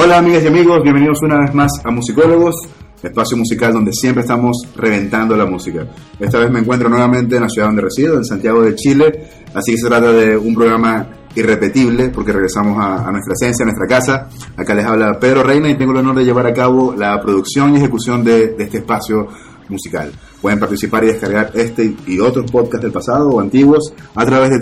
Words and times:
Hola 0.00 0.18
amigas 0.18 0.44
y 0.44 0.46
amigos, 0.46 0.80
bienvenidos 0.80 1.20
una 1.22 1.40
vez 1.40 1.52
más 1.52 1.72
a 1.84 1.90
Musicólogos, 1.90 2.54
espacio 3.02 3.36
musical 3.36 3.72
donde 3.72 3.92
siempre 3.92 4.20
estamos 4.20 4.56
reventando 4.76 5.36
la 5.36 5.44
música. 5.44 5.88
Esta 6.20 6.38
vez 6.38 6.52
me 6.52 6.60
encuentro 6.60 6.88
nuevamente 6.88 7.34
en 7.34 7.42
la 7.42 7.48
ciudad 7.48 7.66
donde 7.66 7.82
resido, 7.82 8.16
en 8.16 8.24
Santiago 8.24 8.62
de 8.62 8.76
Chile, 8.76 9.28
así 9.52 9.72
que 9.72 9.78
se 9.78 9.88
trata 9.88 10.12
de 10.12 10.36
un 10.36 10.54
programa 10.54 11.04
irrepetible 11.34 12.10
porque 12.10 12.32
regresamos 12.32 12.78
a, 12.78 13.10
nuestra 13.10 13.34
esencia, 13.34 13.64
a 13.64 13.66
nuestra 13.66 13.88
casa. 13.88 14.28
Acá 14.56 14.72
les 14.72 14.86
habla 14.86 15.18
Pedro 15.18 15.42
Reina 15.42 15.68
y 15.68 15.76
tengo 15.76 15.90
el 15.90 15.98
honor 15.98 16.14
de 16.14 16.24
llevar 16.24 16.46
a 16.46 16.54
cabo 16.54 16.94
la 16.96 17.20
producción 17.20 17.74
y 17.74 17.78
ejecución 17.78 18.22
de, 18.22 18.54
de 18.54 18.62
este 18.62 18.78
espacio 18.78 19.26
musical. 19.68 20.12
Pueden 20.40 20.60
participar 20.60 21.02
y 21.02 21.08
descargar 21.08 21.50
este 21.54 21.96
y 22.06 22.20
otros 22.20 22.48
podcasts 22.52 22.84
del 22.84 22.92
pasado 22.92 23.30
o 23.30 23.40
antiguos 23.40 23.92
a 24.14 24.24
través 24.24 24.50
de 24.50 24.60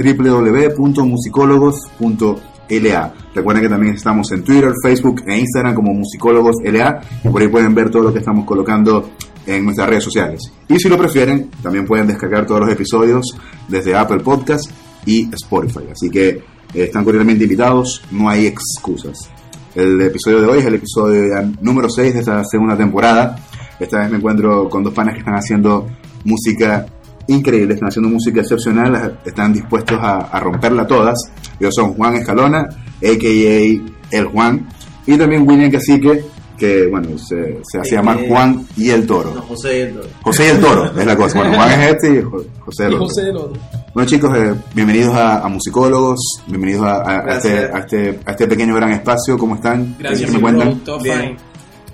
www.musicólogos.la. 2.68 3.14
Recuerden 3.34 3.62
que 3.62 3.68
también 3.68 3.94
estamos 3.94 4.30
en 4.32 4.42
Twitter, 4.42 4.72
Facebook 4.82 5.22
e 5.26 5.38
Instagram 5.38 5.74
como 5.74 5.92
Musicólogos 5.94 6.56
LA 6.64 7.00
por 7.30 7.42
ahí 7.42 7.48
pueden 7.48 7.74
ver 7.74 7.90
todo 7.90 8.04
lo 8.04 8.12
que 8.12 8.20
estamos 8.20 8.44
colocando 8.44 9.10
en 9.46 9.64
nuestras 9.64 9.88
redes 9.88 10.04
sociales. 10.04 10.40
Y 10.68 10.78
si 10.78 10.88
lo 10.88 10.98
prefieren, 10.98 11.50
también 11.62 11.86
pueden 11.86 12.06
descargar 12.06 12.46
todos 12.46 12.62
los 12.62 12.70
episodios 12.70 13.36
desde 13.68 13.94
Apple 13.94 14.20
Podcast 14.20 14.70
y 15.04 15.28
Spotify. 15.34 15.88
Así 15.92 16.10
que 16.10 16.28
eh, 16.28 16.42
están 16.74 17.04
cordialmente 17.04 17.44
invitados, 17.44 18.02
no 18.10 18.28
hay 18.28 18.46
excusas. 18.46 19.30
El 19.74 20.00
episodio 20.00 20.40
de 20.40 20.48
hoy 20.48 20.58
es 20.60 20.64
el 20.64 20.74
episodio 20.76 21.22
número 21.60 21.88
6 21.88 22.14
de 22.14 22.20
esta 22.20 22.42
segunda 22.44 22.76
temporada. 22.76 23.36
Esta 23.78 24.00
vez 24.00 24.10
me 24.10 24.16
encuentro 24.16 24.68
con 24.68 24.82
dos 24.82 24.94
panas 24.94 25.14
que 25.14 25.20
están 25.20 25.34
haciendo 25.34 25.86
música 26.24 26.86
increíble, 27.28 27.74
están 27.74 27.88
haciendo 27.88 28.08
música 28.08 28.40
excepcional, 28.40 29.18
están 29.24 29.52
dispuestos 29.52 29.98
a, 30.00 30.18
a 30.18 30.40
romperla 30.40 30.86
todas. 30.86 31.18
Ellos 31.60 31.74
son 31.74 31.94
Juan 31.94 32.16
Escalona, 32.16 32.60
a.k.a. 32.60 34.16
El 34.16 34.24
Juan, 34.26 34.68
y 35.06 35.16
también 35.18 35.46
William 35.48 35.70
Cacique, 35.70 36.24
que 36.56 36.86
bueno, 36.86 37.18
se, 37.18 37.60
se 37.70 37.78
hace 37.78 37.96
llamar 37.96 38.18
Juan 38.28 38.64
y 38.76 38.90
el 38.90 39.06
Toro. 39.06 39.32
No, 39.34 39.42
José 39.42 39.78
y 39.78 39.80
el 39.82 39.94
Toro. 39.94 40.08
José 40.22 40.46
y 40.46 40.50
el 40.50 40.60
Toro, 40.60 40.98
es 40.98 41.06
la 41.06 41.16
cosa. 41.16 41.38
Bueno, 41.40 41.54
Juan 41.56 41.70
es 41.80 41.88
este 41.90 42.14
y 42.18 42.22
Jo- 42.22 42.44
José 42.60 42.84
el 42.86 42.92
Y 42.92 42.94
otro. 42.94 43.06
José 43.06 43.22
del 43.24 43.36
otro. 43.36 43.60
Bueno 43.94 44.08
chicos, 44.08 44.36
eh, 44.36 44.54
bienvenidos 44.74 45.14
a, 45.14 45.38
a 45.44 45.48
Musicólogos, 45.48 46.18
bienvenidos 46.46 46.86
a, 46.86 46.96
a- 47.02 47.18
a 47.26 47.36
este, 47.36 47.58
a, 47.58 47.78
este, 47.80 48.20
a 48.24 48.30
este 48.30 48.46
pequeño 48.46 48.74
gran 48.76 48.92
espacio, 48.92 49.36
¿cómo 49.36 49.56
están? 49.56 49.96
Gracias, 49.98 50.30
¿Qué 50.30 50.36
me 50.36 50.42
cuentan? 50.42 50.78
todo 50.80 50.98
Bien. 51.00 51.20
fine. 51.20 51.36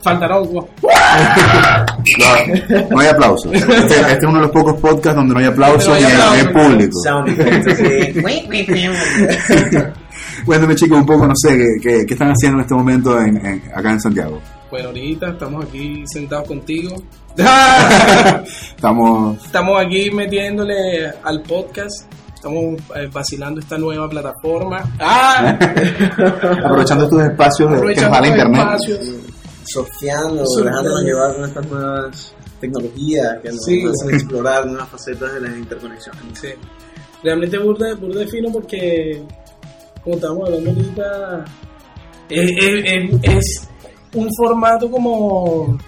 Faltará 0.03 0.35
algo. 0.37 0.69
No, 2.19 2.87
no 2.91 3.01
hay 3.01 3.09
aplausos. 3.09 3.53
Este, 3.53 3.77
este 4.01 4.13
es 4.13 4.25
uno 4.25 4.35
de 4.37 4.41
los 4.43 4.51
pocos 4.51 4.81
podcasts 4.81 5.15
donde 5.17 5.35
no 5.35 5.41
hay 5.41 5.47
aplausos 5.47 5.89
No 5.89 6.31
hay 6.33 6.45
público. 6.49 6.99
Sound 7.05 7.29
effects, 7.29 7.77
sí. 7.79 8.23
Cuéntame 10.45 10.75
chicos 10.75 10.99
un 10.99 11.07
poco, 11.07 11.27
no 11.27 11.35
sé, 11.37 11.57
¿qué, 11.57 11.67
qué, 11.83 12.07
qué 12.07 12.15
están 12.15 12.31
haciendo 12.31 12.59
en 12.59 12.63
este 12.63 12.75
momento 12.75 13.21
en, 13.21 13.37
en- 13.47 13.63
acá 13.75 13.93
en 13.93 14.01
Santiago? 14.01 14.41
Bueno, 14.71 14.89
ahorita 14.89 15.29
estamos 15.29 15.65
aquí 15.67 16.03
sentados 16.07 16.49
contigo. 16.49 16.97
Estamos... 18.77 19.43
estamos 19.45 19.81
aquí 19.85 20.11
metiéndole 20.11 21.11
al 21.23 21.43
podcast. 21.43 22.11
Estamos 22.35 22.81
eh, 22.97 23.09
vacilando 23.13 23.61
esta 23.61 23.79
nueva 23.79 24.09
plataforma. 24.11 24.83
¡Ah! 24.99 25.57
aprovechando 26.65 27.05
estos 27.05 27.23
espacios 27.23 27.71
de, 27.71 27.77
que 27.95 28.01
nos 28.01 28.05
Aprovechando 28.05 28.15
da 28.17 28.21
la 28.21 28.29
internet. 28.29 28.61
espacios. 28.61 28.99
Surfeando, 29.65 30.45
dejándonos 30.65 31.03
llevar 31.03 31.35
con 31.37 31.45
estas 31.45 31.67
nuevas 31.67 32.35
tecnologías 32.61 33.39
que 33.43 33.49
nos 33.51 33.65
Sí. 33.65 33.85
hacen 33.87 34.15
explorar 34.15 34.67
nuevas 34.67 34.89
facetas 34.89 35.33
de 35.35 35.41
las 35.41 35.57
interconexiones. 35.57 36.21
Sí. 36.41 36.49
Realmente 37.23 37.59
burde, 37.59 37.95
burde 37.95 38.27
fino 38.29 38.51
porque, 38.53 39.23
como 40.03 40.17
estábamos 40.17 40.49
hablando 40.49 40.71
ahorita, 40.71 41.45
es, 42.29 42.51
es- 43.23 43.69
un 44.15 44.29
formato 44.37 44.91
como 44.91 45.79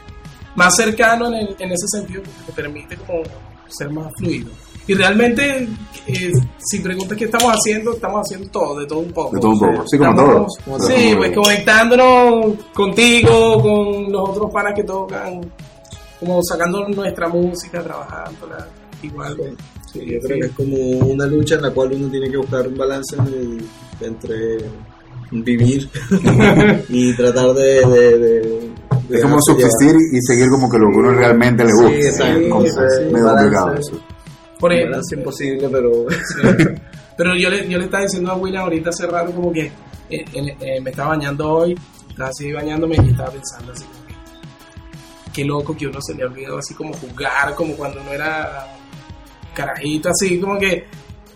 más 0.57 0.75
cercano 0.77 1.27
en, 1.29 1.35
el- 1.35 1.57
en 1.59 1.73
ese 1.73 1.87
sentido 1.89 2.23
que 2.23 2.31
te 2.47 2.53
permite 2.53 2.97
como 2.97 3.23
ser 3.69 3.91
más 3.91 4.11
fluido. 4.19 4.51
Y 4.87 4.95
realmente, 4.95 5.67
eh, 6.07 6.31
si 6.59 6.81
preguntas 6.81 7.17
qué 7.17 7.25
estamos 7.25 7.51
haciendo, 7.53 7.93
estamos 7.95 8.21
haciendo 8.21 8.51
todo, 8.51 8.79
de 8.81 8.87
todo 8.87 8.99
un 8.99 9.13
poco. 9.13 9.35
De 9.35 9.41
todo 9.41 9.51
un 9.53 9.61
poco, 9.61 9.85
sí, 9.89 9.97
como 9.99 10.11
Estamos- 10.11 10.57
todos. 10.67 10.87
Sí, 10.89 11.15
pues 11.17 11.33
conectándonos 11.35 12.55
contigo, 12.75 13.61
con 13.63 14.13
los 14.13 14.29
otros 14.31 14.51
panas 14.53 14.73
que 14.75 14.85
tocan, 14.85 15.41
como 16.21 16.43
sacando 16.43 16.87
nuestra 16.89 17.29
música, 17.29 17.83
trabajándola, 17.83 18.69
igual. 19.03 19.37
Sí, 19.93 20.01
yo 20.05 20.19
creo 20.21 20.39
que 20.41 20.47
es 20.47 20.53
como 20.53 20.77
una 21.07 21.27
lucha 21.27 21.55
en 21.55 21.63
la 21.63 21.71
cual 21.71 21.93
uno 21.93 22.09
tiene 22.09 22.29
que 22.31 22.37
buscar 22.37 22.67
un 22.69 22.77
balance 22.77 23.17
en 23.17 23.27
el- 23.27 23.65
entre 24.01 24.59
vivir 25.31 25.89
y 26.89 27.17
tratar 27.17 27.55
de... 27.55 27.87
de, 27.87 28.19
de- 28.19 28.71
de 29.09 29.17
Es 29.19 29.23
como 29.23 29.37
subsistir 29.41 29.95
y 30.13 30.21
seguir 30.23 30.49
como 30.49 30.71
que 30.71 30.79
lo 30.79 30.89
que 30.91 30.97
uno 30.97 31.11
realmente 31.11 31.63
le 31.65 31.71
Sí, 31.71 31.77
gusta. 31.77 31.99
Es 31.99 32.17
Sí, 32.17 32.23
sí, 32.99 33.13
medio 33.13 33.27
balance. 33.27 33.57
complicado 33.57 33.75
eso. 33.75 34.01
Por 34.65 34.73
ejemplo, 34.73 34.93
balance 34.93 35.15
imposible, 35.15 35.69
pero... 35.69 36.07
Pero 37.17 37.37
yo 37.37 37.51
le, 37.51 37.69
yo 37.69 37.79
le 37.79 37.85
estaba 37.85 38.03
diciendo 38.03 38.33
a 38.33 38.35
William 38.35 38.65
ahorita 38.65 38.89
hace 38.89 39.07
rato 39.07 39.31
como 39.31 39.53
que 39.53 39.71
eh, 40.11 40.25
eh, 40.33 40.81
me 40.81 40.91
estaba 40.91 41.11
bañando 41.11 41.49
hoy, 41.49 41.79
estaba 42.09 42.31
así 42.31 42.51
bañándome 42.51 42.97
y 42.97 43.11
estaba 43.11 43.31
pensando 43.31 43.71
así 43.71 43.85
como 43.85 44.07
que 44.09 44.15
qué 45.33 45.45
loco 45.45 45.77
que 45.77 45.87
uno 45.87 46.01
se 46.01 46.15
le 46.15 46.25
olvidó 46.25 46.59
así 46.59 46.75
como 46.75 46.93
jugar, 46.95 47.55
como 47.55 47.77
cuando 47.77 48.01
uno 48.01 48.11
era 48.11 48.67
carajito, 49.55 50.09
así 50.09 50.41
como 50.41 50.59
que 50.59 50.87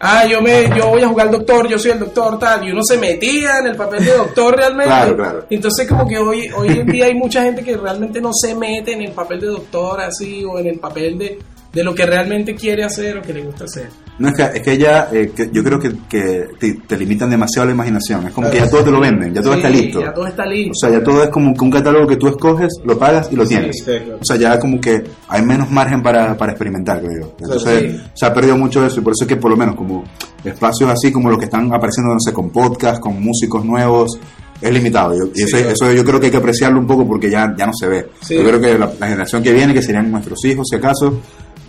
ah, 0.00 0.26
yo 0.26 0.42
me 0.42 0.68
yo 0.76 0.88
voy 0.88 1.02
a 1.02 1.08
jugar 1.08 1.26
al 1.28 1.32
doctor, 1.34 1.68
yo 1.68 1.78
soy 1.78 1.92
el 1.92 2.00
doctor 2.00 2.40
tal, 2.40 2.66
y 2.66 2.72
uno 2.72 2.82
se 2.82 2.96
metía 2.96 3.58
en 3.58 3.68
el 3.68 3.76
papel 3.76 4.04
de 4.04 4.16
doctor 4.16 4.56
realmente. 4.56 4.86
Claro, 4.90 5.16
claro. 5.16 5.46
Entonces 5.48 5.86
como 5.86 6.08
que 6.08 6.18
hoy 6.18 6.50
hoy 6.56 6.70
en 6.70 6.86
día 6.86 7.04
hay 7.04 7.14
mucha 7.14 7.44
gente 7.44 7.62
que 7.62 7.76
realmente 7.76 8.20
no 8.20 8.30
se 8.32 8.54
mete 8.56 8.94
en 8.94 9.02
el 9.02 9.12
papel 9.12 9.38
de 9.38 9.46
doctor 9.46 10.00
así 10.00 10.44
o 10.44 10.58
en 10.58 10.66
el 10.66 10.80
papel 10.80 11.18
de 11.18 11.38
de 11.72 11.84
lo 11.84 11.94
que 11.94 12.06
realmente 12.06 12.54
quiere 12.54 12.82
hacer 12.84 13.18
o 13.18 13.22
que 13.22 13.32
le 13.34 13.42
gusta 13.42 13.64
hacer. 13.64 13.88
No, 14.18 14.28
es 14.30 14.34
que, 14.34 14.42
es 14.58 14.62
que 14.62 14.78
ya, 14.78 15.08
eh, 15.12 15.30
que 15.36 15.48
yo 15.52 15.62
creo 15.62 15.78
que, 15.78 15.92
que 16.08 16.48
te, 16.58 16.74
te 16.86 16.96
limitan 16.96 17.30
demasiado 17.30 17.66
la 17.66 17.72
imaginación. 17.74 18.26
Es 18.26 18.32
como 18.32 18.50
que 18.50 18.56
ya 18.56 18.68
todo 18.68 18.82
te 18.82 18.90
lo 18.90 18.98
venden, 19.00 19.32
ya 19.32 19.40
todo 19.42 19.52
Sí, 19.52 19.58
está 19.58 19.70
listo. 19.70 20.00
Ya 20.00 20.12
todo 20.12 20.26
está 20.26 20.44
listo. 20.46 20.72
O 20.72 20.74
sea, 20.74 20.90
ya 20.98 21.04
todo 21.04 21.22
es 21.22 21.28
como 21.28 21.54
que 21.54 21.60
un 21.64 21.70
catálogo 21.70 22.06
que 22.06 22.16
tú 22.16 22.26
escoges, 22.26 22.72
lo 22.84 22.98
pagas 22.98 23.28
y 23.30 23.36
lo 23.36 23.46
tienes. 23.46 23.76
sí, 23.78 23.84
claro. 23.84 24.18
O 24.20 24.24
sea, 24.24 24.36
ya 24.36 24.58
como 24.58 24.80
que 24.80 25.04
hay 25.28 25.42
menos 25.42 25.70
margen 25.70 26.02
para, 26.02 26.36
para 26.36 26.52
experimentar, 26.52 27.00
creo 27.00 27.20
yo. 27.20 27.34
Entonces, 27.38 28.00
se 28.14 28.26
ha 28.26 28.34
perdido 28.34 28.56
mucho 28.56 28.84
eso 28.84 28.98
y 29.00 29.04
por 29.04 29.12
eso 29.12 29.22
es 29.24 29.28
que 29.28 29.36
por 29.36 29.50
lo 29.52 29.56
menos 29.56 29.76
como 29.76 30.02
espacios 30.44 30.90
así 30.90 31.12
como 31.12 31.28
los 31.30 31.38
que 31.38 31.44
están 31.44 31.72
apareciendo, 31.72 32.12
no 32.12 32.18
sé, 32.20 32.32
con 32.32 32.50
podcast, 32.50 33.00
con 33.00 33.22
músicos 33.22 33.64
nuevos, 33.64 34.18
es 34.60 34.72
limitado. 34.72 35.14
Yo- 35.16 35.30
Sí, 35.32 35.42
eso, 35.44 35.56
claro. 35.58 35.72
eso 35.72 35.92
yo 35.92 36.04
creo 36.04 36.18
que 36.18 36.26
hay 36.26 36.32
que 36.32 36.38
apreciarlo 36.38 36.80
un 36.80 36.86
poco 36.88 37.06
porque 37.06 37.30
ya, 37.30 37.54
ya 37.56 37.66
no 37.66 37.72
se 37.72 37.86
ve. 37.86 38.06
Sí. 38.20 38.34
Yo 38.34 38.42
creo 38.44 38.60
que 38.60 38.76
la, 38.76 38.90
la 38.98 39.06
generación 39.06 39.44
que 39.44 39.52
viene, 39.52 39.72
que 39.74 39.82
serían 39.82 40.10
nuestros 40.10 40.44
hijos, 40.44 40.66
si 40.68 40.74
acaso, 40.76 41.20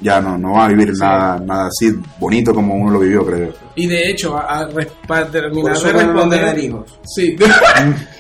ya 0.02 0.22
no, 0.22 0.38
no 0.38 0.54
va 0.54 0.66
a 0.66 0.68
vivir 0.70 0.92
nada, 1.00 1.40
nada 1.40 1.68
así 1.68 1.94
bonito 2.20 2.54
como 2.54 2.76
uno 2.76 2.92
lo 2.92 3.00
vivió, 3.00 3.26
creo. 3.26 3.52
Y 3.76 3.88
de 3.88 4.10
hecho, 4.10 4.38
a, 4.38 4.62
a 4.62 4.70
para 5.08 5.28
terminar 5.28 5.78
de 5.78 5.94
no 5.94 6.00
responder. 6.00 6.40
tener 6.40 6.60
hijos. 6.64 7.00
Sí. 7.06 7.36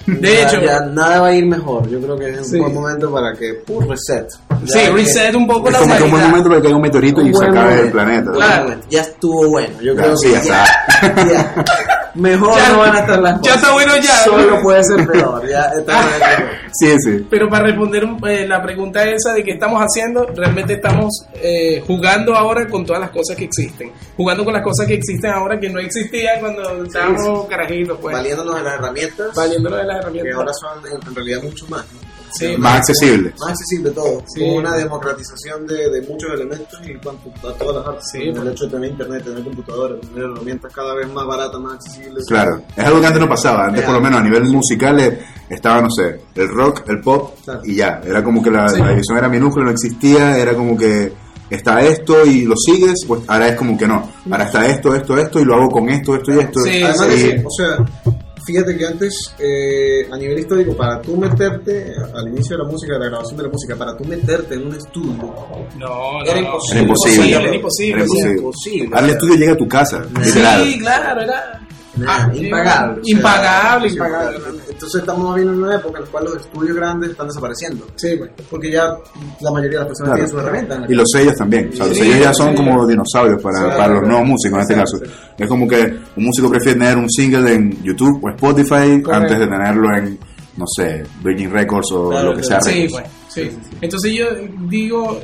de 0.08 0.32
Ya- 0.34 0.42
hecho, 0.48 0.62
ya 0.62 0.80
nada 0.82 1.22
va 1.22 1.28
a 1.28 1.36
ir 1.36 1.46
mejor. 1.46 1.90
Yo 1.90 2.00
creo 2.02 2.18
que 2.18 2.30
es 2.32 2.38
un 2.40 2.46
Sí. 2.46 2.60
buen 2.60 2.74
momento 2.74 3.12
para 3.12 3.34
que 3.34 3.54
pum, 3.66 3.86
reset. 3.88 4.28
Ya 4.64 4.68
sí, 4.68 4.80
que- 4.80 4.92
reset 4.92 5.36
un 5.36 5.48
poco 5.48 5.68
Es 5.68 5.74
la 5.74 5.80
como 5.80 5.96
que 5.98 6.04
un 6.04 6.12
buen 6.12 6.24
momento 6.24 6.50
para 6.50 6.56
que 6.60 6.64
caiga 6.64 6.76
un 6.78 6.82
meteorito 6.82 7.22
y 7.22 7.26
Un 7.26 7.34
se 7.34 7.40
buen 7.46 7.52
acabe 7.58 7.74
el 7.74 7.78
momento. 7.78 7.92
planeta. 7.94 8.32
Claro. 8.32 8.76
Ya 8.90 9.02
estuvo 9.02 9.50
bueno. 9.50 9.82
Yo 9.82 9.94
Ya, 9.96 10.02
creo 10.04 10.18
sí, 10.18 10.28
que 10.28 10.34
ya 10.34 10.66
ya, 11.02 11.26
ya. 11.26 11.66
Mejor 12.16 12.56
Ya- 12.58 12.70
no 12.74 12.80
van 12.80 12.96
a 12.96 13.00
estar 13.00 13.20
las 13.20 13.34
ya 13.36 13.40
cosas. 13.40 13.56
está 13.58 13.74
bueno 13.74 13.96
ya. 13.98 14.16
Solo 14.24 14.62
puede 14.62 14.84
ser 14.84 15.08
peor. 15.08 15.48
Ya 15.50 15.62
está 15.80 15.94
bueno. 16.02 16.52
Sí, 16.72 16.96
sí. 17.00 17.28
Pero 17.30 17.50
para 17.50 17.66
responder 17.66 18.06
un- 18.06 18.28
eh, 18.28 18.48
la 18.48 18.62
pregunta 18.62 19.04
esa 19.04 19.34
de 19.34 19.44
qué 19.44 19.52
estamos 19.52 19.82
haciendo, 19.82 20.26
realmente 20.36 20.74
estamos 20.74 21.26
eh, 21.36 21.84
jugando 21.86 22.36
ahora 22.36 22.68
con 22.68 22.86
todas 22.86 23.02
las 23.02 23.12
cosas 23.12 23.36
que 23.36 23.46
existen. 23.46 23.92
Jugando 24.18 24.44
con 24.46 24.54
las 24.54 24.64
cosas 24.64 24.86
que 24.88 24.94
existen 24.96 25.32
ahora 25.32 25.60
que 25.60 25.70
no 25.70 25.80
existían 25.80 26.40
cuando 26.40 26.84
estábamos 26.84 27.48
carajitos, 27.48 27.98
pues. 28.02 28.16
Valiéndonos 28.16 28.56
de 28.56 28.64
las 28.64 28.74
herramientas 28.76 29.28
Valiéndolo 29.36 29.76
de 29.78 29.84
las 29.86 29.96
que 29.98 30.02
herramientas. 30.02 30.36
ahora 30.36 30.52
son 30.54 30.86
en, 30.92 31.08
en 31.08 31.16
realidad 31.16 31.44
mucho 31.44 31.66
más. 31.70 31.86
¿no? 31.94 32.09
Sí. 32.38 32.56
Más 32.58 32.78
accesible. 32.80 33.34
Más 33.40 33.50
accesible 33.50 33.92
todo. 33.92 34.24
Sí. 34.28 34.40
Como 34.42 34.56
una 34.58 34.74
democratización 34.76 35.66
de, 35.68 35.90
de 35.90 36.02
muchos 36.08 36.30
elementos 36.34 36.80
y 36.86 36.94
cuanto 36.96 37.30
a 37.48 37.54
todas 37.54 37.76
las 37.78 37.88
artes. 37.88 38.04
Sí, 38.12 38.20
Como 38.20 38.32
pues. 38.34 38.46
el 38.48 38.52
hecho 38.54 38.64
de 38.66 38.72
tener 38.72 38.92
internet, 38.92 39.24
tener 39.24 39.44
computadora, 39.44 40.00
tener 40.00 40.24
herramientas 40.24 40.74
cada 40.74 40.94
vez 40.96 41.12
más 41.12 41.26
baratas, 41.26 41.60
más 41.62 41.74
accesibles. 41.74 42.26
Claro, 42.28 42.62
es 42.76 42.84
algo 42.86 43.00
que 43.02 43.08
antes 43.08 43.22
no 43.22 43.30
pasaba. 43.30 43.66
Antes, 43.66 43.84
por 43.84 43.94
lo 43.94 44.02
menos 44.02 44.20
a 44.20 44.24
nivel 44.24 44.44
musical, 44.46 45.00
eh, 45.00 45.20
estaba, 45.50 45.82
no 45.82 45.90
sé, 45.90 46.22
el 46.36 46.48
rock, 46.50 46.84
el 46.88 47.02
pop 47.02 47.36
Claro. 47.44 47.62
y 47.64 47.76
ya. 47.76 48.02
Era 48.06 48.24
como 48.24 48.42
que 48.44 48.52
la, 48.52 48.70
Sí. 48.70 48.80
la 48.80 48.90
división 48.90 49.18
era 49.18 49.30
minúscula, 49.30 49.66
no 49.66 49.72
existía. 49.72 50.38
Era 50.38 50.54
como 50.54 50.78
que 50.78 51.12
está 51.50 51.82
esto 51.82 52.26
y 52.26 52.44
lo 52.46 52.56
sigues. 52.56 53.06
Pues 53.08 53.22
ahora 53.28 53.48
es 53.50 53.56
como 53.56 53.78
que 53.78 53.88
no. 53.88 54.08
Ahora 54.30 54.44
está 54.46 54.66
esto, 54.68 54.94
esto, 54.94 55.18
esto 55.18 55.40
y 55.40 55.46
lo 55.46 55.56
hago 55.56 55.70
con 55.70 55.90
esto, 55.90 56.16
esto 56.16 56.32
y 56.34 56.40
esto. 56.40 56.60
Sí, 56.62 56.70
Y- 56.70 56.84
eso, 56.84 57.04
o 57.46 57.52
sea, 57.52 58.14
fíjate 58.52 58.78
que 58.78 58.86
antes, 58.86 59.34
eh, 59.40 60.08
a 60.12 60.18
nivel 60.18 60.40
histórico, 60.40 60.76
para 60.76 61.02
tú 61.02 61.16
meterte 61.18 61.94
al 62.14 62.28
inicio 62.30 62.58
de 62.58 62.64
la 62.64 62.70
música, 62.70 62.94
de 62.94 63.00
la 63.00 63.06
grabación 63.08 63.38
de 63.38 63.44
la 63.44 63.50
música, 63.50 63.76
para 63.76 63.96
tú 63.98 64.04
meterte 64.06 64.56
en 64.56 64.68
un 64.68 64.76
estudio, 64.76 65.34
No, 65.78 66.20
no, 66.20 66.26
Era 66.26 66.42
no. 66.42 66.48
imposible. 66.48 66.80
Era 66.80 66.86
imposible. 66.88 67.30
Era 67.30 67.56
imposible. 67.56 67.94
Era 67.94 68.04
imposible. 68.04 68.38
imposible. 68.38 68.90
Ahora 68.94 69.06
el 69.08 69.12
estudio 69.14 69.36
llega 69.36 69.54
a 69.54 69.58
tu 69.58 69.68
casa, 69.68 70.06
literal. 70.24 70.64
Sí, 70.66 70.80
claro, 70.80 71.22
era. 71.22 71.62
Nada, 71.98 72.26
Ah, 72.32 72.36
impagable. 72.36 73.02
o 73.02 73.04
sea, 73.04 73.16
impagable, 73.18 73.90
sí, 73.90 73.96
impagable. 73.96 74.38
Entonces 74.70 75.02
estamos 75.02 75.36
viviendo 75.36 75.54
en 75.58 75.64
una 75.64 75.76
época 75.76 75.98
en 76.00 76.06
la 76.06 76.12
cual 76.12 76.24
los 76.26 76.36
estudios 76.38 76.76
grandes 76.78 77.10
están 77.12 77.28
desapareciendo. 77.28 77.88
Sí. 77.96 78.20
Porque 78.50 78.72
ya 78.72 78.96
la 79.42 79.52
mayoría 79.52 79.80
de 79.80 79.86
las 79.86 79.88
personas 79.88 80.10
Claro. 80.10 80.16
tienen 80.16 80.30
sus 80.30 80.40
herramientas. 80.42 80.90
Y 80.90 80.94
los 80.94 81.06
sellos 81.12 81.36
también. 81.36 81.70
O 81.74 81.76
sea, 81.76 81.86
los 81.88 81.98
Sí, 81.98 82.04
sellos 82.04 82.20
ya 82.20 82.34
son 82.34 82.50
sí. 82.52 82.56
como 82.56 82.88
dinosaurios 82.88 83.42
para, 83.42 83.58
Sí, 83.58 83.78
para 83.78 83.94
los 83.96 84.04
nuevos 84.08 84.28
músicos 84.28 84.58
en 84.58 84.62
este 84.62 84.76
caso. 84.76 84.98
Es 85.38 85.48
como 85.50 85.68
que 85.68 85.78
un 86.16 86.24
músico 86.26 86.50
prefiere 86.50 86.80
tener 86.80 86.98
un 86.98 87.10
single 87.10 87.54
en 87.54 87.84
YouTube 87.84 88.20
o 88.24 88.30
Spotify 88.30 89.02
antes 89.12 89.40
de 89.40 89.48
tenerlo 89.48 89.96
en, 89.98 90.20
no 90.58 90.66
sé, 90.68 91.04
Virgin 91.24 91.52
Records 91.52 91.92
o 91.92 92.10
Claro, 92.10 92.32
lo 92.32 92.38
que 92.38 92.44
sea. 92.44 92.62
Sí, 92.62 92.88
pues, 92.90 93.04
sí. 93.30 93.50
Entonces 93.82 94.14
yo 94.14 94.26
digo, 94.70 95.20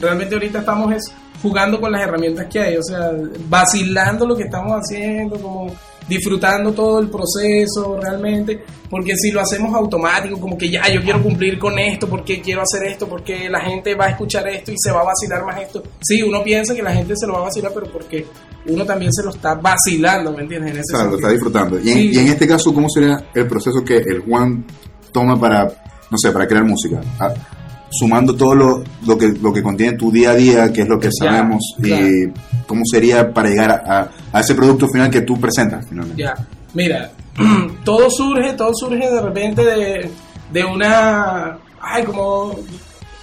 realmente 0.00 0.34
ahorita 0.34 0.58
estamos 0.58 0.92
es 0.94 1.04
jugando 1.40 1.80
con 1.80 1.92
las 1.92 2.02
herramientas 2.02 2.46
que 2.50 2.58
hay, 2.60 2.76
o 2.76 2.82
sea, 2.82 3.12
vacilando 3.48 4.26
lo 4.26 4.36
que 4.36 4.42
estamos 4.42 4.72
haciendo, 4.72 5.38
como 5.40 5.72
disfrutando 6.08 6.72
todo 6.72 7.00
el 7.00 7.08
proceso 7.10 7.98
realmente, 8.00 8.64
porque 8.88 9.14
si 9.16 9.30
lo 9.30 9.40
hacemos 9.40 9.74
automático, 9.74 10.40
como 10.40 10.56
que 10.56 10.70
ya 10.70 10.88
yo 10.92 11.02
quiero 11.02 11.22
cumplir 11.22 11.58
con 11.58 11.78
esto, 11.78 12.08
porque 12.08 12.40
quiero 12.40 12.62
hacer 12.62 12.88
esto, 12.88 13.06
porque 13.08 13.48
la 13.50 13.60
gente 13.60 13.94
va 13.94 14.06
a 14.06 14.10
escuchar 14.10 14.48
esto 14.48 14.72
y 14.72 14.76
se 14.78 14.90
va 14.90 15.00
a 15.00 15.04
vacilar 15.04 15.44
más 15.44 15.60
esto. 15.60 15.82
Sí, 16.00 16.22
uno 16.22 16.42
piensa 16.42 16.74
que 16.74 16.82
la 16.82 16.92
gente 16.94 17.14
se 17.16 17.26
lo 17.26 17.34
va 17.34 17.40
a 17.40 17.42
vacilar, 17.44 17.72
pero 17.74 17.92
porque 17.92 18.26
uno 18.66 18.84
también 18.86 19.12
se 19.12 19.22
lo 19.22 19.30
está 19.30 19.54
vacilando, 19.54 20.32
¿me 20.32 20.42
entiendes? 20.42 20.72
En 20.72 20.78
ese 20.78 20.92
Claro, 20.94 21.10
lo 21.10 21.16
está 21.16 21.28
disfrutando. 21.30 21.78
Y 21.78 21.90
en, 21.90 21.94
Sí. 21.98 22.10
y 22.14 22.18
en 22.18 22.28
este 22.28 22.48
caso, 22.48 22.72
¿cómo 22.72 22.88
sería 22.88 23.24
el 23.34 23.46
proceso 23.46 23.84
que 23.84 23.96
el 23.98 24.20
Juan 24.20 24.64
toma 25.12 25.38
para, 25.38 25.64
no 26.10 26.16
sé, 26.16 26.30
para 26.32 26.46
crear 26.46 26.64
música? 26.64 27.00
Sumando 27.90 28.34
todo 28.36 28.54
lo, 28.54 28.84
lo, 29.06 29.16
que, 29.16 29.28
lo 29.40 29.52
que 29.52 29.62
contiene 29.62 29.96
tu 29.96 30.10
día 30.12 30.30
a 30.32 30.34
día, 30.34 30.72
que 30.72 30.82
es 30.82 30.88
lo 30.88 30.98
que 30.98 31.08
sabemos, 31.10 31.62
y 31.82 32.28
cómo 32.66 32.82
sería 32.90 33.32
para 33.32 33.48
llegar 33.48 33.70
a, 33.70 33.98
a- 34.00 34.10
a 34.32 34.40
ese 34.40 34.54
producto 34.54 34.86
final 34.92 35.10
que 35.10 35.22
tú 35.22 35.40
presentas 35.40 35.86
finalmente. 35.88 36.22
Ya, 36.22 36.34
mira, 36.74 37.10
todo 37.84 38.10
surge, 38.10 38.52
todo 38.54 38.72
surge 38.74 39.10
de 39.10 39.20
repente 39.22 39.64
de, 39.64 40.10
de 40.52 40.64
una, 40.64 41.56
ay, 41.80 42.04
como, 42.04 42.56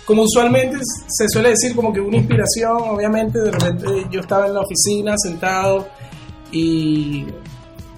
como 0.03 0.23
usualmente 0.23 0.77
se 1.07 1.29
suele 1.29 1.49
decir, 1.49 1.75
como 1.75 1.93
que 1.93 1.99
una 2.01 2.17
inspiración, 2.17 2.77
obviamente, 2.89 3.39
de 3.39 3.51
repente 3.51 3.85
yo 4.09 4.19
estaba 4.21 4.47
en 4.47 4.55
la 4.55 4.61
oficina 4.61 5.13
sentado 5.17 5.87
y, 6.51 7.25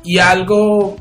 y 0.03 0.17
algo, 0.17 0.97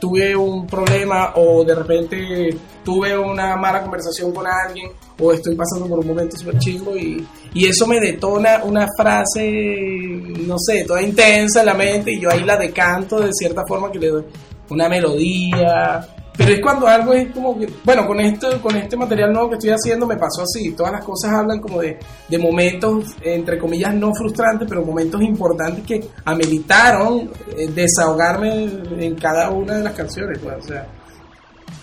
tuve 0.00 0.34
un 0.36 0.66
problema 0.66 1.32
o 1.36 1.62
de 1.64 1.74
repente 1.74 2.56
tuve 2.88 3.18
una 3.18 3.54
mala 3.54 3.82
conversación 3.82 4.32
con 4.32 4.46
alguien 4.46 4.90
o 5.20 5.30
estoy 5.30 5.54
pasando 5.54 5.86
por 5.86 5.98
un 5.98 6.06
momento 6.06 6.38
súper 6.38 6.58
chingo 6.58 6.96
y, 6.96 7.22
y 7.52 7.66
eso 7.66 7.86
me 7.86 8.00
detona 8.00 8.62
una 8.64 8.86
frase, 8.96 10.22
no 10.46 10.56
sé, 10.58 10.84
toda 10.84 11.02
intensa 11.02 11.60
en 11.60 11.66
la 11.66 11.74
mente 11.74 12.12
y 12.12 12.18
yo 12.18 12.30
ahí 12.30 12.44
la 12.44 12.56
decanto 12.56 13.20
de 13.20 13.28
cierta 13.34 13.62
forma 13.68 13.92
que 13.92 13.98
le 13.98 14.08
doy 14.08 14.24
una 14.70 14.88
melodía. 14.88 16.08
Pero 16.34 16.50
es 16.50 16.62
cuando 16.62 16.86
algo 16.86 17.12
es 17.12 17.30
como 17.30 17.58
que, 17.58 17.68
bueno, 17.84 18.06
con 18.06 18.20
esto, 18.20 18.58
con 18.62 18.74
este 18.74 18.96
material 18.96 19.34
nuevo 19.34 19.50
que 19.50 19.56
estoy 19.56 19.70
haciendo 19.70 20.06
me 20.06 20.16
pasó 20.16 20.44
así. 20.44 20.70
Todas 20.70 20.92
las 20.92 21.04
cosas 21.04 21.32
hablan 21.32 21.60
como 21.60 21.82
de, 21.82 21.98
de 22.26 22.38
momentos, 22.38 23.04
entre 23.20 23.58
comillas, 23.58 23.94
no 23.94 24.14
frustrantes, 24.14 24.66
pero 24.66 24.82
momentos 24.82 25.20
importantes 25.20 25.84
que 25.84 26.08
ameritaron 26.24 27.30
eh, 27.54 27.68
desahogarme 27.68 28.64
en 28.98 29.14
cada 29.16 29.50
una 29.50 29.76
de 29.76 29.84
las 29.84 29.92
canciones. 29.92 30.38
pues, 30.38 30.72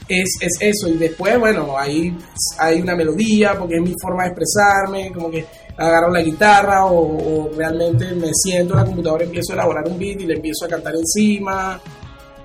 es, 0.08 0.30
es 0.42 0.58
eso. 0.60 0.88
Y 0.88 0.94
después, 0.98 1.38
bueno, 1.40 1.78
ahí 1.78 2.16
hay 2.60 2.82
una 2.82 2.96
melodía, 2.96 3.58
porque 3.58 3.76
es 3.76 3.82
mi 3.82 3.94
forma 4.02 4.24
de 4.24 4.30
expresarme, 4.30 5.12
como 5.14 5.30
que 5.32 5.46
agarro 5.78 6.12
la 6.12 6.22
guitarra 6.22 6.86
o, 6.86 7.48
o 7.48 7.52
realmente 7.56 8.14
me 8.16 8.30
siento 8.34 8.74
en 8.74 8.80
la 8.80 8.86
computadora 8.86 9.24
y 9.24 9.28
empiezo 9.28 9.52
a 9.52 9.56
elaborar 9.56 9.88
un 9.88 9.98
beat 10.00 10.22
y 10.22 10.26
le 10.26 10.36
empiezo 10.36 10.66
a 10.66 10.68
cantar 10.70 10.94
encima. 10.96 11.80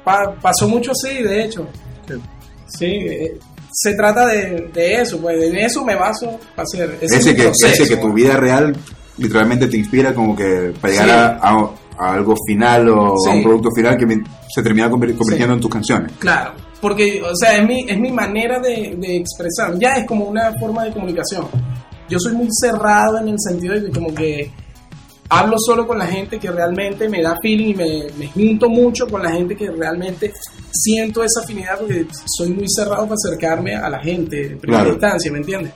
Pa- 0.04 0.34
pasó 0.40 0.66
mucho 0.68 0.92
así, 0.92 1.22
de 1.22 1.44
hecho. 1.44 1.66
Sí, 2.66 2.86
eh, 2.86 3.38
se 3.72 3.94
trata 3.94 4.26
de, 4.26 4.68
de 4.72 4.94
eso, 5.00 5.18
pues 5.20 5.42
en 5.42 5.56
eso 5.56 5.84
me 5.84 5.94
baso 5.94 6.38
para 6.56 6.64
hacer 6.64 6.90
ese, 7.00 7.04
es 7.06 7.12
ese, 7.26 7.36
que, 7.36 7.42
proceso, 7.44 7.82
ese 7.84 7.88
que 7.94 8.00
tu 8.00 8.12
vida 8.12 8.36
real 8.36 8.76
literalmente 9.16 9.66
te 9.68 9.76
inspira 9.76 10.14
como 10.14 10.34
que 10.34 10.72
para 10.80 10.92
llegar 10.92 11.06
Sí. 11.08 11.12
a, 11.12 11.48
a- 11.50 11.70
a 11.98 12.12
algo 12.14 12.34
final 12.46 12.88
o 12.88 13.14
a 13.28 13.30
un 13.34 13.42
producto 13.42 13.68
final 13.76 13.96
que 13.98 14.06
me- 14.06 14.22
se 14.54 14.62
termina 14.62 14.88
convir- 14.90 15.14
convirtiendo 15.16 15.54
Sí. 15.54 15.58
en 15.58 15.60
tus 15.60 15.70
canciones. 15.70 16.12
Claro, 16.18 16.52
porque, 16.80 17.22
o 17.22 17.34
sea, 17.36 17.56
es 17.58 17.66
mi, 17.66 17.84
es 17.88 17.98
mi 17.98 18.10
manera 18.10 18.58
de, 18.60 18.94
de 18.98 19.16
expresar. 19.16 19.78
Ya 19.78 19.94
es 19.96 20.06
como 20.06 20.24
una 20.24 20.52
forma 20.58 20.84
de 20.84 20.92
comunicación. 20.92 21.46
Yo 22.08 22.18
soy 22.18 22.34
muy 22.34 22.48
cerrado 22.50 23.18
en 23.18 23.28
el 23.28 23.36
sentido 23.38 23.74
de 23.74 23.86
que 23.86 23.90
como 23.92 24.14
que 24.14 24.50
hablo 25.28 25.56
solo 25.58 25.86
con 25.86 25.98
la 25.98 26.06
gente 26.06 26.38
que 26.40 26.50
realmente 26.50 27.08
me 27.08 27.22
da 27.22 27.36
feeling 27.40 27.68
y 27.68 27.74
me, 27.74 28.06
me 28.18 28.26
junto 28.28 28.68
mucho 28.68 29.06
con 29.06 29.22
la 29.22 29.30
gente 29.30 29.54
que 29.54 29.70
realmente 29.70 30.32
siento 30.72 31.22
esa 31.22 31.40
afinidad 31.44 31.78
porque 31.78 32.06
soy 32.36 32.50
muy 32.50 32.66
cerrado 32.68 33.02
para 33.04 33.14
acercarme 33.14 33.76
a 33.76 33.88
la 33.88 34.00
gente 34.02 34.46
en 34.52 34.58
primera 34.58 34.82
Claro. 34.82 34.94
instancia, 34.94 35.30
¿me 35.30 35.38
entiendes? 35.38 35.72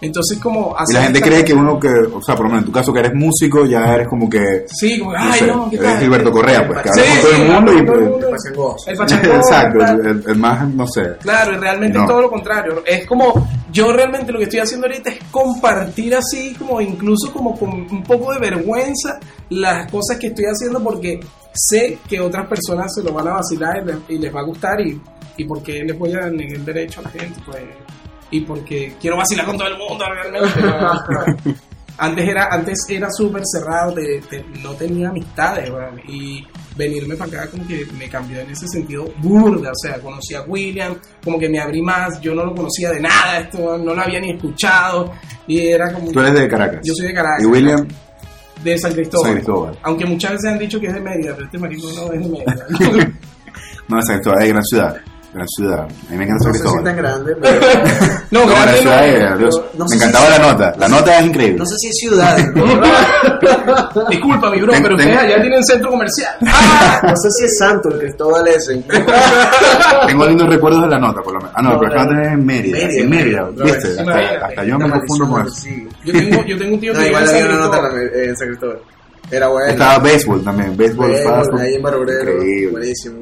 Entonces 0.00 0.38
como... 0.38 0.76
Y 0.88 0.92
la 0.94 1.02
gente 1.02 1.20
cree 1.20 1.44
que 1.44 1.52
uno 1.54 1.78
que, 1.80 1.88
o 1.88 2.22
sea, 2.22 2.36
por 2.36 2.44
lo 2.46 2.50
menos 2.50 2.62
en 2.62 2.66
tu 2.66 2.72
caso 2.72 2.92
que 2.92 3.00
eres 3.00 3.14
músico, 3.14 3.66
ya 3.66 3.94
eres 3.94 4.06
como 4.08 4.30
que, 4.30 4.64
Sí, 4.68 4.98
como, 4.98 5.12
no 5.12 5.18
ay, 5.18 5.38
sé, 5.40 5.46
no, 5.48 5.68
¿qué 5.70 5.76
eres 5.76 5.88
tal? 5.90 6.00
Gilberto 6.00 6.30
Correa, 6.30 6.66
pues, 6.68 6.82
que 6.82 6.88
Sí, 6.92 7.00
hablas 7.00 7.18
con 7.18 7.30
todo 7.30 7.42
el 7.42 7.52
mundo 7.52 7.72
y 7.72 7.76
el 7.78 7.86
pues. 7.86 8.86
El 8.86 8.96
pachangón, 8.96 9.36
Exacto, 9.36 9.78
el, 9.84 10.06
el- 10.06 10.24
el 10.28 10.36
más, 10.36 10.68
no 10.68 10.86
sé. 10.86 11.02
Claro, 11.20 11.52
y 11.52 11.56
realmente 11.56 11.98
No. 11.98 12.04
es 12.04 12.10
todo 12.10 12.20
lo 12.22 12.30
contrario. 12.30 12.82
Es 12.86 13.06
como, 13.06 13.48
yo 13.72 13.92
realmente 13.92 14.30
lo 14.32 14.38
que 14.38 14.44
estoy 14.44 14.60
haciendo 14.60 14.86
ahorita 14.86 15.10
es 15.10 15.18
compartir 15.30 16.14
así, 16.14 16.54
como 16.58 16.80
incluso 16.80 17.32
como 17.32 17.58
con 17.58 17.70
un 17.70 18.02
poco 18.04 18.32
de 18.32 18.38
vergüenza 18.38 19.18
las 19.50 19.90
cosas 19.90 20.16
que 20.18 20.28
estoy 20.28 20.44
haciendo 20.44 20.80
porque 20.82 21.18
sé 21.52 21.98
que 22.08 22.20
otras 22.20 22.46
personas 22.46 22.94
se 22.94 23.02
lo 23.02 23.12
van 23.12 23.26
a 23.28 23.32
vacilar 23.34 23.78
y 23.82 23.86
les, 23.86 23.96
y 24.10 24.18
les 24.18 24.32
va 24.34 24.40
a 24.40 24.44
gustar 24.44 24.80
y, 24.80 25.00
y 25.38 25.44
porque 25.44 25.82
les 25.82 25.98
voy 25.98 26.12
a 26.12 26.28
negar 26.30 26.54
el 26.56 26.64
derecho 26.64 27.00
a 27.00 27.04
la 27.04 27.10
gente, 27.10 27.40
pues, 27.44 27.62
y 28.30 28.40
porque 28.42 28.94
quiero 29.00 29.16
vacilar 29.16 29.46
con 29.46 29.56
todo 29.58 29.68
el 29.68 29.78
mundo 29.78 30.04
realmente. 30.04 31.54
antes 31.98 32.28
era 32.28 32.48
antes 32.50 32.78
era 32.88 33.08
súper 33.10 33.42
cerrado, 33.44 33.92
te- 33.94 34.44
no 34.62 34.72
tenía 34.74 35.08
amistades, 35.08 35.70
y 36.06 36.46
venirme 36.76 37.16
para 37.16 37.42
acá 37.42 37.50
como 37.50 37.66
que 37.66 37.84
me 37.98 38.08
cambió 38.08 38.38
en 38.40 38.50
ese 38.50 38.68
sentido 38.68 39.04
burda, 39.18 39.70
o 39.70 39.74
sea, 39.74 39.98
conocí 40.00 40.34
a 40.34 40.42
William, 40.42 40.96
como 41.24 41.38
que 41.40 41.48
me 41.48 41.58
abrí 41.58 41.82
más, 41.82 42.20
yo 42.20 42.34
no 42.36 42.44
lo 42.44 42.54
conocía 42.54 42.90
de 42.90 43.00
nada, 43.00 43.40
esto 43.40 43.76
no 43.78 43.94
lo 43.94 44.00
había 44.00 44.20
ni 44.20 44.30
escuchado, 44.30 45.12
y 45.48 45.58
era 45.66 45.92
como... 45.92 46.12
Tú 46.12 46.20
eres 46.20 46.34
de 46.34 46.48
Caracas. 46.48 46.80
Yo 46.84 46.94
soy 46.94 47.08
de 47.08 47.14
Caracas. 47.14 47.42
Y 47.42 47.46
William, 47.46 47.88
De 48.62 48.78
San 48.78 48.92
Cristóbal. 48.92 49.24
San 49.26 49.34
Cristóbal. 49.34 49.78
Aunque 49.82 50.06
muchas 50.06 50.32
veces 50.32 50.52
han 50.52 50.58
dicho 50.58 50.78
que 50.78 50.86
es 50.86 50.94
de 50.94 51.00
Mérida, 51.00 51.32
pero 51.34 51.46
este 51.46 51.58
marico 51.58 51.88
no 51.96 52.12
es 52.12 52.20
de 52.20 52.28
Mérida. 52.28 52.66
no, 53.88 54.02
San 54.02 54.16
Cristóbal, 54.18 54.42
es 54.44 54.48
gran 54.50 54.64
ciudad. 54.64 54.96
Gran 55.38 55.48
ciudad. 55.48 55.80
A 55.80 56.10
mí 56.10 56.16
me 56.18 56.24
encanta 56.24 56.48
No 56.48 56.52
sé 56.52 56.58
si 56.58 56.62
Cristóbal. 56.64 56.84
tan 56.84 56.96
grande, 56.96 57.36
pero 57.40 57.60
no, 58.32 58.40
No, 58.40 58.46
la 58.50 58.54
grande 58.54 58.72
no 58.72 58.78
ciudad 58.82 59.06
es. 59.08 59.30
es, 59.32 59.38
Dios, 59.38 59.62
no 59.74 59.84
me 59.84 59.88
sé 59.88 59.94
si 59.98 60.04
encantaba 60.04 60.26
sí. 60.26 60.32
la 60.40 60.52
nota. 60.52 60.74
La 60.78 60.88
nota 60.88 61.18
es 61.18 61.26
increíble. 61.26 61.58
no 61.58 61.66
sé 61.66 61.74
si 61.78 61.86
es 61.88 61.96
ciudad. 61.96 62.38
¿no? 62.54 64.04
Disculpa, 64.10 64.50
mi 64.50 64.60
bro, 64.60 64.72
Ten- 64.72 64.82
pero 64.82 64.94
ustedes 64.96 65.16
allá 65.18 65.40
tienen 65.40 65.64
centro 65.64 65.90
comercial. 65.90 66.34
No 66.40 67.16
sé 67.16 67.28
si 67.38 67.44
es 67.44 67.58
santo 67.58 67.88
el 67.90 67.98
Cristóbal 68.00 68.48
ese. 68.48 68.82
Tengo 70.06 70.26
lindos 70.26 70.48
recuerdos 70.48 70.82
de 70.82 70.88
la 70.88 70.98
nota, 70.98 71.20
por 71.22 71.34
lo 71.34 71.38
menos. 71.40 71.52
Ah, 71.54 71.62
no, 71.62 71.72
No, 71.74 71.80
pero 71.80 71.92
acá 71.92 72.04
no. 72.04 72.20
es 72.22 72.28
en 72.28 72.44
Mérida. 72.46 72.78
Mérida, 72.78 73.00
en 73.02 73.10
Mérida. 73.10 73.48
¿viste? 73.50 74.02
No. 74.04 74.12
Hasta, 74.12 74.46
hasta 74.46 74.64
yo 74.64 74.78
me 74.78 74.90
confundo 74.90 75.28
con 75.28 75.46
eso. 75.46 75.66
Yo 76.04 76.12
tengo, 76.12 76.44
yo 76.44 76.58
tengo 76.58 76.74
un 76.74 76.80
tío 76.80 76.92
que 76.92 76.98
No, 76.98 77.04
vive 77.04 78.28
en 78.28 78.36
San 78.36 78.48
Cristóbal. 78.48 78.78
Era 79.30 79.48
bueno. 79.48 79.70
Estaba 79.70 79.98
béisbol 79.98 80.42
también, 80.42 80.76
béisbol, 80.76 81.10
ahí. 82.40 82.66
Buenísimo. 82.66 83.18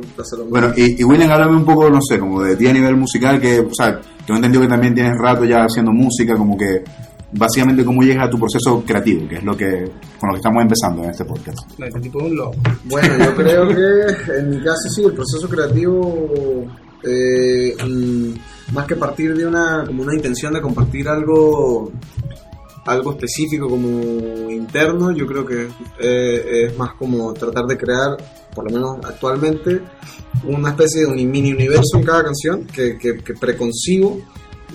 Bueno, 0.49 0.73
y, 0.77 1.01
y 1.01 1.05
William, 1.05 1.31
háblame 1.31 1.57
un 1.57 1.65
poco, 1.65 1.91
no 1.91 2.01
sé, 2.01 2.19
como 2.19 2.43
de 2.43 2.57
ti 2.57 2.67
a 2.69 2.73
nivel 2.73 2.97
musical, 2.97 3.41
que, 3.41 3.61
o 3.61 3.75
sea, 3.75 4.01
tengo 4.25 4.37
entendido 4.37 4.63
que 4.63 4.69
también 4.69 4.95
tienes 4.95 5.15
rato 5.19 5.45
ya 5.45 5.65
haciendo 5.65 5.93
música, 5.93 6.37
como 6.37 6.57
que, 6.57 6.85
básicamente, 7.33 7.85
cómo 7.85 8.03
llegas 8.03 8.29
a 8.29 8.31
tu 8.31 8.39
proceso 8.39 8.85
creativo, 8.87 9.29
que 9.29 9.37
es 9.37 9.43
lo 9.43 9.57
que, 9.57 9.91
con 10.21 10.29
lo 10.29 10.35
que 10.35 10.39
estamos 10.39 10.63
empezando 10.63 11.03
en 11.03 11.11
este 11.11 11.25
podcast. 11.25 11.59
No, 11.79 11.87
este 11.87 12.01
tipo 12.01 12.21
es 12.21 12.31
un 12.31 12.37
loco. 12.37 12.57
Bueno, 12.85 13.25
yo 13.25 13.35
creo 13.35 13.69
que 13.69 14.39
en 14.39 14.51
mi 14.51 14.59
caso 14.63 14.89
sí, 14.95 15.03
el 15.05 15.13
proceso 15.13 15.49
creativo, 15.49 16.67
eh, 17.03 17.77
mm, 17.85 18.75
más 18.75 18.87
que 18.87 18.95
partir 18.95 19.37
de 19.37 19.47
una, 19.47 19.85
como 19.87 20.03
una 20.03 20.15
intención 20.15 20.55
de 20.55 20.61
compartir 20.61 21.09
algo, 21.09 21.91
algo 22.87 23.12
específico 23.12 23.69
como 23.69 24.50
interno, 24.50 25.11
yo 25.12 25.26
creo 25.26 25.45
que 25.45 25.66
eh, 26.00 26.66
es 26.66 26.78
más 26.78 26.95
como 26.95 27.33
tratar 27.35 27.64
de 27.66 27.76
crear, 27.76 28.16
por 28.55 28.64
lo 28.71 28.71
menos 28.76 28.97
actualmente, 29.05 29.81
una 30.45 30.71
especie 30.71 31.00
de 31.02 31.07
un 31.07 31.31
mini 31.31 31.52
universo 31.52 31.97
en 31.99 32.05
cada 32.05 32.25
canción 32.25 32.64
que, 32.66 32.97
que, 32.99 33.19
que 33.19 33.35
preconcibo 33.35 34.19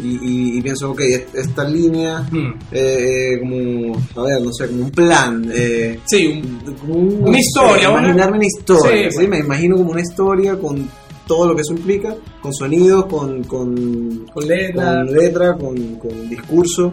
y, 0.02 0.08
y- 0.08 0.58
y 0.58 0.62
pienso, 0.62 0.92
ok, 0.92 1.02
est- 1.02 1.36
esta 1.36 1.64
línea, 1.66 2.20
Hmm. 2.32 2.54
eh, 2.72 3.38
como, 3.40 3.96
a 4.16 4.24
ver, 4.24 4.42
no 4.42 4.52
sé, 4.54 4.68
como 4.68 4.86
un 4.86 4.92
plan. 4.92 5.50
Eh, 5.54 6.00
Sí, 6.06 6.28
un- 6.28 6.76
como 6.76 6.94
un- 6.96 7.24
Una 7.28 7.40
historia, 7.40 7.90
imaginarme 7.90 8.38
una 8.38 8.46
historia, 8.46 9.12
Sí, 9.12 9.18
¿sí? 9.20 9.28
me 9.28 9.40
imagino 9.40 9.76
como 9.78 9.92
una 9.92 10.02
historia 10.02 10.58
con 10.58 10.90
todo 11.28 11.48
lo 11.48 11.56
que 11.56 11.62
eso 11.62 11.74
implica, 11.74 12.16
con 12.42 12.54
sonidos, 12.54 13.06
con, 13.06 13.44
con, 13.44 14.26
con 14.34 14.48
letra. 14.48 15.04
con 15.06 15.14
letra, 15.14 15.54
con, 15.58 15.96
con 15.96 16.30
discurso, 16.30 16.92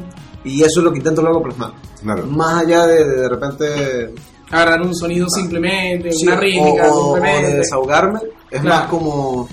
y 0.48 0.60
eso 0.62 0.80
es 0.80 0.84
lo 0.84 0.90
que 0.92 0.98
intento 0.98 1.22
luego 1.22 1.42
plasmar. 1.42 1.72
Claro. 2.02 2.26
Más 2.26 2.62
allá 2.64 2.86
de 2.86 3.04
de, 3.04 3.16
de 3.22 3.28
repente 3.28 4.14
agarrar 4.50 4.80
un 4.82 4.94
sonido 4.94 5.26
simplemente, 5.28 6.10
Sí, 6.12 6.26
una 6.26 6.36
rítmica 6.36 6.88
o, 6.88 6.94
o- 6.94 7.10
o 7.10 7.14
simplemente. 7.14 7.50
de 7.52 7.58
desahogarme. 7.58 8.20
Es 8.50 8.60
Claro. 8.62 8.76
más 8.80 8.88
como 8.88 9.48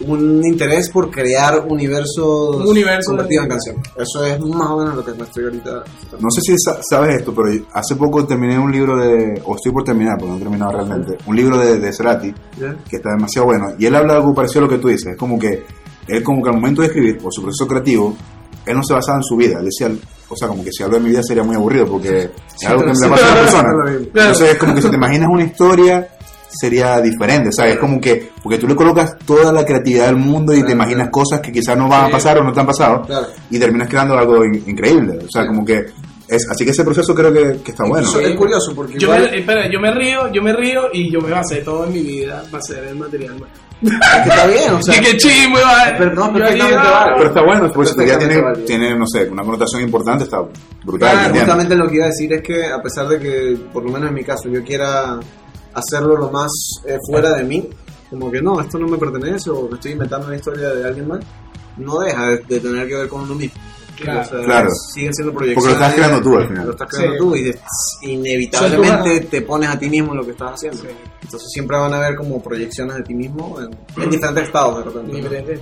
un 0.00 0.42
interés 0.44 0.90
por 0.90 1.10
crear 1.10 1.64
universos 1.68 2.56
Un 2.56 2.68
universo 2.68 3.10
convertidos 3.12 3.44
en 3.44 3.50
canción. 3.50 3.76
Eso 3.96 4.24
es 4.26 4.38
más 4.40 4.68
o 4.70 4.76
menos 4.78 4.94
lo 4.94 5.02
que 5.04 5.12
me 5.14 5.22
estoy 5.24 5.44
ahorita. 5.44 5.84
No 6.20 6.30
sé 6.30 6.40
si 6.42 6.54
sa- 6.58 6.78
sabes 6.82 7.16
esto, 7.20 7.34
pero 7.34 7.48
hace 7.72 7.96
poco 7.96 8.26
terminé 8.26 8.58
un 8.58 8.70
libro 8.70 8.96
de, 8.98 9.40
o 9.44 9.56
estoy 9.56 9.72
por 9.72 9.84
terminar, 9.84 10.16
porque 10.18 10.32
no 10.32 10.36
he 10.36 10.40
terminado 10.40 10.72
realmente, 10.72 11.16
un 11.26 11.34
libro 11.34 11.56
de, 11.58 11.78
de 11.78 11.92
Cerati, 11.94 12.32
¿Ya? 12.60 12.76
que 12.88 12.96
está 12.96 13.10
demasiado 13.12 13.46
bueno. 13.46 13.68
Y 13.78 13.86
él 13.86 13.94
habla 13.94 14.16
algo 14.16 14.34
parecido 14.34 14.60
a 14.60 14.64
lo 14.64 14.68
que 14.70 14.78
tú 14.78 14.88
dices. 14.88 15.12
Es 15.12 15.16
como 15.18 15.38
que 15.38 15.64
él 16.08 16.22
como 16.22 16.42
que 16.42 16.50
al 16.50 16.56
momento 16.56 16.82
de 16.82 16.88
escribir, 16.88 17.16
por 17.18 17.32
su 17.32 17.40
proceso 17.42 17.66
creativo, 17.66 18.14
él 18.66 18.76
no 18.76 18.82
se 18.82 18.94
basaba 18.94 19.18
en 19.18 19.24
su 19.24 19.36
vida. 19.36 19.58
Él 19.58 19.66
decía, 19.66 19.88
o 20.28 20.36
sea, 20.36 20.48
como 20.48 20.62
que 20.64 20.70
si 20.72 20.82
hablo 20.82 20.96
de 20.98 21.04
mi 21.04 21.10
vida 21.10 21.22
sería 21.22 21.42
muy 21.44 21.56
aburrido 21.56 21.86
porque 21.86 22.30
es 22.60 22.66
algo 22.68 22.82
que 22.82 22.88
me 22.88 22.94
sí. 22.96 23.08
pasa 23.08 23.32
a 23.32 23.34
la 23.34 23.40
persona. 23.42 23.68
Entonces 23.98 24.50
es 24.52 24.58
como 24.58 24.74
que 24.74 24.82
si 24.82 24.88
te 24.90 24.96
imaginas 24.96 25.28
una 25.30 25.44
historia 25.44 26.08
sería 26.48 27.00
diferente, 27.00 27.48
o 27.50 27.52
sea, 27.52 27.66
es 27.68 27.78
como 27.78 28.00
que, 28.00 28.30
porque 28.42 28.56
tú 28.58 28.66
le 28.66 28.74
colocas 28.74 29.16
toda 29.26 29.52
la 29.52 29.64
creatividad 29.64 30.06
del 30.06 30.16
mundo 30.16 30.54
y 30.54 30.62
te 30.62 30.72
imaginas 30.72 31.08
claro. 31.08 31.10
cosas 31.12 31.40
que 31.40 31.52
quizás 31.52 31.76
no 31.76 31.86
van 31.88 32.04
a 32.04 32.06
Sí. 32.06 32.12
pasar 32.12 32.38
o 32.38 32.44
no 32.44 32.52
te 32.52 32.60
han 32.60 32.66
pasado 32.66 33.02
Claro. 33.02 33.26
y 33.50 33.58
terminas 33.58 33.88
creando 33.88 34.16
algo 34.16 34.42
in- 34.44 34.62
increíble, 34.66 35.18
o 35.18 35.28
sea, 35.30 35.42
Sí. 35.42 35.48
como 35.48 35.64
que 35.64 35.84
es, 36.28 36.46
así 36.50 36.64
que 36.64 36.70
ese 36.72 36.84
proceso 36.84 37.14
creo 37.14 37.32
que, 37.32 37.60
que 37.62 37.70
está 37.70 37.84
bueno. 37.84 38.06
Eso 38.06 38.20
es 38.20 38.34
curioso 38.34 38.72
porque 38.74 38.98
Yo 38.98 39.06
igual- 39.14 39.30
me, 39.30 39.38
espera, 39.38 39.70
yo 39.70 39.80
me 39.80 39.92
río, 39.92 40.32
yo 40.32 40.42
me 40.42 40.52
río 40.52 40.82
y 40.92 41.10
yo 41.10 41.20
me 41.20 41.30
basé 41.30 41.56
todo 41.62 41.84
en 41.86 41.92
mi 41.92 42.00
vida 42.02 42.42
para 42.50 42.58
hacer 42.58 42.84
el 42.84 42.96
material. 42.96 43.38
man. 43.38 43.48
es 43.82 43.90
que 43.90 44.28
está 44.30 44.46
bien, 44.46 44.72
o 44.74 44.82
sea, 44.82 44.96
Y 45.00 45.00
qué 45.04 45.16
chimbo, 45.16 45.58
va. 45.58 45.94
Pero 45.98 46.14
no, 46.14 46.32
perfectamente 46.32 46.74
vale. 46.76 47.12
Pero 47.16 47.28
está 47.28 47.42
bueno, 47.44 47.66
ya 47.68 47.72
Perfectamente 47.72 48.26
tiene, 48.26 48.42
válido. 48.42 48.64
tiene, 48.66 48.98
no 48.98 49.04
sé, 49.06 49.28
una 49.30 49.42
connotación 49.42 49.82
importante, 49.82 50.24
está 50.24 50.38
brutal. 50.84 51.10
Claro, 51.12 51.34
justamente 51.34 51.74
lo 51.76 51.88
que 51.88 51.96
iba 51.96 52.04
a 52.04 52.08
decir 52.08 52.32
es 52.32 52.42
que 52.42 52.66
a 52.66 52.80
pesar 52.82 53.08
de 53.08 53.18
que, 53.18 53.56
por 53.72 53.84
lo 53.84 53.90
menos 53.92 54.08
en 54.08 54.14
mi 54.14 54.24
caso, 54.24 54.48
yo 54.48 54.64
quiera 54.64 55.18
hacerlo 55.74 56.16
lo 56.16 56.30
más 56.30 56.50
eh, 56.86 56.96
fuera 57.08 57.30
de 57.34 57.44
mí, 57.44 57.68
como 58.10 58.30
que 58.30 58.40
no, 58.40 58.60
esto 58.60 58.78
no 58.78 58.86
me 58.88 58.96
pertenece 58.98 59.50
o 59.50 59.68
me 59.68 59.74
estoy 59.74 59.92
inventando 59.92 60.26
una 60.28 60.36
historia 60.36 60.68
de 60.70 60.86
alguien 60.86 61.08
más, 61.08 61.20
no 61.76 61.98
deja 62.00 62.28
de, 62.28 62.38
de 62.48 62.60
tener 62.60 62.88
que 62.88 62.94
ver 62.94 63.08
con 63.08 63.22
uno 63.22 63.34
mismo. 63.34 63.60
Claro. 63.96 64.20
O 64.20 64.24
sea, 64.24 64.40
Claro. 64.44 64.68
Siguen 64.94 65.14
siendo 65.14 65.32
Porque 65.32 65.52
proyecciones. 65.54 65.78
lo 65.80 65.84
estás 65.86 65.94
creando 65.94 66.22
tú 66.30 66.36
al 66.36 66.48
final. 66.48 66.64
Lo 66.66 66.70
estás 66.72 66.88
creando 66.90 67.12
Sí. 67.12 67.18
tú 67.18 67.36
y 67.36 67.42
de- 67.44 67.58
inevitablemente 68.02 69.20
te 69.30 69.42
pones 69.42 69.68
a 69.68 69.78
ti 69.78 69.88
mismo 69.90 70.14
lo 70.14 70.24
que 70.24 70.32
estás 70.32 70.52
haciendo. 70.52 70.82
Sí. 70.82 70.88
Entonces 71.22 71.48
siempre 71.52 71.76
van 71.76 71.92
a 71.94 71.96
haber 71.98 72.16
como 72.16 72.42
proyecciones 72.42 72.96
de 72.96 73.02
ti 73.02 73.14
mismo 73.14 73.58
en, 73.60 74.02
en 74.02 74.10
diferentes 74.10 74.44
estados 74.44 74.78
de 74.78 74.84
repente. 74.84 75.12
¿no? 75.12 75.18
diferentes. 75.18 75.60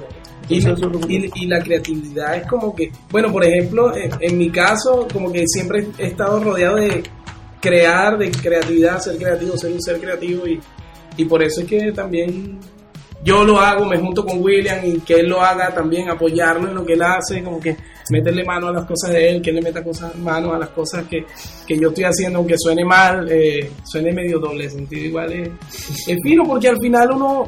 Y, 0.48 0.56
y- 0.58 1.30
y 1.34 1.46
la 1.46 1.62
creatividad 1.62 2.36
es 2.36 2.46
como 2.46 2.74
que, 2.74 2.90
bueno, 3.10 3.32
por 3.32 3.44
ejemplo, 3.44 3.96
en, 3.96 4.10
en 4.20 4.36
mi 4.38 4.50
caso, 4.50 5.06
como 5.12 5.32
que 5.32 5.44
siempre 5.46 5.86
he 5.98 6.08
estado 6.08 6.42
rodeado 6.42 6.76
de 6.76 7.02
crear, 7.60 8.18
de 8.18 8.30
creatividad, 8.30 9.00
ser 9.00 9.16
creativo, 9.16 9.56
ser 9.56 9.72
un 9.72 9.80
ser 9.80 9.98
creativo 10.00 10.46
y, 10.46 10.60
y 11.16 11.24
por 11.24 11.42
eso 11.42 11.62
es 11.62 11.66
que 11.66 11.92
también 11.92 12.58
yo 13.24 13.42
lo 13.42 13.58
hago, 13.58 13.86
me 13.86 13.98
junto 13.98 14.24
con 14.24 14.42
William 14.42 14.84
y 14.84 15.00
que 15.00 15.14
él 15.14 15.28
lo 15.28 15.40
haga 15.40 15.74
también, 15.74 16.10
apoyarlo 16.10 16.68
en 16.68 16.74
lo 16.74 16.84
que 16.84 16.92
él 16.92 17.02
hace, 17.02 17.42
como 17.42 17.58
que 17.58 17.74
meterle 18.10 18.44
mano 18.44 18.68
a 18.68 18.72
las 18.72 18.84
cosas 18.84 19.12
de 19.12 19.30
él, 19.30 19.42
que 19.42 19.48
él 19.48 19.56
le 19.56 19.62
meta 19.62 19.82
cosas, 19.82 20.14
mano 20.16 20.52
a 20.52 20.58
las 20.58 20.68
cosas 20.68 21.06
que, 21.08 21.24
que 21.66 21.78
yo 21.78 21.88
estoy 21.88 22.04
haciendo, 22.04 22.38
aunque 22.40 22.56
suene 22.58 22.84
mal, 22.84 23.26
eh, 23.30 23.70
suene 23.82 24.12
medio 24.12 24.38
doble 24.38 24.68
sentido, 24.68 25.06
igual 25.06 25.32
es, 25.32 25.48
es 26.06 26.18
fino 26.22 26.44
porque 26.44 26.68
al 26.68 26.78
final 26.78 27.12
uno, 27.12 27.46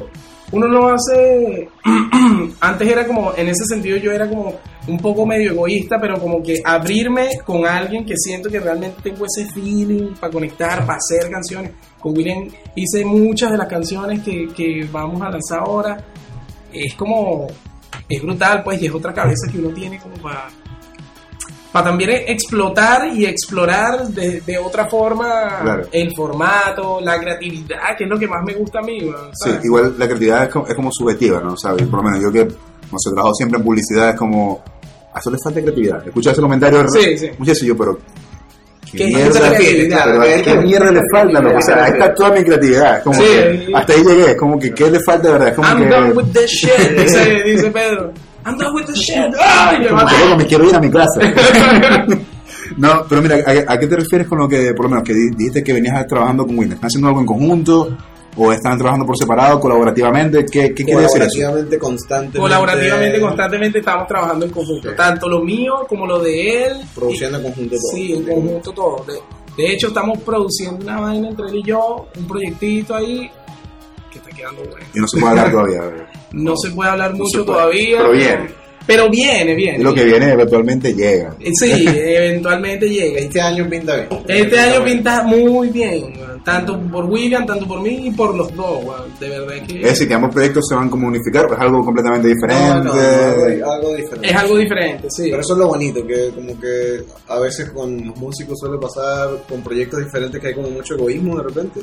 uno 0.51 0.67
no 0.67 0.89
hace, 0.89 1.69
antes 2.59 2.87
era 2.87 3.05
como, 3.05 3.33
en 3.35 3.47
ese 3.47 3.65
sentido 3.65 3.97
yo 3.97 4.11
era 4.11 4.27
como 4.27 4.55
un 4.87 4.97
poco 4.97 5.25
medio 5.27 5.51
egoísta, 5.51 5.99
pero 6.01 6.19
como 6.19 6.41
que 6.41 6.55
abrirme 6.63 7.29
con 7.45 7.67
alguien 7.67 8.03
que 8.03 8.15
siento 8.17 8.49
que 8.49 8.59
realmente 8.59 9.01
tengo 9.03 9.25
ese 9.25 9.47
feeling 9.53 10.13
para 10.19 10.33
conectar, 10.33 10.85
para 10.85 10.97
hacer 10.97 11.29
canciones. 11.29 11.71
Con 11.99 12.15
William 12.15 12.47
hice 12.75 13.03
muchas 13.05 13.51
de 13.51 13.57
las 13.57 13.67
canciones 13.67 14.21
que, 14.23 14.47
que 14.55 14.87
vamos 14.91 15.21
a 15.21 15.29
lanzar 15.29 15.59
ahora. 15.59 15.97
Es 16.71 16.93
como, 16.95 17.47
es 18.07 18.21
brutal, 18.21 18.61
pues, 18.63 18.81
y 18.81 18.85
es 18.87 18.93
otra 18.93 19.13
cabeza 19.13 19.51
que 19.51 19.59
uno 19.59 19.69
tiene 19.69 19.99
como 19.99 20.15
para 20.15 20.47
para 21.71 21.89
también 21.89 22.09
explotar 22.27 23.07
y 23.13 23.25
explorar 23.25 24.07
de, 24.07 24.39
de 24.41 24.57
otra 24.57 24.87
forma 24.87 25.59
Claro. 25.61 25.83
el 25.91 26.15
formato, 26.15 27.01
la 27.01 27.19
creatividad, 27.19 27.95
que 27.97 28.05
es 28.05 28.09
lo 28.09 28.17
que 28.17 28.25
más 28.27 28.41
me 28.45 28.53
gusta 28.53 28.79
a 28.79 28.81
mí. 28.83 29.01
man, 29.01 29.31
Sí, 29.33 29.49
¿sabes? 29.49 29.65
igual 29.65 29.93
la 29.97 30.05
creatividad 30.05 30.43
es 30.45 30.49
como, 30.49 30.65
es 30.67 30.73
como 30.75 30.89
subjetiva, 30.91 31.41
¿no? 31.41 31.57
¿Sabes? 31.57 31.83
Por 31.87 31.99
lo 32.01 32.03
menos 32.09 32.21
yo 32.23 32.31
que, 32.31 32.45
no 32.45 32.97
sé, 32.97 33.11
trabajo 33.11 33.33
siempre 33.35 33.59
en 33.59 33.65
publicidad, 33.65 34.09
es 34.11 34.15
como, 34.15 34.61
a 35.13 35.19
eso 35.19 35.29
le 35.29 35.37
falta 35.43 35.61
creatividad. 35.61 36.07
Escucho 36.07 36.31
ese 36.31 36.41
comentario, 36.41 36.87
Sí, 36.87 37.17
sí. 37.17 37.29
muchas 37.37 37.59
yo, 37.61 37.75
pero, 37.77 37.99
¿Qué 38.91 39.05
esa 39.07 39.49
mierda, 39.49 40.03
pero 40.05 40.21
¿a 40.21 40.41
¿qué 40.43 40.55
mierda 40.61 40.91
le 40.91 41.01
falta? 41.11 41.41
loco? 41.41 41.57
O 41.57 41.61
sea, 41.61 41.83
ahí 41.85 41.91
está 41.91 42.13
toda 42.13 42.31
mi 42.31 42.43
creatividad. 42.43 43.03
Como 43.03 43.19
Sí. 43.19 43.25
que, 43.25 43.67
hasta 43.73 43.93
ahí 43.93 44.03
llegué, 44.03 44.37
como 44.37 44.59
que, 44.59 44.71
¿qué 44.73 44.89
le 44.91 44.99
falta 45.05 45.27
de 45.27 45.33
verdad? 45.33 45.55
Como 45.55 45.67
I'm 45.67 45.77
que, 45.83 45.89
done 45.89 46.11
with 46.13 46.25
the 46.33 46.47
shit, 46.47 46.91
dice, 46.97 47.43
dice 47.45 47.71
Pedro. 47.71 48.11
I'm 48.45 48.57
done 48.57 48.71
with 48.73 48.85
the 48.85 48.93
shit. 48.93 49.33
¡Ay! 49.39 49.79
me 49.79 49.87
que, 49.87 50.35
me 50.37 50.45
quiero 50.45 50.69
ir 50.69 50.75
a 50.75 50.79
mi 50.79 50.89
casa. 50.89 51.19
no, 52.77 53.05
pero 53.09 53.21
mira, 53.21 53.35
¿a, 53.45 53.73
a 53.73 53.79
qué 53.79 53.87
te 53.87 53.95
refieres 53.97 54.27
con 54.27 54.37
lo 54.39 54.47
que, 54.47 54.73
por 54.73 54.85
lo 54.85 54.89
menos, 54.89 55.03
que 55.03 55.13
di- 55.13 55.31
dijiste 55.35 55.63
que 55.63 55.73
venías 55.73 56.05
trabajando 56.07 56.45
con 56.45 56.57
Windows? 56.57 56.75
¿Están 56.75 56.87
haciendo 56.87 57.07
algo 57.09 57.19
en 57.21 57.25
conjunto? 57.25 57.97
¿O 58.37 58.51
están 58.51 58.77
trabajando 58.77 59.05
por 59.05 59.17
separado, 59.17 59.59
colaborativamente? 59.59 60.45
¿Qué, 60.45 60.73
qué 60.73 60.83
quiere 60.83 61.01
decir 61.01 61.21
eso? 61.21 61.29
Colaborativamente, 61.31 61.79
constantemente. 61.79 62.39
Colaborativamente, 62.39 63.19
constantemente 63.21 63.79
estamos 63.79 64.07
trabajando 64.07 64.45
en 64.45 64.51
conjunto. 64.51 64.89
Sí. 64.89 64.95
Tanto 64.95 65.27
lo 65.27 65.41
mío 65.41 65.73
como 65.89 66.05
lo 66.05 66.19
de 66.19 66.65
él. 66.65 66.77
Produciendo 66.93 67.37
en 67.39 67.43
conjunto 67.45 67.75
todo. 67.75 67.91
Sí, 67.95 68.13
en 68.13 68.23
conjunto 68.23 68.71
todo. 68.71 69.05
De, 69.05 69.63
de 69.63 69.71
hecho, 69.73 69.87
estamos 69.87 70.19
produciendo 70.19 70.83
una 70.85 71.01
vaina 71.01 71.29
entre 71.29 71.47
él 71.47 71.55
y 71.55 71.63
yo, 71.63 72.07
un 72.15 72.27
proyectito 72.27 72.95
ahí 72.95 73.29
que 74.11 74.19
está 74.19 74.29
quedando 74.29 74.61
bueno. 74.69 74.85
Y 74.93 74.99
no 74.99 75.07
se 75.07 75.19
puede 75.19 75.31
hablar 75.31 75.51
todavía. 75.51 75.81
No 76.33 76.53
se 76.57 76.69
puede 76.71 76.89
hablar 76.91 77.11
No 77.11 77.17
mucho 77.17 77.43
puede, 77.45 77.57
todavía. 77.57 77.97
pero 77.97 78.11
viene. 78.11 78.66
Pero 78.87 79.09
viene, 79.09 79.53
viene. 79.53 79.79
Y 79.79 79.83
lo 79.83 79.93
que 79.93 80.05
viene 80.05 80.31
eventualmente 80.31 80.93
llega. 80.93 81.35
Sí, 81.53 81.85
eventualmente 81.87 82.87
llega. 82.89 83.19
Este 83.19 83.41
año 83.41 83.69
pinta 83.69 83.95
bien. 83.97 84.07
Este 84.27 84.59
año 84.59 84.83
pinta 84.83 85.23
muy 85.23 85.69
bien, 85.69 86.13
tanto 86.43 86.79
por 86.89 87.05
William, 87.05 87.45
tanto 87.45 87.67
por 87.67 87.81
mí 87.81 88.07
y 88.07 88.11
por 88.11 88.33
los 88.33 88.55
dos, 88.55 88.79
de 89.19 89.29
verdad 89.29 89.55
que 89.67 89.77
Es 89.81 89.89
decir, 89.89 90.07
que 90.07 90.13
ambos 90.13 90.33
proyectos 90.33 90.65
se 90.69 90.75
van 90.75 90.89
como 90.89 91.07
a 91.07 91.09
unificar, 91.09 91.47
pues 91.47 91.59
es 91.59 91.65
algo 91.65 91.83
completamente 91.83 92.29
No, 92.29 92.33
diferente. 92.33 92.83
no, 92.85 92.93
algo, 92.93 93.71
algo 93.71 93.95
diferente. 93.95 94.27
es 94.29 94.35
algo 94.35 94.57
diferente, 94.57 95.07
sí. 95.11 95.23
Pero 95.29 95.41
eso 95.41 95.53
es 95.53 95.59
lo 95.59 95.67
bonito, 95.67 96.07
que 96.07 96.29
como 96.33 96.59
que 96.59 97.03
a 97.27 97.39
veces 97.39 97.69
con 97.71 98.07
los 98.07 98.15
músicos 98.17 98.57
suele 98.59 98.77
pasar 98.79 99.29
con 99.49 99.61
proyectos 99.61 100.03
diferentes 100.03 100.39
que 100.39 100.47
hay 100.47 100.53
como 100.55 100.69
mucho 100.69 100.95
egoísmo 100.95 101.37
de 101.37 101.43
repente, 101.43 101.79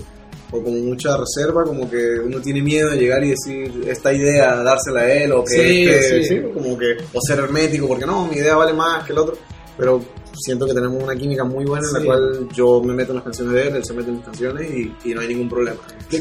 o 0.56 0.62
como 0.62 0.76
mucha 0.78 1.16
reserva, 1.16 1.64
como 1.64 1.90
que 1.90 1.96
uno 2.24 2.40
tiene 2.40 2.62
miedo 2.62 2.90
de 2.90 2.96
llegar 2.96 3.24
y 3.24 3.30
decir 3.30 3.84
esta 3.88 4.12
idea, 4.12 4.54
dársela 4.62 5.00
a 5.00 5.12
él, 5.12 5.32
o 5.32 5.42
que 5.44 5.50
Sí, 5.50 5.88
este- 5.88 6.24
sí. 6.24 6.40
como 6.54 6.78
que, 6.78 6.96
o 7.12 7.20
ser 7.20 7.40
hermético, 7.40 7.88
porque 7.88 8.06
no, 8.06 8.26
mi 8.26 8.36
idea 8.36 8.54
vale 8.54 8.72
más 8.72 9.04
que 9.04 9.12
el 9.12 9.18
otro, 9.18 9.36
pero 9.76 10.00
siento 10.32 10.66
que 10.66 10.74
tenemos 10.74 11.02
una 11.02 11.14
química 11.16 11.44
muy 11.44 11.64
buena 11.64 11.84
en 11.88 11.92
Sí. 11.94 11.98
la 12.00 12.04
cual 12.06 12.48
yo 12.54 12.80
me 12.82 12.92
meto 12.94 13.10
en 13.12 13.16
las 13.16 13.24
canciones 13.24 13.54
de 13.54 13.62
él, 13.68 13.76
él 13.76 13.84
se 13.84 13.92
mete 13.94 14.08
en 14.10 14.16
mis 14.16 14.24
canciones 14.24 14.70
y, 14.70 14.94
y 15.10 15.14
no 15.14 15.20
hay 15.20 15.28
ningún 15.28 15.48
problema. 15.48 15.80
Yo 16.10 16.20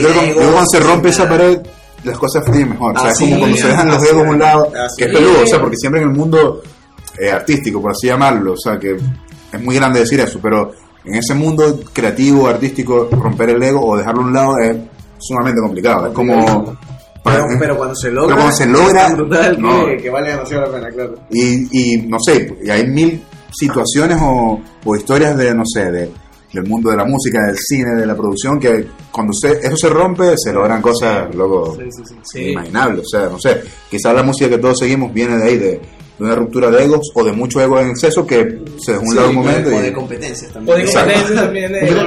creo 0.00 0.20
que 0.20 0.32
cuando 0.34 0.64
se 0.70 0.80
rompe 0.80 1.08
esa 1.10 1.28
pared, 1.28 1.58
las 2.04 2.18
cosas 2.18 2.44
fluyen 2.44 2.70
mejor. 2.70 2.96
o 2.96 3.00
sea, 3.00 3.10
Así 3.10 3.24
es 3.24 3.30
como 3.30 3.40
cuando 3.40 3.56
se 3.58 3.68
dejan 3.68 3.88
los 3.88 3.96
así 3.96 4.06
dedos 4.06 4.26
a 4.26 4.30
un 4.30 4.38
lado, 4.38 4.72
así 4.74 4.96
que 4.98 5.04
es 5.04 5.10
es. 5.10 5.18
peludo, 5.18 5.42
o 5.42 5.46
sea, 5.46 5.60
porque 5.60 5.76
siempre 5.76 6.00
en 6.02 6.08
el 6.08 6.14
mundo 6.14 6.62
eh, 7.18 7.30
artístico, 7.30 7.80
por 7.82 7.90
así 7.92 8.06
llamarlo, 8.06 8.52
o 8.52 8.56
sea, 8.56 8.78
que 8.78 8.96
es 9.52 9.60
muy 9.60 9.74
grande 9.76 10.00
decir 10.00 10.18
eso, 10.20 10.38
pero 10.42 10.72
en 11.04 11.14
ese 11.14 11.34
mundo 11.34 11.80
creativo, 11.92 12.46
artístico, 12.48 13.08
romper 13.10 13.50
el 13.50 13.62
ego 13.62 13.84
o 13.84 13.96
dejarlo 13.96 14.22
a 14.22 14.24
un 14.24 14.32
lado 14.32 14.58
es 14.58 14.76
sumamente 15.18 15.60
complicado. 15.60 16.06
Es 16.08 16.12
como. 16.12 16.76
Pero, 17.24 17.46
pero 17.58 17.76
cuando 17.76 17.94
se 17.94 18.10
logra, 18.10 18.34
Pero 18.34 18.36
cuando 18.36 18.56
se 18.56 18.66
logra, 18.66 19.06
es 19.06 19.14
brutal 19.14 19.60
no. 19.60 19.86
que, 19.86 19.96
que 19.96 20.10
vale 20.10 20.30
demasiado 20.30 20.66
la 20.66 20.72
pena, 20.72 20.90
claro. 20.90 21.14
Y, 21.30 21.94
y 21.94 21.96
no 22.08 22.16
sé, 22.18 22.52
y 22.64 22.68
hay 22.68 22.84
mil 22.88 23.22
situaciones 23.52 24.18
o, 24.20 24.60
o 24.84 24.96
historias 24.96 25.36
de, 25.36 25.54
no 25.54 25.62
sé, 25.64 25.92
de, 25.92 26.10
del 26.52 26.66
mundo 26.66 26.90
de 26.90 26.96
la 26.96 27.04
música, 27.04 27.46
del 27.46 27.56
cine, 27.56 27.94
de 27.94 28.06
la 28.06 28.16
producción, 28.16 28.58
que 28.58 28.86
cuando 29.10 29.32
se, 29.32 29.52
eso 29.52 29.76
se 29.76 29.88
rompe, 29.88 30.34
se 30.36 30.52
logran 30.52 30.82
cosas, 30.82 31.32
loco, 31.34 31.76
sí, 31.76 31.84
sí. 32.04 32.14
Sí. 32.24 32.40
inimaginables. 32.46 33.06
O 33.06 33.08
sea, 33.08 33.28
no 33.28 33.38
sé, 33.38 33.62
quizás 33.88 34.14
la 34.14 34.22
música 34.22 34.50
que 34.50 34.58
todos 34.58 34.78
seguimos 34.78 35.12
viene 35.14 35.36
de 35.36 35.44
ahí, 35.44 35.58
de, 35.58 35.80
de 36.22 36.28
una 36.28 36.36
ruptura 36.36 36.70
de 36.70 36.84
egos 36.84 37.10
o 37.14 37.24
de 37.24 37.32
mucho 37.32 37.60
ego 37.60 37.80
en 37.80 37.90
exceso 37.90 38.26
que 38.26 38.58
se 38.84 38.96
un 38.98 39.08
Sí, 39.08 39.16
lado 39.16 39.28
un 39.30 39.34
momento. 39.36 39.70
de, 39.70 39.76
o 39.76 39.80
y- 39.80 39.82
de 39.82 39.92
competencias 39.92 40.52
también. 40.52 40.74
O 40.74 40.78
de 40.78 40.84
Exacto. 40.84 41.12
competencia 41.12 41.42
también. 41.44 41.72
de- 41.72 41.78
Siempre- 41.80 41.98
no, 41.98 42.04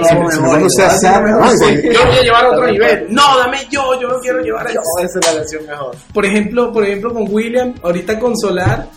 Yo 1.94 2.06
voy 2.06 2.18
a 2.18 2.22
llevar 2.22 2.46
a 2.46 2.52
otro 2.52 2.68
nivel. 2.72 3.06
No, 3.10 3.38
dame 3.38 3.58
yo, 3.72 4.00
yo 4.02 4.08
no 4.08 4.20
quiero 4.20 4.40
llevar 4.42 4.68
a 4.68 4.74
No, 4.74 4.82
esa 5.04 5.20
es 5.20 5.26
la 5.26 5.34
versión 5.40 5.66
mejor. 5.66 5.96
Por 6.14 6.26
ejemplo, 6.26 6.72
por 6.72 6.84
ejemplo 6.86 7.14
con 7.14 7.26
William, 7.30 7.74
ahorita 7.84 8.20
con 8.20 8.38
Solar, 8.38 8.88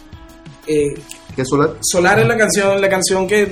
eh, 0.67 0.95
¿Qué 1.35 1.43
es 1.43 1.49
solar? 1.49 1.71
Solar 1.81 2.19
es 2.19 2.27
la 2.27 2.37
canción, 2.37 2.81
la 2.81 2.89
canción 2.89 3.25
que, 3.25 3.49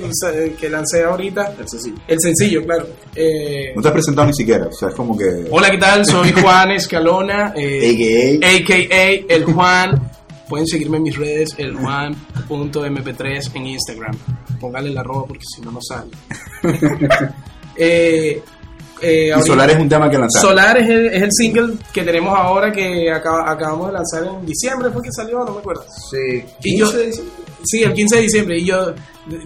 que 0.59 0.69
lancé 0.69 1.05
ahorita, 1.05 1.53
El 1.57 1.69
sencillo. 1.69 1.95
el 2.05 2.19
sencillo, 2.19 2.65
claro. 2.65 2.85
Eh, 3.15 3.71
No 3.73 3.81
te 3.81 3.87
has 3.87 3.93
presentado 3.93 4.27
ni 4.27 4.33
siquiera, 4.33 4.65
o 4.67 4.73
sea, 4.73 4.89
es 4.89 4.93
como 4.95 5.17
que. 5.17 5.45
hola, 5.49 5.71
¿qué 5.71 5.77
tal? 5.77 6.05
Soy 6.05 6.33
Juan 6.33 6.71
Escalona, 6.71 7.53
eh, 7.55 8.37
AKA. 8.41 8.49
a.k.a. 8.49 9.33
El 9.33 9.45
Juan. 9.45 10.11
Pueden 10.49 10.65
seguirme 10.67 10.97
en 10.97 11.03
mis 11.03 11.17
redes, 11.17 11.55
el 11.57 11.75
Juan.mp3 11.75 13.51
en 13.55 13.67
Instagram. 13.67 14.15
Póngale 14.59 14.89
la 14.91 15.01
arroba 15.01 15.25
porque 15.27 15.43
si 15.55 15.61
no, 15.61 15.71
no 15.71 15.79
sale. 15.81 16.11
Eh, 17.79 18.41
eh, 19.01 19.31
ahorita- 19.31 19.45
Solar 19.53 19.69
es 19.69 19.77
un 19.77 19.87
tema 19.87 20.09
que 20.09 20.17
lanzar. 20.17 20.41
Solar 20.41 20.77
es 20.79 20.89
el, 20.89 21.05
es 21.13 21.21
el 21.21 21.29
single 21.31 21.73
que 21.93 22.01
tenemos 22.03 22.35
ahora 22.35 22.71
que 22.71 23.11
acaba- 23.11 23.51
acabamos 23.51 23.87
de 23.87 23.93
lanzar 23.93 24.23
en 24.23 24.43
diciembre, 24.47 24.89
fue 24.89 25.03
que 25.03 25.11
salió, 25.11 25.45
no 25.45 25.51
me 25.53 25.59
acuerdo. 25.59 25.85
Sí. 26.09 26.43
Y 26.63 26.79
yo- 26.79 26.85
15 26.87 26.97
de 26.97 27.05
diciembre. 27.05 27.33
Sí, 27.63 27.83
el 27.83 27.93
15 27.93 28.15
de 28.15 28.21
diciembre. 28.21 28.59
Y 28.59 28.65
yo, 28.65 28.93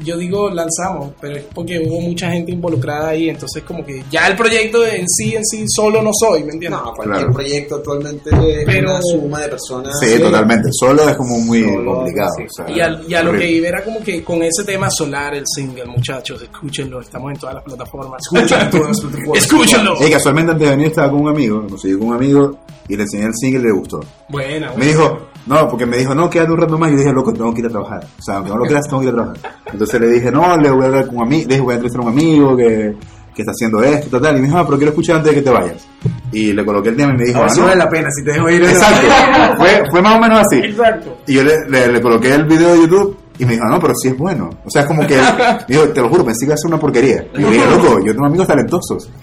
yo 0.04 0.18
digo 0.18 0.50
lanzamos, 0.50 1.14
pero 1.20 1.38
es 1.38 1.44
porque 1.56 1.80
hubo 1.80 2.02
mucha 2.02 2.30
gente 2.30 2.52
involucrada 2.52 3.10
ahí. 3.10 3.30
Entonces, 3.30 3.64
como 3.64 3.84
que 3.86 4.04
ya 4.12 4.28
el 4.28 4.36
proyecto 4.36 4.86
en 4.86 5.08
sí, 5.08 5.36
en 5.36 5.46
sí, 5.46 5.64
solo 5.68 6.02
no 6.02 6.12
soy, 6.14 6.44
¿me 6.44 6.54
entiendes? 6.54 6.80
No, 6.82 6.94
cualquier 6.94 7.18
Claro. 7.20 7.34
proyecto 7.34 7.76
actualmente 7.76 8.30
es 8.32 8.66
Pero- 8.66 8.92
una 8.92 9.02
suma 9.02 9.42
de 9.42 9.48
personas. 9.50 9.98
Sí, 10.00 10.20
totalmente. 10.20 10.70
Solo 10.72 11.08
es 11.10 11.16
como 11.16 11.40
muy 11.40 11.64
Solo, 11.64 11.96
complicado. 11.96 12.30
sí. 12.38 12.44
o 12.44 12.54
sea, 12.54 12.76
Y 12.76 12.80
a, 12.82 13.02
y 13.08 13.14
a 13.14 13.24
lo 13.24 13.32
que 13.34 13.50
iba 13.50 13.68
era 13.70 13.84
como 13.84 14.02
que 14.04 14.24
con 14.24 14.44
ese 14.44 14.64
tema 14.66 14.90
solar, 14.92 15.34
el 15.36 15.46
single, 15.48 15.86
muchachos, 15.86 16.42
escúchenlo. 16.42 17.02
Estamos 17.02 17.32
en 17.34 17.40
todas 17.40 17.56
las 17.56 17.64
plataformas. 17.64 18.22
Escúchenlo. 18.22 18.70
todas 18.70 18.88
las 18.90 19.00
plataformas. 19.02 19.44
escúchenlo. 19.44 19.96
Casualmente 20.12 20.52
antes 20.52 20.68
de 20.70 20.76
venir 20.76 20.88
estaba 20.88 21.10
con 21.12 21.22
un 21.22 21.30
amigo, 21.30 21.66
nos 21.70 21.82
siguió 21.82 22.00
con 22.00 22.10
un 22.10 22.16
amigo 22.16 22.58
y 22.88 22.96
le 22.98 23.04
enseñé 23.04 23.26
el 23.26 23.34
single 23.36 23.60
y 23.62 23.64
le 23.64 23.72
gustó. 23.72 24.00
Buena, 24.30 24.68
Me 24.72 24.76
buena. 24.76 24.86
dijo, 24.86 25.18
no, 25.48 25.68
porque 25.70 25.86
me 25.86 25.98
dijo, 25.98 26.14
no, 26.16 26.30
quédate 26.30 26.52
un 26.52 26.58
rato 26.60 26.78
más. 26.78 26.90
Y 26.90 26.94
yo 26.94 27.00
dije, 27.00 27.14
loco, 27.14 27.34
tengo 27.34 27.54
que 27.54 27.62
ir 27.62 27.66
a 27.68 27.70
trabajar. 27.70 28.06
O 28.20 28.22
sea, 28.22 28.36
aunque 28.38 28.52
no 28.52 28.58
lo 28.58 28.66
creas, 28.66 28.86
tengo 28.88 29.00
que 29.02 29.08
ir 29.08 29.14
a 29.14 29.16
trabajar. 29.16 29.38
Entonces 29.72 30.02
le 30.02 30.08
dije, 30.08 30.32
no, 30.32 30.58
le 30.58 30.70
voy 30.72 30.84
a 30.84 30.88
hablar 30.88 31.08
con 31.08 31.18
un 31.18 31.24
amigo, 31.24 31.50
le 31.50 31.60
voy 31.60 31.72
a 31.72 31.76
entrevistar 31.76 32.02
a 32.02 32.06
un 32.06 32.12
amigo 32.12 32.56
que, 32.56 32.96
que 33.34 33.42
está 33.42 33.52
haciendo 33.52 33.82
esto, 33.84 34.10
tal, 34.10 34.22
tal. 34.22 34.38
Y 34.38 34.42
me 34.42 34.48
dijo, 34.48 34.58
ah, 34.60 34.66
pero 34.66 34.78
quiero 34.78 34.92
escuchar 34.92 35.18
antes 35.18 35.32
de 35.34 35.40
que 35.40 35.44
te 35.44 35.50
vayas. 35.52 35.88
Y 36.32 36.54
le 36.54 36.64
coloqué 36.66 36.90
el 36.90 36.96
tema 36.96 37.14
y 37.14 37.18
me 37.18 37.24
dijo, 37.26 37.42
ah, 37.42 37.48
no. 37.56 37.64
vale 37.64 37.76
la 37.76 37.90
pena, 37.90 38.10
si 38.12 38.24
te 38.24 38.32
dejo 38.34 38.50
ir. 38.50 38.64
Exacto. 38.64 39.08
fue, 39.58 39.84
fue 39.90 40.02
más 40.02 40.16
o 40.18 40.20
menos 40.22 40.40
así. 40.40 40.60
Exacto. 40.66 41.18
Y 41.28 41.34
yo 41.36 41.44
le, 41.44 41.54
le, 41.70 41.92
le 41.92 42.02
coloqué 42.02 42.34
el 42.36 42.46
video 42.46 42.74
de 42.74 42.82
YouTube 42.82 43.18
y 43.40 43.46
me 43.46 43.54
dijo, 43.54 43.66
no, 43.66 43.80
pero 43.80 43.94
sí 43.96 44.10
es 44.10 44.18
bueno. 44.18 44.50
O 44.64 44.70
sea, 44.70 44.84
es 44.84 44.88
como 44.88 45.06
que, 45.08 45.18
digo, 45.68 45.90
te 45.90 46.00
lo 46.02 46.10
juro, 46.10 46.24
pensé 46.24 46.42
que 46.42 46.46
iba 46.48 46.54
a 46.54 46.58
ser 46.58 46.68
una 46.68 46.80
porquería. 46.80 47.26
Y 47.36 47.42
yo 47.42 47.50
dije, 47.50 47.66
loco, 47.66 48.00
yo 48.06 48.12
tengo 48.14 48.28
amigos 48.28 48.48
talentosos. 48.48 49.10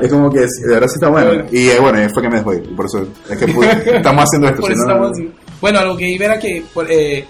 es 0.00 0.10
como 0.12 0.28
que, 0.30 0.40
de 0.40 0.46
verdad 0.74 0.88
sí 0.88 0.94
está 0.94 1.08
bueno. 1.08 1.44
Y 1.52 1.68
eh, 1.68 1.78
bueno, 1.80 1.98
fue 2.12 2.22
que 2.22 2.28
me 2.30 2.38
dejó 2.38 2.52
ir. 2.54 2.74
Por 2.74 2.86
eso 2.86 3.06
es 3.30 3.38
que 3.38 3.44
estamos 3.96 4.24
haciendo 4.24 4.48
esto. 4.48 4.60
Por 4.60 4.70
si 4.70 4.72
eso 4.72 4.84
no- 4.86 4.92
estamos 4.92 5.10
así. 5.12 5.32
Bueno, 5.64 5.78
a 5.78 5.84
lo 5.86 5.96
que 5.96 6.06
iba 6.10 6.26
era 6.26 6.38
que 6.38 6.58
eh, 6.90 7.24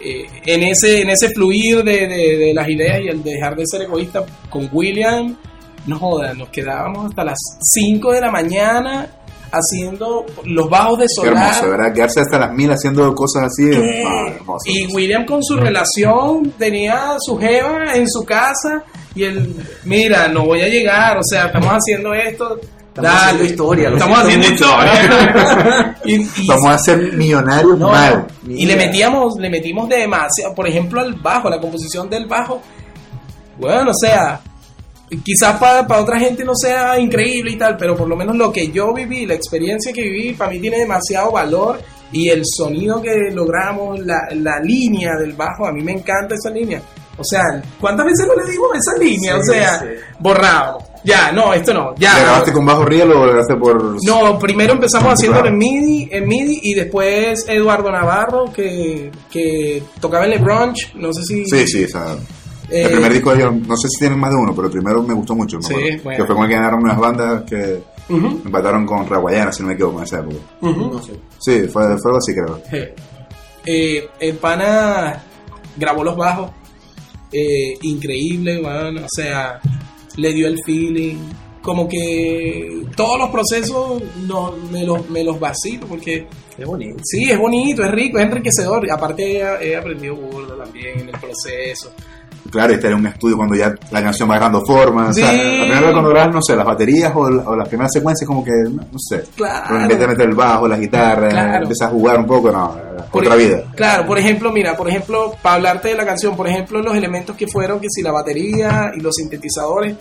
eh, 0.00 0.26
en 0.46 0.62
ese 0.64 1.02
en 1.02 1.10
ese 1.10 1.28
fluir 1.28 1.84
de, 1.84 2.08
de- 2.08 2.36
de 2.36 2.52
las 2.52 2.68
ideas 2.68 3.00
y 3.04 3.06
el 3.08 3.22
dejar 3.22 3.54
de 3.54 3.62
ser 3.66 3.82
egoísta 3.82 4.24
con 4.50 4.68
William, 4.72 5.36
no 5.86 5.96
jodas, 5.96 6.36
nos 6.36 6.48
quedábamos 6.48 7.06
hasta 7.10 7.22
las 7.22 7.38
5 7.60 8.12
de 8.14 8.20
la 8.20 8.32
mañana 8.32 9.06
haciendo 9.52 10.26
los 10.44 10.68
bajos 10.68 10.98
de 10.98 11.04
Qué 11.04 11.14
solar. 11.14 11.34
hermoso, 11.54 11.70
¿verdad? 11.70 11.94
Quedarse 11.94 12.20
hasta 12.20 12.38
las 12.40 12.52
mil 12.52 12.68
haciendo 12.72 13.14
cosas 13.14 13.44
así. 13.44 13.70
¿Qué? 13.70 14.02
ah, 14.04 14.32
hermoso. 14.34 14.64
Y 14.66 14.92
William 14.92 15.24
con 15.24 15.42
su 15.44 15.56
relación 15.56 16.50
tenía 16.58 17.14
su 17.20 17.38
jeva 17.38 17.94
en 17.94 18.08
su 18.08 18.24
casa 18.24 18.82
y 19.14 19.22
él, 19.22 19.54
mira, 19.84 20.26
no 20.26 20.46
voy 20.46 20.62
a 20.62 20.68
llegar, 20.68 21.16
o 21.16 21.22
sea, 21.22 21.46
estamos 21.46 21.68
haciendo 21.70 22.12
esto. 22.12 22.58
Estamos 23.02 23.22
haciendo 23.22 23.44
historia, 23.44 23.88
Estamos 23.90 24.18
haciendo 24.18 24.46
historia. 24.48 25.96
y, 26.04 26.14
y- 26.14 26.46
Vamos 26.48 26.66
a 26.66 26.78
ser 26.78 27.12
millonarios 27.14 27.78
no, 27.78 27.88
mal. 27.90 28.26
y 28.46 28.66
le 28.66 28.76
metíamos, 28.76 29.36
le 29.38 29.50
metimos 29.50 29.88
demasiado, 29.88 30.54
por 30.54 30.68
ejemplo, 30.68 31.00
al 31.00 31.14
bajo, 31.14 31.48
la 31.50 31.60
composición 31.60 32.08
del 32.10 32.26
bajo. 32.26 32.60
Bueno, 33.58 33.90
o 33.90 33.94
sea, 33.94 34.40
quizás 35.24 35.56
para 35.58 36.00
otra 36.00 36.18
gente 36.18 36.44
no 36.44 36.54
sea 36.54 36.98
increíble 36.98 37.52
y 37.52 37.56
tal, 37.56 37.76
pero 37.76 37.96
por 37.96 38.08
lo 38.08 38.16
menos 38.16 38.36
lo 38.36 38.52
que 38.52 38.70
yo 38.70 38.92
viví, 38.94 39.26
la 39.26 39.34
experiencia 39.34 39.92
que 39.92 40.02
viví, 40.02 40.32
para 40.34 40.50
mí 40.50 40.60
tiene 40.60 40.78
demasiado 40.78 41.32
valor 41.32 41.80
y 42.12 42.28
el 42.30 42.42
sonido 42.44 43.02
que 43.02 43.30
logramos, 43.32 43.98
la, 44.00 44.16
la 44.34 44.60
línea 44.60 45.12
del 45.18 45.32
bajo, 45.34 45.66
a 45.66 45.72
mí 45.72 45.82
me 45.82 45.92
encanta 45.92 46.34
esa 46.34 46.50
línea. 46.50 46.80
O 47.16 47.24
sea, 47.24 47.42
¿cuántas 47.80 48.06
veces 48.06 48.26
no 48.28 48.34
le 48.42 48.50
dimos 48.50 48.68
esa 48.74 48.96
línea? 49.02 49.34
Sí, 49.34 49.40
o 49.40 49.52
sea, 49.52 49.78
sí. 49.80 49.86
borrábamos. 50.20 50.84
Ya, 51.04 51.30
no, 51.32 51.54
esto 51.54 51.72
no, 51.72 51.94
ya. 51.96 52.14
¿Le 52.14 52.20
grabaste 52.22 52.52
con 52.52 52.66
bajo 52.66 52.84
riel 52.84 53.10
o 53.10 53.14
lo 53.14 53.22
grabaste 53.28 53.54
por.? 53.56 53.96
No, 54.04 54.38
primero 54.38 54.72
empezamos 54.74 55.12
haciéndolo 55.14 55.42
Claro. 55.42 55.54
en 55.54 55.58
MIDI, 55.58 56.08
en 56.10 56.26
MIDI 56.26 56.60
y 56.62 56.74
después 56.74 57.44
Eduardo 57.48 57.90
Navarro 57.90 58.52
que, 58.52 59.10
que 59.30 59.82
tocaba 60.00 60.26
en 60.26 60.32
el 60.32 60.38
brunch, 60.40 60.92
no 60.94 61.12
sé 61.12 61.22
si 61.24 61.44
Sí, 61.46 61.66
sí, 61.66 61.84
o 61.84 61.88
sea. 61.88 62.16
Eh, 62.70 62.82
el 62.82 62.90
primer 62.90 63.12
disco 63.12 63.30
de 63.30 63.36
ellos, 63.38 63.54
no 63.66 63.76
sé 63.76 63.88
si 63.88 63.98
tienen 64.00 64.18
más 64.18 64.30
de 64.30 64.36
uno, 64.36 64.54
pero 64.54 64.66
el 64.66 64.72
primero 64.72 65.02
me 65.02 65.14
gustó 65.14 65.34
mucho. 65.34 65.56
me 65.58 65.62
Sí, 65.62 65.74
bueno. 66.04 66.18
Que 66.18 66.26
fue 66.26 66.34
con 66.34 66.44
el 66.44 66.50
que 66.50 66.56
ganaron 66.56 66.82
unas 66.82 66.98
bandas 66.98 67.42
que 67.48 67.82
empataron 68.10 68.84
con 68.86 69.08
Raguayana, 69.08 69.52
si 69.52 69.62
no 69.62 69.68
me 69.68 69.74
equivoco, 69.74 69.98
en 69.98 70.04
esa 70.04 70.18
época. 70.18 70.36
ujú. 70.60 70.90
No 70.94 71.02
sé. 71.02 71.12
Sí, 71.38 71.60
fue, 71.68 71.84
fue 71.98 72.10
algo 72.10 72.18
así, 72.18 72.34
creo. 72.34 72.60
Eh, 72.72 72.94
eh, 73.64 74.08
el 74.20 74.36
pana 74.36 75.22
grabó 75.76 76.02
los 76.04 76.16
bajos, 76.16 76.50
eh, 77.32 77.74
increíble, 77.82 78.60
man, 78.60 78.98
o 78.98 79.06
sea, 79.08 79.60
le 80.16 80.32
dio 80.32 80.46
el 80.46 80.58
feeling, 80.64 81.16
como 81.62 81.88
que 81.88 82.84
todos 82.96 83.18
los 83.18 83.30
procesos 83.30 84.02
no, 84.26 84.52
me, 84.70 84.84
los, 84.84 85.08
me 85.10 85.22
los 85.24 85.38
vacilo 85.38 85.86
porque 85.86 86.26
Qué 86.58 86.64
bonito. 86.64 86.98
Sí, 87.04 87.30
es 87.30 87.38
bonito, 87.38 87.84
es 87.84 87.90
rico, 87.92 88.18
es 88.18 88.24
enriquecedor. 88.24 88.90
Aparte, 88.90 89.38
he, 89.38 89.68
he 89.68 89.76
aprendido 89.76 90.16
burdo 90.16 90.56
también 90.56 90.98
en 90.98 91.08
el 91.08 91.14
proceso. 91.16 91.92
Claro, 92.50 92.72
este 92.72 92.86
era 92.86 92.96
un 92.96 93.06
estudio 93.06 93.36
cuando 93.36 93.54
ya 93.54 93.74
la 93.90 94.02
canción 94.02 94.28
va 94.30 94.34
agarrando 94.36 94.64
forma. 94.64 95.12
Sí. 95.12 95.22
O 95.22 95.26
sea, 95.26 95.32
la 95.34 95.40
primera 95.60 95.80
vez 95.80 95.90
cuando 95.92 96.10
grabas, 96.10 96.34
no 96.34 96.42
sé, 96.42 96.56
las 96.56 96.66
baterías 96.66 97.12
o, 97.14 97.30
la- 97.30 97.42
o 97.48 97.56
las 97.56 97.68
primeras 97.68 97.92
secuencias, 97.92 98.26
como 98.26 98.42
que, 98.44 98.52
no, 98.70 98.82
sé. 98.98 99.24
Claro. 99.36 99.64
Pero 99.68 99.80
en 99.82 99.88
vez 99.88 99.98
de 99.98 100.06
meter 100.06 100.28
el 100.28 100.34
bajo, 100.34 100.66
la 100.68 100.78
guitarra, 100.78 101.28
Claro. 101.28 101.62
empiezas 101.62 101.88
a 101.88 101.90
jugar 101.90 102.18
un 102.18 102.26
poco, 102.26 102.50
no, 102.50 102.76
Por 103.12 103.22
otra 103.24 103.36
vida. 103.36 103.62
Claro, 103.74 104.06
por 104.06 104.18
ejemplo, 104.18 104.50
mira, 104.52 104.76
por 104.76 104.88
ejemplo, 104.88 105.32
para 105.42 105.56
hablarte 105.56 105.88
de 105.88 105.94
la 105.96 106.04
canción, 106.06 106.36
por 106.36 106.48
ejemplo, 106.48 106.80
los 106.82 106.94
elementos 106.96 107.36
que 107.36 107.46
fueron, 107.46 107.80
que 107.80 107.88
si 107.90 108.02
la 108.02 108.12
batería 108.12 108.92
y 108.96 109.00
los 109.00 109.14
sintetizadores, 109.14 109.94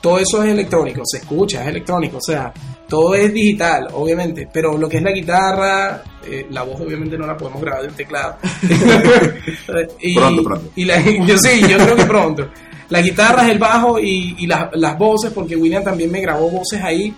todo 0.00 0.18
eso 0.18 0.42
es 0.42 0.50
electrónico, 0.50 1.00
se 1.04 1.18
escucha, 1.18 1.62
es 1.62 1.68
electrónico, 1.68 2.18
o 2.18 2.20
sea, 2.20 2.52
todo 2.88 3.14
es 3.14 3.32
digital, 3.32 3.88
obviamente, 3.92 4.48
pero 4.52 4.76
lo 4.76 4.88
que 4.88 4.98
es 4.98 5.02
la 5.02 5.10
guitarra, 5.12 6.02
eh, 6.26 6.46
la 6.50 6.62
voz 6.62 6.80
obviamente 6.80 7.16
no 7.18 7.26
la 7.26 7.36
podemos 7.36 7.60
grabar 7.62 7.82
de 7.82 7.88
un 7.88 7.94
teclado. 7.94 8.36
y, 10.00 10.14
Pronto, 10.14 10.42
pronto. 10.44 10.70
Y 10.76 10.84
la, 10.84 11.00
yo 11.00 11.36
sí, 11.38 11.60
yo 11.68 11.76
creo 11.78 11.96
que 11.96 12.04
pronto. 12.04 12.48
Las 12.90 13.02
guitarras, 13.02 13.48
el 13.48 13.58
bajo 13.58 13.98
y, 13.98 14.36
y 14.38 14.46
las, 14.46 14.68
las 14.74 14.98
voces, 14.98 15.32
porque 15.32 15.56
William 15.56 15.82
también 15.82 16.10
me 16.10 16.20
grabó 16.20 16.50
voces 16.50 16.80
ahí, 16.82 17.14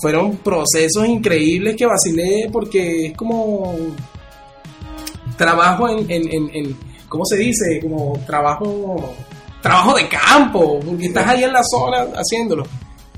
fueron 0.00 0.36
procesos 0.36 1.06
increíbles 1.06 1.76
que 1.76 1.86
vacilé 1.86 2.48
porque 2.52 3.06
es 3.06 3.16
como 3.16 3.74
trabajo 5.36 5.88
en, 5.88 6.10
en, 6.10 6.28
en, 6.32 6.50
en- 6.54 6.76
¿cómo 7.08 7.24
se 7.24 7.36
dice? 7.36 7.80
Como 7.80 8.18
trabajo 8.26 9.14
trabajo 9.60 9.94
de 9.96 10.08
campo, 10.08 10.80
porque 10.80 11.06
estás 11.06 11.26
ahí 11.28 11.44
en 11.44 11.52
la 11.52 11.62
zona 11.62 12.06
haciéndolo. 12.16 12.64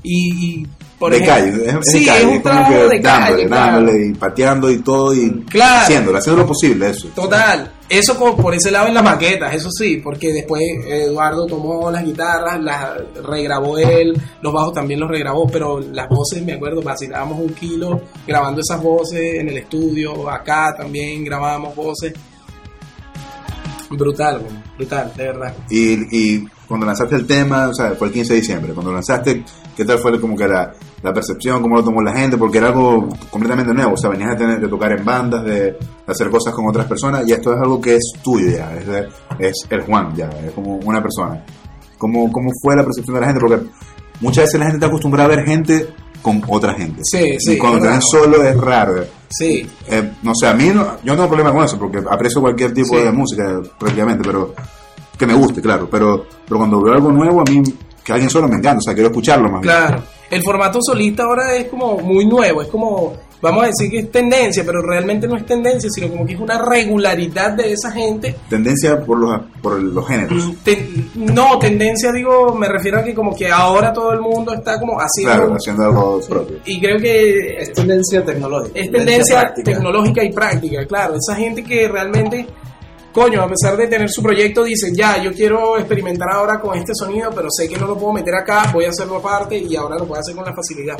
Y, 0.03 0.61
y, 0.61 0.67
por 0.99 1.11
de 1.11 1.17
ejemplo, 1.17 1.35
calle, 1.63 1.69
es, 1.69 1.75
sí, 1.91 1.99
de 1.99 2.05
calle, 2.05 2.19
es 2.19 2.25
un 2.25 2.33
es 2.35 2.41
como 2.41 2.43
trabajo 2.43 2.69
que 2.71 2.75
de 2.77 2.99
dándole, 2.99 3.01
calle, 3.01 3.47
claro. 3.47 3.71
dándole 3.71 4.05
y 4.07 4.13
pateando 4.13 4.71
y 4.71 4.77
todo 4.79 5.13
y 5.13 5.31
Claro. 5.49 5.81
haciéndolo, 5.83 6.17
haciendo 6.17 6.41
lo 6.41 6.47
posible, 6.47 6.89
eso. 6.89 7.07
Total, 7.13 7.71
eso 7.89 8.17
como 8.17 8.35
por 8.37 8.53
ese 8.55 8.71
lado 8.71 8.87
en 8.87 8.93
las 8.93 9.03
maquetas, 9.03 9.53
eso 9.53 9.69
sí, 9.71 9.97
porque 10.03 10.31
después 10.33 10.61
Eduardo 10.87 11.45
tomó 11.45 11.91
las 11.91 12.03
guitarras, 12.03 12.59
las 12.61 12.93
regrabó 13.23 13.77
él, 13.77 14.15
los 14.41 14.53
bajos 14.53 14.73
también 14.73 14.99
los 14.99 15.09
regrabó, 15.09 15.47
pero 15.47 15.79
las 15.79 16.07
voces, 16.09 16.43
me 16.43 16.53
acuerdo, 16.53 16.81
vacilábamos 16.81 17.39
un 17.39 17.53
kilo 17.53 18.01
grabando 18.25 18.61
esas 18.61 18.81
voces 18.81 19.35
en 19.35 19.49
el 19.49 19.57
estudio, 19.57 20.29
acá 20.29 20.73
también 20.77 21.23
grabábamos 21.23 21.75
voces. 21.75 22.13
Brutal, 23.89 24.41
brutal, 24.77 25.11
de 25.15 25.23
verdad. 25.25 25.53
Y, 25.69 25.93
y 26.35 26.47
cuando 26.67 26.85
lanzaste 26.85 27.15
el 27.15 27.27
tema, 27.27 27.67
o 27.69 27.73
sea, 27.73 27.91
fue 27.91 28.07
el 28.07 28.13
15 28.13 28.33
de 28.33 28.39
diciembre, 28.39 28.73
cuando 28.73 28.91
lanzaste, 28.91 29.43
¿qué 29.77 29.85
tal 29.85 29.99
fue 29.99 30.19
como 30.19 30.35
que 30.35 30.47
la, 30.47 30.73
la 31.03 31.13
percepción, 31.13 31.61
cómo 31.61 31.75
lo 31.75 31.83
tomó 31.83 32.01
la 32.01 32.13
gente? 32.13 32.37
Porque 32.37 32.57
era 32.57 32.67
algo 32.69 33.07
completamente 33.29 33.73
nuevo, 33.73 33.93
o 33.93 33.97
sea, 33.97 34.09
venías 34.09 34.31
a 34.33 34.37
tener 34.37 34.59
de 34.59 34.67
tocar 34.67 34.91
en 34.91 35.05
bandas, 35.05 35.43
de, 35.45 35.53
de 35.73 35.77
hacer 36.07 36.29
cosas 36.31 36.53
con 36.55 36.67
otras 36.67 36.87
personas, 36.87 37.27
y 37.27 37.33
esto 37.33 37.53
es 37.53 37.59
algo 37.61 37.79
que 37.79 37.95
es 37.95 38.11
tuyo 38.23 38.57
ya, 38.57 38.75
es, 38.75 38.87
de- 38.87 39.07
es 39.39 39.53
el 39.69 39.81
Juan 39.81 40.15
ya, 40.15 40.29
es 40.29 40.51
como 40.53 40.77
una 40.77 41.01
persona. 41.01 41.45
¿Cómo, 41.97 42.31
¿Cómo 42.31 42.49
fue 42.61 42.75
la 42.75 42.83
percepción 42.83 43.15
de 43.15 43.21
la 43.21 43.27
gente? 43.27 43.41
Porque 43.41 43.65
muchas 44.21 44.45
veces 44.45 44.59
la 44.59 44.65
gente 44.65 44.77
está 44.77 44.87
acostumbrada 44.87 45.31
a 45.31 45.35
ver 45.35 45.45
gente 45.45 45.87
con 46.25 46.41
otra 46.47 46.73
gente. 46.73 47.01
Sí, 47.03 47.35
sí, 47.37 47.53
Y 47.53 47.57
cuando 47.59 47.77
te 47.79 47.83
ven 47.85 47.93
raro. 47.99 48.07
solo 48.09 48.43
es 48.43 48.57
raro. 48.57 49.01
eh. 49.03 49.07
Sí, 49.29 49.67
Eh, 49.87 50.11
no 50.23 50.31
sé, 50.33 50.47
a 50.47 50.53
mí 50.55 50.69
no, 50.73 50.83
yo 51.03 51.13
no 51.13 51.15
tengo 51.17 51.27
problema 51.27 51.51
con 51.53 51.63
eso 51.63 51.77
porque 51.77 51.99
aprecio 52.09 52.41
cualquier 52.41 52.73
tipo 52.73 52.97
Sí. 52.97 53.03
de 53.03 53.11
música 53.11 53.61
prácticamente, 53.77 54.23
pero 54.25 54.55
que 55.17 55.27
me 55.27 55.35
guste, 55.35 55.61
claro. 55.61 55.87
Pero, 55.89 56.25
pero 56.47 56.57
cuando 56.57 56.81
veo 56.81 56.93
algo 56.95 57.11
nuevo, 57.11 57.41
a 57.41 57.43
mí 57.43 57.61
que 58.03 58.11
alguien 58.11 58.29
solo 58.29 58.47
me 58.47 58.55
encanta, 58.55 58.79
o 58.79 58.81
sea, 58.81 58.93
quiero 58.95 59.09
escucharlo 59.09 59.49
más 59.51 59.61
bien. 59.61 59.73
claro. 59.75 60.03
El 60.31 60.41
formato 60.43 60.79
solista 60.81 61.23
ahora 61.23 61.55
es 61.55 61.65
como 61.69 61.97
muy 61.99 62.25
nuevo, 62.25 62.61
es 62.63 62.67
como, 62.69 63.13
vamos 63.45 63.63
a 63.63 63.67
decir 63.67 63.89
que 63.91 63.99
es 63.99 64.11
tendencia, 64.11 64.63
pero 64.65 64.81
realmente 64.81 65.27
no 65.27 65.37
es 65.37 65.45
tendencia, 65.45 65.89
sino 65.89 66.09
como 66.09 66.25
que 66.25 66.33
es 66.33 66.39
una 66.39 66.57
regularidad 66.57 67.51
de 67.51 67.71
esa 67.73 67.91
gente 67.91 68.35
Tendencia 68.49 68.99
por 69.01 69.17
los, 69.19 69.39
por 69.61 69.81
los 69.81 70.07
géneros. 70.07 70.51
Ten- 70.63 71.11
no, 71.15 71.57
tendencia, 71.59 72.11
digo, 72.11 72.53
me 72.55 72.67
refiero 72.67 72.99
a 72.99 73.03
que 73.03 73.13
como 73.13 73.35
que 73.35 73.49
ahora 73.49 73.93
todo 73.93 74.11
el 74.13 74.21
mundo 74.21 74.53
está 74.53 74.79
como 74.79 74.97
haciendo... 74.99 75.33
Claro, 75.35 75.55
haciendo 75.55 75.83
algo 75.83 76.19
propio. 76.27 76.57
Y 76.65 76.79
creo 76.81 76.97
que 76.99 77.57
Es 77.59 77.73
tendencia 77.73 78.23
tecnológica. 78.25 78.79
es 78.79 78.91
tendencia 78.91 79.39
práctica. 79.41 79.71
tecnológica 79.71 80.23
y 80.23 80.31
práctica, 80.31 80.85
claro. 80.85 81.15
Esa 81.15 81.35
gente 81.35 81.63
que 81.63 81.87
realmente 81.87 82.45
coño, 83.13 83.41
a 83.43 83.47
pesar 83.47 83.77
de 83.77 83.87
tener 83.87 84.09
su 84.09 84.21
proyecto, 84.21 84.61
dicen, 84.65 84.93
ya, 84.93 85.23
yo 85.23 85.31
quiero 85.31 85.77
experimentar 85.77 86.27
ahora 86.33 86.59
con 86.59 86.77
este 86.77 86.91
sonido, 86.93 87.29
pero 87.33 87.47
sé 87.49 87.69
que 87.69 87.77
no 87.77 87.87
lo 87.87 87.97
puedo 87.97 88.11
meter 88.11 88.35
acá, 88.35 88.69
voy 88.73 88.83
a 88.83 88.89
hacerlo 88.89 89.15
aparte 89.15 89.57
y 89.57 89.73
ahora 89.77 89.95
lo 89.97 90.05
puedo 90.05 90.19
hacer 90.19 90.35
con 90.35 90.43
la 90.43 90.53
facilidad 90.53 90.97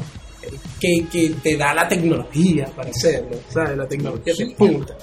que, 0.79 1.08
que 1.12 1.29
te 1.41 1.58
da 1.58 1.73
la 1.73 1.88
tecnología 1.88 2.67
para 2.75 2.89
hacerlo, 2.89 3.38
¿sabes? 3.49 3.77
La 3.77 3.88
tecnología 3.88 4.34
te 4.36 4.47
punta. 4.55 4.95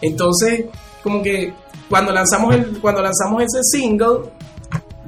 Entonces, 0.00 0.66
como 1.02 1.22
que 1.22 1.52
cuando 1.88 2.12
lanzamos, 2.12 2.54
el, 2.54 2.78
cuando 2.80 3.02
lanzamos 3.02 3.42
ese 3.42 3.62
single, 3.62 4.30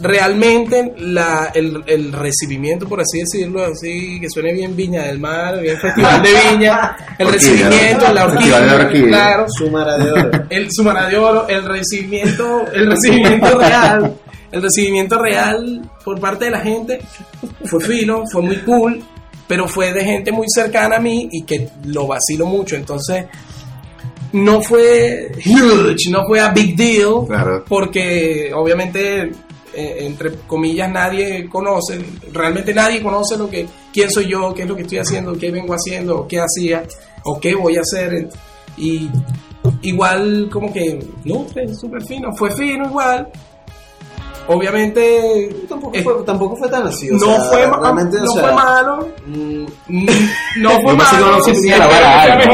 realmente 0.01 0.95
la, 0.99 1.51
el, 1.55 1.83
el, 1.87 2.13
recibimiento, 2.13 2.89
por 2.89 3.01
así 3.01 3.19
decirlo, 3.21 3.65
así 3.65 4.21
que 4.21 4.29
suene 4.31 4.53
bien 4.53 4.77
Viña 4.77 5.03
del 5.05 5.19
Mar, 5.19 5.61
bien 5.61 5.77
Festival 5.81 6.23
de 6.23 6.31
Viña, 6.51 6.97
el 7.19 7.29
recibimiento, 7.29 8.13
la 8.13 8.27
orquídea, 8.27 9.09
claro, 9.09 9.47
Sumara 9.49 9.99
de 9.99 10.13
oro. 10.13 10.31
el 10.49 10.69
Sumara 10.71 11.09
de 11.09 11.17
oro, 11.17 11.49
el 11.49 11.65
recibimiento, 11.65 12.65
el 12.73 12.91
recibimiento 12.91 13.59
real, 13.59 14.17
el 14.53 14.63
recibimiento 14.63 15.19
real 15.19 15.91
por 16.05 16.21
parte 16.21 16.47
de 16.47 16.51
la 16.53 16.61
gente 16.61 17.01
fue 17.65 17.81
fino, 17.81 18.25
fue 18.31 18.43
muy 18.43 18.57
cool, 18.59 19.03
pero 19.49 19.67
fue 19.67 19.93
de 19.93 20.05
gente 20.05 20.31
muy 20.31 20.47
cercana 20.55 20.97
a 20.97 21.01
mí 21.01 21.29
y 21.33 21.43
que 21.43 21.69
lo 21.87 22.07
vacilo 22.07 22.47
mucho, 22.47 22.77
entonces 22.77 23.25
no 24.33 24.61
fue 24.63 25.33
huge, 25.45 26.11
no 26.11 26.25
fue 26.27 26.41
a 26.41 26.51
big 26.51 26.77
deal, 26.77 27.27
Claro. 27.27 27.65
porque 27.67 28.53
obviamente 28.55 29.31
eh, 29.75 29.97
entre 30.01 30.33
comillas 30.47 30.91
nadie 30.91 31.49
conoce, 31.49 31.99
realmente 32.33 32.75
nadie 32.75 33.03
conoce 33.03 33.37
lo 33.39 33.49
que, 33.49 33.67
quién 33.93 34.11
soy 34.11 34.29
yo, 34.29 34.53
qué 34.55 34.63
es 34.63 34.69
lo 34.69 34.77
que 34.77 34.83
estoy 34.83 34.99
haciendo, 34.99 35.33
qué 35.39 35.51
vengo 35.51 35.75
haciendo, 35.75 36.27
qué 36.29 36.41
hacía, 36.41 36.85
o 37.25 37.39
qué 37.41 37.55
voy 37.55 37.77
a 37.77 37.81
hacer. 37.81 38.29
Y 38.77 39.09
igual 39.83 40.49
como 40.53 40.73
que, 40.73 40.99
no, 41.25 41.45
fue 41.53 41.67
súper 41.75 42.03
fino, 42.05 42.33
fue 42.35 42.51
fino 42.55 42.87
igual. 42.87 43.29
Obviamente 44.49 45.49
Tampoco 45.69 45.95
eh, 45.97 46.03
fue, 46.03 46.15
tampoco 46.25 46.57
fue 46.57 46.69
tan 46.69 46.87
así. 46.87 47.11
o 47.11 47.15
no, 47.15 47.19
sea, 47.27 47.41
fue, 47.45 47.67
realmente, 47.67 48.17
o 48.17 48.25
no 48.25 48.31
sea, 48.33 48.43
fue 48.43 48.53
malo, 48.55 49.09
mm, 49.27 49.65
mm, 49.89 50.07
no 50.59 50.71
fue 50.71 50.93
que 50.93 50.97
malo. 50.97 51.27
uno 51.29 51.43
siempre 51.45 51.61
tenía 51.63 51.79
la 51.79 51.87
vara 51.87 52.23
alta. 52.23 52.51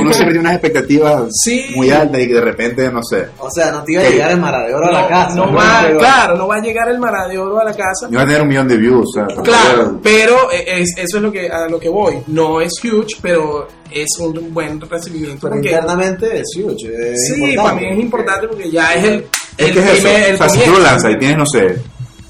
Uno 0.00 0.12
siempre 0.12 0.24
tiene 0.34 0.40
unas 0.40 0.52
expectativas 0.54 1.22
Sí. 1.42 1.66
muy 1.74 1.90
altas 1.90 2.20
y 2.20 2.28
que 2.28 2.34
de 2.34 2.40
repente, 2.40 2.90
no 2.92 3.02
sé. 3.02 3.28
O 3.38 3.50
sea, 3.50 3.70
no 3.72 3.82
te 3.82 3.92
iba 3.92 4.02
a 4.02 4.08
llegar 4.10 4.30
el 4.32 4.40
Mara 4.40 4.66
de 4.66 4.74
Oro 4.74 4.86
a 4.86 4.92
la 4.92 5.02
No, 5.02 5.08
casa. 5.08 5.34
no 5.36 5.52
va, 5.54 5.80
Pero- 5.86 5.98
claro, 5.98 6.36
no 6.36 6.46
va 6.48 6.56
a 6.56 6.60
llegar 6.60 6.88
el 6.90 6.98
Mara 6.98 7.26
de 7.26 7.38
Oro 7.38 7.58
a 7.58 7.64
la 7.64 7.72
casa. 7.74 8.08
Iba 8.10 8.22
a 8.22 8.26
tener 8.26 8.42
un 8.42 8.48
millón 8.48 8.68
de 8.68 8.76
views. 8.76 9.06
o 9.08 9.12
sea, 9.12 9.26
Claro, 9.42 9.98
pero 10.02 10.50
es, 10.50 10.90
eso 10.96 11.16
es 11.16 11.22
lo 11.22 11.32
que 11.32 11.48
a 11.48 11.66
lo 11.68 11.78
que 11.80 11.88
voy. 11.88 12.18
No 12.26 12.60
es 12.60 12.72
huge, 12.84 13.16
pero 13.22 13.66
es 13.90 14.06
un 14.20 14.52
buen 14.52 14.80
recibimiento. 14.80 15.48
Pero 15.48 15.54
porque- 15.54 15.68
internamente 15.70 16.40
es 16.40 16.46
huge. 16.56 17.12
Es 17.12 17.34
sí, 17.34 17.56
para 17.56 17.74
mí 17.74 17.86
es 17.90 17.98
importante 17.98 18.48
porque 18.48 18.70
ya 18.70 18.94
es 18.94 19.04
el, 19.04 19.14
Es 19.14 19.24
el 19.58 19.72
que 19.74 19.80
es 19.80 19.86
eso. 19.98 20.08
el 20.08 20.34
o 20.34 20.38
sea, 20.38 20.48
si 20.48 20.60
tú 20.60 20.70
lo 20.72 20.78
lanzas 20.80 21.12
y 21.12 21.18
tienes, 21.18 21.36
no 21.38 21.46
sé, 21.46 21.76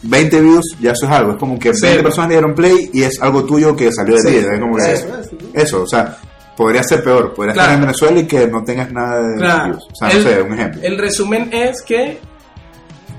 20 0.02 0.40
views, 0.40 0.64
ya 0.80 0.92
eso 0.92 1.06
es 1.06 1.12
algo. 1.12 1.32
Es 1.32 1.38
como 1.38 1.58
que 1.58 1.74
Sí. 1.74 1.82
20 1.86 2.02
personas 2.02 2.30
dieron 2.30 2.54
play 2.54 2.90
y 2.92 3.02
es 3.02 3.20
algo 3.20 3.44
tuyo 3.44 3.74
que 3.76 3.92
salió 3.92 4.14
de 4.16 4.22
Sí, 4.22 4.28
ti. 4.28 4.36
Es 4.36 4.60
como 4.60 4.76
que 4.76 4.92
eso 4.92 5.18
es, 5.20 5.26
sí. 5.28 5.36
eso, 5.54 5.82
o 5.82 5.86
sea, 5.86 6.16
podría 6.56 6.82
ser 6.82 7.02
peor. 7.04 7.34
Podría 7.34 7.52
Claro. 7.54 7.66
estar 7.68 7.74
en 7.74 7.86
Venezuela 7.86 8.20
y 8.20 8.26
que 8.26 8.46
no 8.46 8.64
tengas 8.64 8.90
nada 8.92 9.20
de 9.28 9.36
Claro. 9.38 9.64
views. 9.66 9.84
O 9.92 9.94
sea, 9.94 10.08
el, 10.10 10.24
no 10.24 10.30
sé, 10.30 10.42
un 10.42 10.52
ejemplo. 10.54 10.80
el 10.82 10.98
resumen 10.98 11.50
es 11.52 11.82
que 11.82 12.18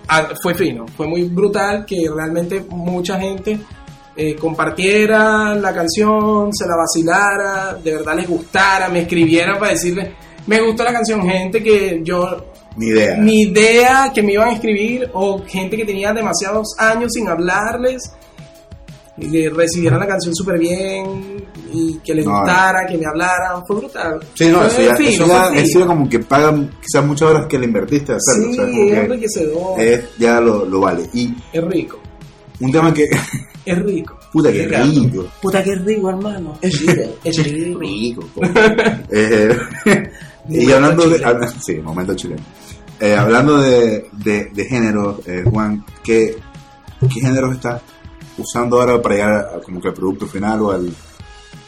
ah, 0.08 0.30
fue 0.42 0.56
fino, 0.56 0.86
fue 0.98 1.08
muy 1.08 1.24
brutal 1.24 1.86
que 1.86 1.98
realmente 2.14 2.66
mucha 2.70 3.20
gente 3.20 3.60
eh, 4.16 4.36
compartiera 4.36 5.56
la 5.56 5.74
canción, 5.74 6.52
se 6.54 6.66
la 6.68 6.76
vacilara, 6.76 7.78
de 7.82 7.96
verdad 7.96 8.16
les 8.16 8.28
gustara, 8.28 8.90
me 8.90 9.02
escribieran 9.02 9.58
para 9.60 9.72
decirle, 9.72 10.14
me 10.48 10.60
gustó 10.62 10.84
la 10.84 10.92
canción, 10.94 11.22
gente 11.22 11.62
que 11.64 12.02
yo 12.04 12.49
Ni 12.80 12.88
idea. 12.88 13.18
ni 13.18 13.42
idea 13.44 14.12
que 14.14 14.24
me 14.24 14.34
iban 14.34 14.50
a 14.50 14.54
escribir 14.54 15.10
o 15.14 15.44
gente 15.46 15.76
que 15.78 15.86
tenía 15.86 16.14
demasiados 16.14 16.68
años 16.78 17.12
sin 17.14 17.28
hablarles 17.28 18.02
y 19.18 19.28
le 19.28 19.50
recibieran 19.50 20.00
la 20.00 20.08
canción 20.08 20.34
súper 20.34 20.58
bien 20.58 21.44
y 21.74 22.00
que 22.06 22.14
les 22.14 22.26
No, 22.26 22.32
gustara, 22.38 22.88
que 22.88 22.98
me 22.98 23.06
hablaran, 23.06 23.66
fue 23.68 23.76
brutal. 23.76 24.20
Sí, 24.34 24.48
no, 24.48 24.66
eso 24.66 24.82
ya, 24.82 24.96
fino, 24.96 25.10
eso 25.10 25.28
ya 25.28 25.50
eso 25.62 25.80
ya 25.82 25.86
como 25.86 26.08
que 26.08 26.20
pagan 26.20 26.72
quizás 26.82 27.06
muchas 27.06 27.30
horas 27.30 27.46
que 27.48 27.60
le 27.60 27.66
invertiste 27.66 28.14
a 28.14 28.16
hacerlo. 28.16 28.46
Sí, 28.46 28.52
o 28.52 28.54
sea, 28.56 28.66
como 28.72 28.84
es 28.86 28.92
que 28.92 29.00
enriquecedor, 29.02 29.82
es- 29.82 30.04
ya 30.18 30.40
lo, 30.40 30.64
lo 30.66 30.80
vale. 30.80 31.04
Y 31.14 31.34
es 31.52 31.64
rico, 31.66 32.00
un 32.62 32.72
tema 32.72 32.94
que, 32.94 33.10
es 33.66 33.78
rico. 33.84 34.18
puta 34.32 34.52
que 34.54 34.64
Ricardo. 34.66 34.92
rico. 34.92 35.26
Puta 35.42 35.64
que 35.64 35.76
rico, 35.76 36.10
hermano. 36.10 36.58
Es 36.62 36.80
rico. 36.86 37.02
Es 37.24 37.44
rico. 37.52 37.80
rico. 37.80 38.24
Eh, 39.12 39.50
y 40.48 40.72
hablando 40.72 41.10
de. 41.10 41.22
sí, 41.60 41.76
momento 41.76 42.14
chileno. 42.16 42.42
Eh, 43.00 43.16
hablando 43.16 43.58
de, 43.60 44.10
de, 44.12 44.46
de 44.54 44.66
géneros, 44.66 45.26
eh, 45.28 45.44
Juan, 45.50 45.86
¿qué, 46.04 46.36
¿qué 47.14 47.22
géneros 47.22 47.56
estás 47.56 47.82
usando 48.38 48.80
ahora 48.82 49.02
para 49.02 49.16
llegar 49.16 49.34
a- 49.36 49.60
como 49.62 49.80
que 49.82 49.88
al 49.88 49.94
producto 49.94 50.28
final 50.28 50.62
o 50.62 50.72
al, 50.72 50.94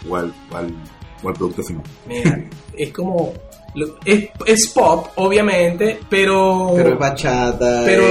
o 0.09 0.15
al, 0.17 0.33
o 0.51 0.57
al, 0.57 0.73
o 1.23 1.27
al 1.29 1.33
producto 1.35 1.63
final? 1.63 1.83
Mira, 2.07 2.43
es 2.77 2.91
como... 2.91 3.33
Es, 4.03 4.27
es 4.45 4.67
pop, 4.75 5.07
obviamente, 5.15 6.01
pero... 6.09 6.73
Pero 6.75 6.89
es 6.93 6.99
bachata. 6.99 7.83
pero 7.85 8.03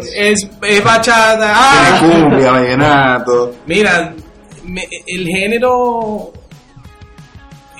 es- 0.00 0.10
es, 0.16 0.48
es 0.62 0.82
bachata. 0.82 1.52
¡Ah! 1.54 1.98
Tiene 2.00 2.24
cumbia, 2.30 2.50
vallenato. 2.52 3.54
Mira, 3.66 4.14
me- 4.64 4.88
el 5.06 5.26
género, 5.28 6.32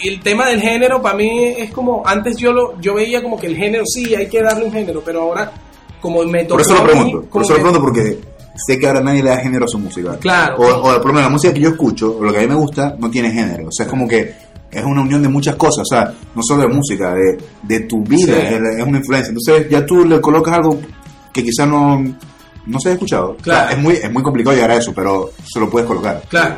el 0.09 0.21
tema 0.21 0.49
del 0.49 0.61
género 0.61 1.01
para 1.03 1.17
mí 1.17 1.45
es 1.57 1.71
como, 1.73 2.03
antes 2.07 2.37
yo 2.37 2.53
lo, 2.53 2.81
yo 2.81 2.95
veía 2.95 3.23
como 3.23 3.39
que 3.39 3.47
el 3.47 3.57
género 3.57 3.85
sí, 3.87 4.15
hay 4.15 4.29
que 4.29 4.43
darle 4.43 4.65
un 4.65 4.73
género, 4.73 5.03
pero 5.05 5.23
ahora 5.23 5.53
como 6.01 6.23
me 6.25 6.45
tocó 6.45 6.55
Por 6.57 6.61
eso 6.63 6.75
lo 6.75 6.83
mí, 6.85 6.89
pregunto. 6.91 7.23
Por 7.31 7.43
eso 7.43 7.53
lo 7.55 7.59
pregunto 7.61 7.81
porque 7.83 8.19
sé 8.67 8.79
que 8.79 8.87
ahora 8.87 9.01
nadie 9.01 9.23
le 9.23 9.31
da 9.31 9.39
género 9.39 9.65
a 9.65 9.69
su 9.69 9.79
música. 9.79 10.17
Claro. 10.19 10.57
O, 10.59 10.67
o 10.67 10.83
por 10.83 11.07
lo 11.07 11.13
menos 11.15 11.23
la 11.23 11.29
música 11.31 11.55
que 11.55 11.61
yo 11.61 11.71
escucho, 11.71 12.17
o 12.19 12.23
lo 12.23 12.31
que 12.33 12.39
a 12.39 12.43
mí 12.43 12.47
me 12.49 12.55
gusta, 12.55 12.95
no 12.99 13.11
tiene 13.11 13.31
género. 13.33 13.69
O 13.69 13.73
sea, 13.73 13.87
es 13.87 13.91
como 13.91 14.07
que 14.07 14.35
es 14.71 14.85
una 14.85 15.01
unión 15.03 15.23
de 15.23 15.29
muchas 15.29 15.57
cosas. 15.57 15.83
O 15.83 15.85
sea, 15.95 16.13
no 16.35 16.43
solo 16.43 16.63
de 16.63 16.69
música, 16.69 17.15
de, 17.15 17.39
de 17.63 17.81
tu 17.87 18.03
vida, 18.05 18.35
Sí. 18.35 18.55
es, 18.55 18.79
es 18.81 18.87
una 18.87 18.99
influencia. 18.99 19.31
Entonces 19.31 19.69
ya 19.71 19.85
tú 19.87 20.05
le 20.05 20.21
colocas 20.21 20.55
algo 20.55 20.79
que 21.33 21.43
quizás 21.43 21.67
no, 21.67 21.99
no 22.67 22.79
se 22.81 22.89
haya 22.89 22.95
escuchado. 22.95 23.31
O 23.31 23.35
sea, 23.37 23.43
Claro. 23.43 23.71
es, 23.71 23.79
muy, 23.79 23.95
es 23.95 24.13
muy 24.13 24.23
complicado 24.23 24.55
llegar 24.55 24.71
a 24.73 24.77
eso, 24.77 24.93
pero 24.95 25.31
se 25.51 25.59
lo 25.59 25.71
puedes 25.71 25.87
colocar. 25.89 26.23
Claro. 26.29 26.57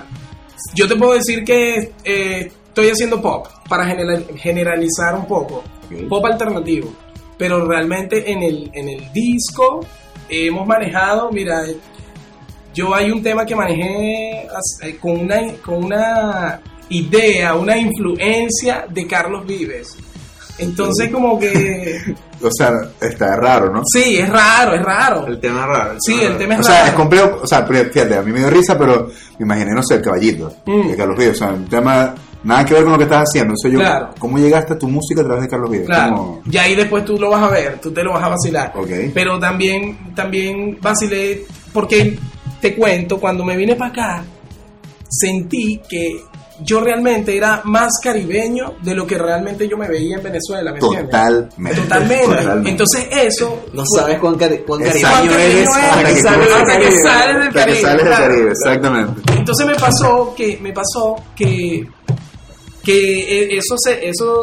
Yo 0.74 0.88
te 0.88 0.96
puedo 0.96 1.12
decir 1.14 1.44
que 1.44 1.92
eh, 2.04 2.50
estoy 2.76 2.90
haciendo 2.90 3.22
pop 3.22 3.46
para 3.70 3.86
general- 3.86 4.26
generalizar 4.36 5.14
un 5.14 5.26
poco. 5.26 5.64
Pop 6.10 6.24
alternativo. 6.26 6.92
Pero 7.38 7.66
realmente 7.66 8.30
en 8.30 8.42
el, 8.42 8.70
en 8.74 8.88
el 8.90 9.12
disco 9.14 9.80
hemos 10.28 10.66
manejado, 10.66 11.30
mira, 11.32 11.62
yo 12.74 12.94
hay 12.94 13.10
un 13.10 13.22
tema 13.22 13.46
que 13.46 13.54
manejé 13.56 14.42
eh, 14.82 14.96
con 15.00 15.20
una, 15.20 15.40
con 15.64 15.84
una 15.84 16.60
idea, 16.90 17.54
una 17.54 17.78
influencia 17.78 18.84
de 18.90 19.06
Carlos 19.06 19.46
Vives. 19.46 19.96
Entonces 20.58 21.10
como 21.10 21.38
que... 21.38 22.14
O 22.42 22.50
sea, 22.50 22.70
está 23.00 23.34
raro, 23.36 23.72
¿no? 23.72 23.80
Sí, 23.90 24.18
es 24.18 24.28
raro, 24.28 24.74
es 24.74 24.82
raro. 24.82 25.26
El 25.26 25.40
tema 25.40 25.60
es 25.62 25.66
raro. 25.68 25.94
Sí, 26.04 26.20
el 26.20 26.36
tema 26.36 26.52
es 26.56 26.60
O 26.60 26.62
sea, 26.64 26.74
raro. 26.80 26.86
es 26.88 26.92
complejo, 26.92 27.38
o 27.42 27.46
sea, 27.46 27.64
fíjate, 27.66 28.14
a 28.14 28.20
mí 28.20 28.30
me 28.30 28.40
dio 28.40 28.50
risa, 28.50 28.76
pero 28.78 29.08
me 29.38 29.44
imaginé, 29.46 29.72
no 29.72 29.82
sé, 29.82 29.94
el 29.94 30.02
caballito 30.02 30.52
Mm. 30.66 30.88
de 30.88 30.96
Carlos 30.96 31.16
Vives, 31.18 31.36
o 31.36 31.38
sea, 31.38 31.48
un 31.54 31.66
tema 31.66 32.14
nada 32.46 32.64
que 32.64 32.74
ver 32.74 32.82
con 32.84 32.92
lo 32.92 32.98
que 32.98 33.04
estás 33.04 33.24
haciendo, 33.28 33.54
o 33.54 33.56
sea, 33.56 33.70
yo, 33.70 33.78
Claro. 33.78 34.10
¿cómo 34.18 34.38
llegaste 34.38 34.72
a 34.74 34.78
tu 34.78 34.88
música 34.88 35.20
a 35.20 35.24
través 35.24 35.42
de 35.42 35.48
Carlos 35.48 35.70
Vives? 35.70 35.86
Claro. 35.86 36.16
¿Cómo? 36.16 36.42
Y 36.50 36.56
ahí 36.56 36.74
después 36.74 37.04
tú 37.04 37.18
lo 37.18 37.30
vas 37.30 37.42
a 37.42 37.48
ver, 37.50 37.78
tú 37.80 37.90
te 37.92 38.02
lo 38.02 38.12
vas 38.12 38.22
a 38.24 38.28
vacilar. 38.28 38.72
Ok. 38.76 38.88
Pero 39.12 39.38
también, 39.38 40.14
también 40.14 40.78
vacilé, 40.80 41.44
porque 41.72 42.18
te 42.60 42.74
cuento, 42.74 43.18
cuando 43.18 43.44
me 43.44 43.56
vine 43.56 43.74
para 43.76 43.90
acá, 43.90 44.24
sentí 45.08 45.80
que 45.88 46.20
yo 46.62 46.80
realmente 46.80 47.36
era 47.36 47.60
más 47.64 47.92
caribeño 48.02 48.76
de 48.82 48.94
lo 48.94 49.06
que 49.06 49.18
realmente 49.18 49.68
yo 49.68 49.76
me 49.76 49.86
veía 49.88 50.16
en 50.16 50.22
Venezuela, 50.22 50.72
¿me 50.72 50.78
entiendes? 50.78 51.04
Totalmente. 51.10 51.80
Totalmente. 51.82 52.24
Totalmente. 52.26 52.70
Entonces 52.70 53.08
eso... 53.12 53.66
No 53.74 53.82
fue- 53.84 54.00
sabes 54.00 54.18
cuán, 54.18 54.36
cari 54.36 54.58
cuán 54.66 54.80
caribeño 54.82 55.32
eres 55.38 55.68
hasta 55.68 56.04
que 56.04 56.16
sales 56.22 56.48
del 56.48 56.56
hasta 56.56 56.78
que 56.78 56.84
Caribe. 56.84 57.02
sales 57.02 57.34
del 57.36 57.48
Hasta 57.48 57.52
que 57.52 57.58
Caribe, 57.60 57.80
sales 57.82 57.98
del 57.98 58.06
claro. 58.06 58.24
Caribe, 58.32 58.50
exactamente. 58.50 59.32
Entonces 59.36 59.66
me 59.66 59.74
pasó 59.74 60.34
que 60.34 60.58
me 60.62 60.72
pasó 60.72 61.16
que 61.36 61.86
que 62.86 62.94
e- 62.94 63.58
eso 63.58 63.74
se 63.76 64.08
eso 64.08 64.42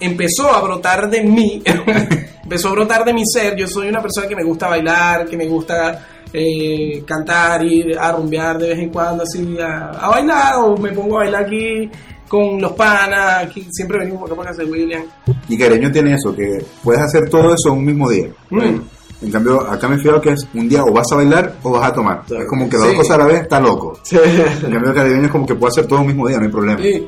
empezó 0.00 0.50
a 0.52 0.60
brotar 0.60 1.08
de 1.08 1.22
mí, 1.22 1.62
empezó 2.42 2.68
a 2.68 2.72
brotar 2.72 3.04
de 3.04 3.14
mi 3.14 3.22
ser. 3.24 3.56
Yo 3.56 3.68
soy 3.68 3.88
una 3.88 4.02
persona 4.02 4.26
que 4.26 4.34
me 4.34 4.42
gusta 4.42 4.68
bailar, 4.68 5.24
que 5.26 5.36
me 5.36 5.46
gusta 5.46 6.04
eh, 6.32 7.04
cantar, 7.06 7.64
ir 7.64 7.96
a 7.96 8.10
rumbear 8.10 8.58
de 8.58 8.70
vez 8.70 8.78
en 8.80 8.90
cuando 8.90 9.22
así 9.22 9.56
a, 9.60 9.90
a 9.90 10.08
bailar 10.08 10.56
o 10.56 10.76
me 10.76 10.90
pongo 10.90 11.16
a 11.16 11.18
bailar 11.20 11.44
aquí 11.44 11.88
con 12.26 12.60
los 12.60 12.72
panas, 12.72 13.44
aquí 13.44 13.64
siempre 13.70 13.98
venimos 13.98 14.22
por 14.22 14.28
acá 14.28 14.36
para 14.36 14.50
casa 14.50 14.64
de 14.64 14.70
William. 14.70 15.04
Y 15.48 15.56
Caribeño 15.56 15.92
tiene 15.92 16.14
eso, 16.14 16.34
que 16.34 16.64
puedes 16.82 17.00
hacer 17.00 17.30
todo 17.30 17.54
eso 17.54 17.68
en 17.68 17.78
un 17.78 17.84
mismo 17.84 18.10
día. 18.10 18.26
Mm. 18.50 18.80
En 19.22 19.30
cambio, 19.30 19.60
acá 19.62 19.88
me 19.88 19.96
he 19.96 19.98
fijado 19.98 20.20
que 20.20 20.30
es 20.32 20.46
un 20.54 20.68
día 20.68 20.82
o 20.84 20.92
vas 20.92 21.10
a 21.12 21.16
bailar 21.16 21.54
o 21.62 21.70
vas 21.70 21.90
a 21.90 21.94
tomar. 21.94 22.22
Claro. 22.26 22.42
Es 22.42 22.48
como 22.48 22.68
que 22.68 22.76
las 22.76 22.86
Sí. 22.86 22.88
dos 22.90 22.98
cosas 22.98 23.14
a 23.14 23.18
la 23.18 23.26
vez 23.26 23.42
está 23.42 23.60
loco. 23.60 23.98
Sí. 24.02 24.16
En 24.16 24.70
cambio, 24.72 24.90
el 24.90 24.94
caribeño 24.94 25.24
es 25.26 25.30
como 25.30 25.46
que 25.46 25.54
puede 25.54 25.70
hacer 25.70 25.86
todo 25.86 26.00
el 26.00 26.06
mismo 26.06 26.28
día, 26.28 26.36
no 26.38 26.44
hay 26.44 26.50
problema. 26.50 26.80
Sí. 26.82 27.06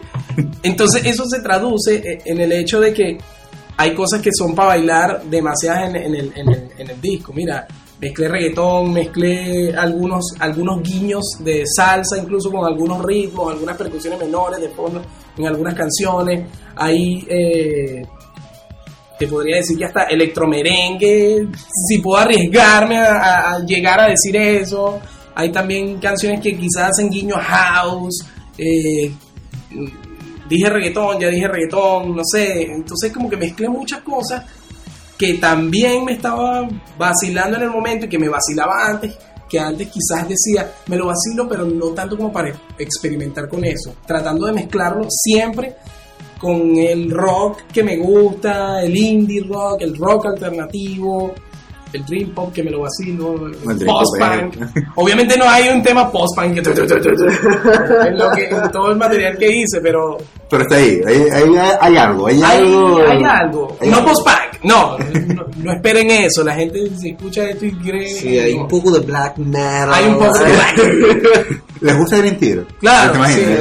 Entonces 0.62 1.04
eso 1.04 1.24
se 1.26 1.40
traduce 1.40 1.94
eh, 1.96 2.18
en 2.24 2.40
el 2.40 2.52
hecho 2.52 2.80
de 2.80 2.92
que 2.94 3.18
hay 3.76 3.94
cosas 3.94 4.22
que 4.22 4.30
son 4.32 4.54
para 4.54 4.68
bailar 4.68 5.22
demasiadas 5.24 5.90
en, 5.90 5.96
en 5.96 6.14
el, 6.14 6.32
en, 6.34 6.48
el, 6.48 6.68
en 6.78 6.90
el 6.90 7.00
disco. 7.00 7.32
Mira, 7.34 7.66
mezclé 8.00 8.28
reggaetón, 8.28 8.92
mezclé 8.94 9.74
algunos, 9.76 10.24
algunos 10.38 10.82
guiños 10.82 11.22
de 11.40 11.64
salsa, 11.66 12.16
incluso 12.16 12.50
con 12.50 12.64
algunos 12.64 13.04
ritmos, 13.04 13.52
algunas 13.52 13.76
percusiones 13.76 14.18
menores 14.20 14.60
de 14.60 14.68
fondo 14.70 15.02
en 15.36 15.46
algunas 15.46 15.74
canciones. 15.74 16.46
Hay, 16.76 17.26
eh, 17.28 18.02
te 19.18 19.26
podría 19.26 19.56
decir 19.56 19.78
que 19.78 19.84
hasta 19.86 20.04
electromerengue, 20.04 21.48
si 21.88 21.98
puedo 21.98 22.20
arriesgarme 22.20 22.98
a, 22.98 23.58
llegar 23.66 24.00
a 24.00 24.08
decir 24.08 24.36
eso. 24.36 25.00
Hay 25.34 25.50
también 25.50 25.98
canciones 25.98 26.40
que 26.40 26.56
quizás 26.56 26.90
hacen 26.90 27.10
guiño 27.10 27.36
house. 27.38 28.24
eh, 28.58 29.12
dije 30.48 30.70
reggaetón, 30.70 31.18
ya 31.18 31.28
dije 31.28 31.48
reggaetón, 31.48 32.16
no 32.16 32.22
sé. 32.24 32.62
Entonces 32.62 33.12
como 33.12 33.28
que 33.28 33.36
mezclé 33.36 33.68
muchas 33.68 34.00
cosas 34.00 34.44
que 35.16 35.34
también 35.34 36.04
me 36.04 36.12
estaba 36.12 36.68
vacilando 36.98 37.56
en 37.56 37.64
el 37.64 37.70
momento 37.70 38.06
y 38.06 38.08
que 38.08 38.18
me 38.18 38.28
vacilaba 38.28 38.86
antes, 38.86 39.16
que 39.48 39.58
antes 39.58 39.88
quizás 39.88 40.28
decía, 40.28 40.70
me 40.88 40.96
lo 40.96 41.06
vacilo, 41.06 41.48
pero 41.48 41.64
no 41.64 41.88
tanto 41.88 42.16
como 42.18 42.30
para 42.30 42.52
experimentar 42.78 43.48
con 43.48 43.64
eso, 43.64 43.94
tratando 44.06 44.46
de 44.46 44.52
mezclarlo 44.52 45.06
siempre 45.08 45.74
con 46.38 46.76
el 46.76 47.10
rock 47.10 47.62
que 47.72 47.82
me 47.82 47.96
gusta, 47.96 48.82
el 48.82 48.96
indie 48.96 49.42
rock, 49.48 49.82
el 49.82 49.96
rock 49.96 50.26
alternativo, 50.26 51.32
el 51.92 52.04
dream 52.04 52.30
pop 52.34 52.52
que 52.52 52.62
me 52.62 52.70
lo 52.70 52.80
vacilo, 52.80 53.46
el 53.46 53.54
El 53.80 53.86
post-punk. 53.86 54.56
Obviamente 54.96 55.36
no 55.38 55.48
hay 55.48 55.68
un 55.68 55.82
tema 55.82 56.10
post-punk 56.10 56.54
que 56.54 56.60
en, 56.60 58.18
lo 58.18 58.30
que- 58.32 58.44
en 58.48 58.70
todo 58.70 58.90
el 58.90 58.96
material 58.98 59.38
que 59.38 59.50
hice, 59.50 59.80
pero 59.80 60.18
Pero 60.50 60.62
está 60.62 60.76
ahí, 60.76 61.00
hay, 61.06 61.22
hay, 61.32 61.56
hay 61.80 61.96
algo, 61.96 62.26
hay, 62.26 62.42
hay, 62.42 62.58
algo. 62.66 62.98
hay 63.06 63.22
algo. 63.24 63.76
hay 63.80 63.88
no 63.88 64.04
post-punk, 64.04 64.62
no, 64.64 64.98
no, 65.34 65.46
no 65.56 65.72
esperen 65.72 66.10
eso. 66.10 66.42
La 66.44 66.54
gente 66.54 66.80
si 66.98 67.10
escucha 67.10 67.48
esto 67.48 67.64
y 67.64 67.72
cree. 67.72 68.08
Sí, 68.08 68.38
hay 68.38 68.54
no. 68.56 68.62
un 68.62 68.68
poco 68.68 68.90
de 68.90 69.00
black 69.06 69.38
metal. 69.38 69.94
Hay 69.94 70.06
un 70.06 70.18
poco 70.18 70.38
de 70.38 70.44
black. 70.52 71.62
¿Les 71.80 71.96
gusta 71.96 72.18
Green 72.18 72.38
Tear? 72.38 72.66
Claro, 72.80 73.12
¿Te 73.12 73.18
imaginas? 73.18 73.58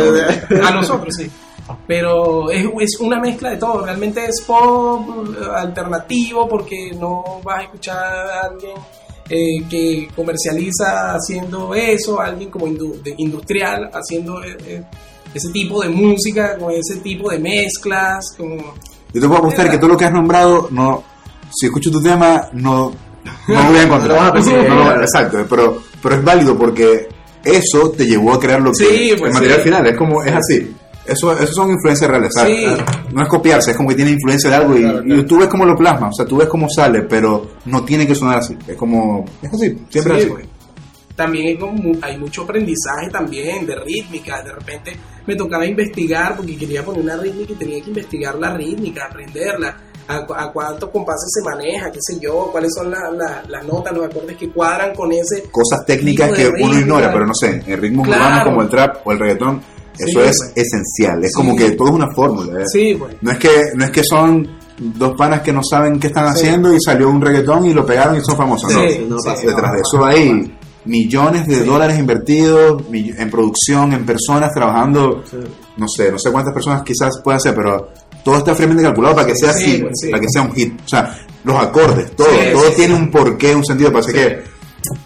sí, 0.50 0.56
a 0.62 0.72
nosotros 0.72 1.16
sí. 1.16 1.30
Pero 1.88 2.50
es, 2.50 2.66
es 2.80 3.00
una 3.00 3.20
mezcla 3.20 3.52
de 3.52 3.58
todo. 3.58 3.86
Realmente 3.86 4.26
es 4.26 4.42
pop 4.46 5.08
alternativo 5.56 6.48
porque 6.48 6.92
no 7.00 7.42
vas 7.44 7.60
a 7.60 7.64
escuchar 7.64 7.98
a 7.98 8.42
alguien 8.48 8.72
eh, 9.30 9.64
que 9.70 10.08
comercializa 10.16 11.14
haciendo 11.16 11.74
eso, 11.76 12.20
alguien 12.20 12.50
como 12.50 12.68
indu- 12.68 13.02
de- 13.02 13.16
industrial 13.18 13.90
haciendo 13.94 14.44
eh, 14.44 14.58
eh, 14.68 14.84
ese 15.34 15.50
tipo 15.52 15.82
de 15.82 15.90
música, 15.90 16.58
con 16.58 16.72
ese 16.72 16.98
tipo 17.02 17.30
de 17.30 17.40
mezclas. 17.40 18.24
Como, 18.38 18.56
Yo 19.14 19.22
te 19.22 19.28
puedo 19.28 19.38
apostar 19.38 19.70
que 19.70 19.78
todo 19.78 19.90
lo 19.90 19.98
que 19.98 20.06
has 20.06 20.14
nombrado, 20.14 20.68
no, 20.72 21.04
si 21.54 21.68
escucho 21.68 21.92
tu 21.92 22.02
tema, 22.02 22.50
no, 22.54 22.92
no 23.48 23.64
lo 23.64 23.70
voy 23.70 23.78
a 23.80 23.84
encontrar. 23.84 24.10
No 24.10 24.16
lo 24.16 24.22
vas 24.22 24.30
a 24.30 24.34
percibir. 24.34 24.70
No 24.70 24.76
lo- 24.96 25.02
exacto, 25.02 25.46
pero, 25.50 25.78
pero 26.02 26.16
es 26.16 26.24
válido 26.24 26.58
porque 26.58 27.08
eso 27.44 27.92
te 27.92 28.06
llevó 28.06 28.34
a 28.34 28.40
crear 28.40 28.60
lo 28.62 28.72
que 28.72 28.86
Sí, 28.86 29.10
pues 29.18 29.30
el 29.30 29.34
material 29.34 29.58
sí. 29.58 29.64
final. 29.64 29.88
Es 29.88 29.98
como, 29.98 30.24
es 30.24 30.34
así. 30.34 30.76
Eso, 31.06 31.32
eso 31.34 31.54
son 31.54 31.72
influencias 31.72 32.10
reales. 32.10 32.32
Sí. 32.36 32.66
No 33.14 33.22
es 33.24 33.30
copiarse, 33.30 33.72
es 33.72 33.78
como 33.78 33.90
que 33.90 33.96
tiene 33.96 34.12
influencia 34.12 34.50
de 34.50 34.56
algo 34.56 34.76
y, 34.76 34.82
Claro, 34.82 35.02
claro. 35.04 35.22
y 35.22 35.26
tú 35.26 35.38
ves 35.38 35.48
cómo 35.48 35.66
lo 35.66 35.76
plasma, 35.76 36.10
o 36.10 36.14
sea, 36.14 36.26
tú 36.26 36.38
ves 36.38 36.48
cómo 36.48 36.68
sale, 36.70 37.04
pero 37.04 37.48
no 37.66 37.84
tiene 37.86 38.08
que 38.08 38.16
sonar 38.16 38.40
así. 38.40 38.58
Es 38.68 38.76
como, 38.76 39.24
es 39.42 39.54
así, 39.54 39.78
siempre 39.90 40.22
Sí, 40.22 40.28
es 40.28 40.34
así. 40.36 40.50
También 41.16 41.48
hay, 41.48 41.58
como 41.58 41.94
hay 42.02 42.18
mucho 42.18 42.42
aprendizaje 42.42 43.10
también 43.10 43.66
de 43.66 43.76
rítmica. 43.76 44.42
De 44.44 44.52
repente 44.52 44.98
me 45.26 45.36
tocaba 45.36 45.66
investigar 45.66 46.36
porque 46.36 46.58
quería 46.58 46.84
poner 46.84 47.02
una 47.04 47.16
rítmica 47.16 47.54
y 47.54 47.56
tenía 47.56 47.82
que 47.82 47.90
investigar 47.90 48.36
la 48.36 48.54
rítmica, 48.56 49.06
aprenderla. 49.06 49.78
A, 50.08 50.18
a 50.18 50.52
cuántos 50.52 50.90
compases 50.92 51.30
se 51.34 51.42
maneja, 51.50 51.90
qué 51.92 51.98
sé 52.00 52.20
yo, 52.20 52.50
cuáles 52.52 52.72
son 52.76 52.92
la- 52.92 53.10
la- 53.12 53.44
las 53.48 53.66
notas, 53.66 53.92
los 53.92 54.06
acordes 54.06 54.38
que 54.38 54.50
cuadran 54.52 54.94
con 54.94 55.12
ese. 55.12 55.44
Cosas 55.50 55.84
técnicas 55.84 56.32
que 56.32 56.48
uno 56.62 56.78
ignora, 56.80 57.12
pero 57.12 57.26
no 57.26 57.34
sé, 57.34 57.64
en 57.66 57.82
ritmos 57.82 58.06
Claro. 58.06 58.24
urbanos 58.24 58.44
como 58.44 58.62
el 58.62 58.70
trap 58.70 58.98
o 59.08 59.12
el 59.14 59.18
reggaetón, 59.20 59.62
eso 59.98 60.22
Sí, 60.22 60.28
es 60.30 60.52
esencial. 60.56 61.24
Es 61.24 61.32
Sí. 61.32 61.36
como 61.36 61.56
que 61.56 61.72
todo 61.72 61.90
es 61.90 61.94
una 61.96 62.12
fórmula. 62.14 62.64
Sí. 62.72 62.98
No 63.22 63.32
es 63.32 63.38
que 63.38 63.50
no 63.76 63.86
es 63.86 63.92
que 63.92 64.02
son 64.04 64.48
dos 64.78 65.14
panas 65.18 65.42
que 65.42 65.54
no 65.54 65.62
saben 65.64 66.00
qué 66.00 66.08
están 66.08 66.26
haciendo 66.26 66.74
y 66.74 66.78
salió 66.82 67.10
un 67.10 67.22
reggaetón 67.22 67.66
y 67.66 67.74
lo 67.74 67.86
pegaron 67.86 68.16
y 68.18 68.22
son 68.22 68.36
famosos. 68.38 68.72
no. 68.74 68.82
Detrás 68.82 69.72
de 69.74 69.82
eso 69.82 70.06
hay 70.06 70.58
millones 70.86 71.48
de 71.48 71.64
dólares 71.64 71.98
invertidos 71.98 72.84
en 72.92 73.32
producción, 73.32 73.94
en 73.94 74.06
personas 74.06 74.52
trabajando, 74.54 75.24
no 75.78 75.88
sé, 75.88 76.12
no 76.12 76.20
sé 76.20 76.32
cuántas 76.32 76.54
personas 76.54 76.84
quizás 76.84 77.20
pueda 77.24 77.40
ser, 77.40 77.56
pero 77.56 77.90
todo 78.24 78.38
está 78.38 78.54
fríamente 78.54 78.84
calculado 78.84 79.16
para 79.16 79.28
que 79.28 79.36
sea 79.36 79.52
Sí, 79.54 79.64
así, 79.64 79.82
pues, 79.82 79.94
para 80.12 80.22
que 80.22 80.28
sea 80.30 80.42
un 80.44 80.54
hit. 80.54 80.80
O 80.86 80.88
sea, 80.88 81.18
los 81.44 81.58
acordes, 81.58 82.12
todo, 82.16 82.28
todo 82.54 82.70
tiene 82.76 82.94
un 82.96 83.10
porqué, 83.10 83.56
un 83.56 83.66
sentido. 83.66 83.92
Parece 83.92 84.14
que, 84.14 84.44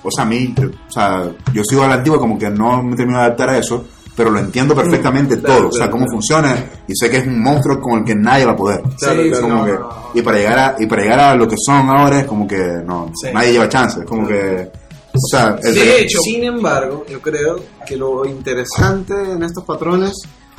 o 0.04 0.10
sea, 0.12 0.24
a 0.26 0.28
mí, 0.28 0.54
o 0.58 0.92
sea, 0.92 1.32
yo 1.54 1.64
sigo 1.64 1.84
a 1.84 1.88
la 1.88 1.94
antigua 1.96 2.20
como 2.20 2.38
que 2.38 2.50
no 2.50 2.82
me 2.84 2.96
termino 2.98 3.20
de 3.20 3.26
adaptar 3.26 3.50
a 3.52 3.58
eso, 3.60 3.86
pero 4.20 4.32
lo 4.32 4.40
entiendo 4.40 4.76
perfectamente 4.76 5.38
Mm, 5.38 5.40
claro, 5.40 5.60
todo, 5.60 5.68
o 5.70 5.72
sea, 5.72 5.78
claro, 5.86 5.92
cómo 5.94 6.06
claro. 6.06 6.12
funciona 6.18 6.66
y 6.88 6.94
sé 6.94 7.10
que 7.10 7.18
es 7.20 7.26
un 7.28 7.42
monstruo 7.42 7.80
con 7.80 8.00
el 8.00 8.04
que 8.04 8.16
nadie 8.16 8.46
va 8.46 8.52
a 8.52 8.56
poder. 8.58 8.82
Claro, 9.00 9.24
Sí, 9.24 9.30
claro. 9.30 9.44
Como 9.48 9.56
no, 9.56 9.66
que- 9.66 9.72
no, 9.72 9.80
no. 9.80 9.90
y 10.14 10.22
para 10.22 10.38
llegar 10.38 10.60
a 10.60 10.76
y 10.78 10.86
para 10.88 11.02
llegar 11.04 11.20
a 11.22 11.36
lo 11.36 11.48
que 11.48 11.56
son 11.58 11.90
ahora 11.90 12.20
es 12.20 12.26
como 12.26 12.46
que 12.46 12.58
no 12.86 13.10
Sí. 13.16 13.30
nadie 13.34 13.54
lleva 13.54 13.70
chance 13.70 14.02
es 14.02 14.06
como 14.06 14.28
que 14.28 14.70
o 15.14 15.20
sea 15.32 15.56
el 15.64 15.74
De 15.74 16.02
hecho, 16.02 16.20
Sin 16.22 16.44
embargo, 16.44 17.06
yo 17.10 17.22
creo 17.22 17.56
que 17.88 17.96
lo 17.96 18.26
interesante 18.26 19.14
en 19.32 19.42
estos 19.44 19.64
patrones 19.64 20.14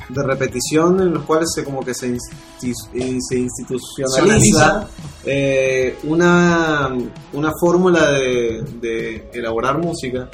de 0.08 0.22
repetición 0.24 1.00
en 1.02 1.12
los 1.14 1.22
cuales 1.24 1.50
se 1.54 1.62
como 1.62 1.84
que 1.84 1.94
se, 1.94 2.08
insti- 2.08 2.74
eh, 2.94 3.18
se 3.28 3.38
institucionaliza 3.38 4.88
eh, 5.24 5.98
una, 6.04 6.88
una 7.34 7.52
fórmula 7.60 8.10
de, 8.12 8.64
de 8.80 9.30
elaborar 9.34 9.78
música 9.78 10.28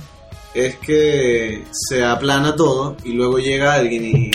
es 0.57 0.77
que 0.77 1.65
se 1.71 2.03
aplana 2.05 2.55
todo 2.57 2.97
y 3.05 3.13
luego 3.13 3.39
llega 3.39 3.75
alguien 3.75 4.05
y 4.05 4.31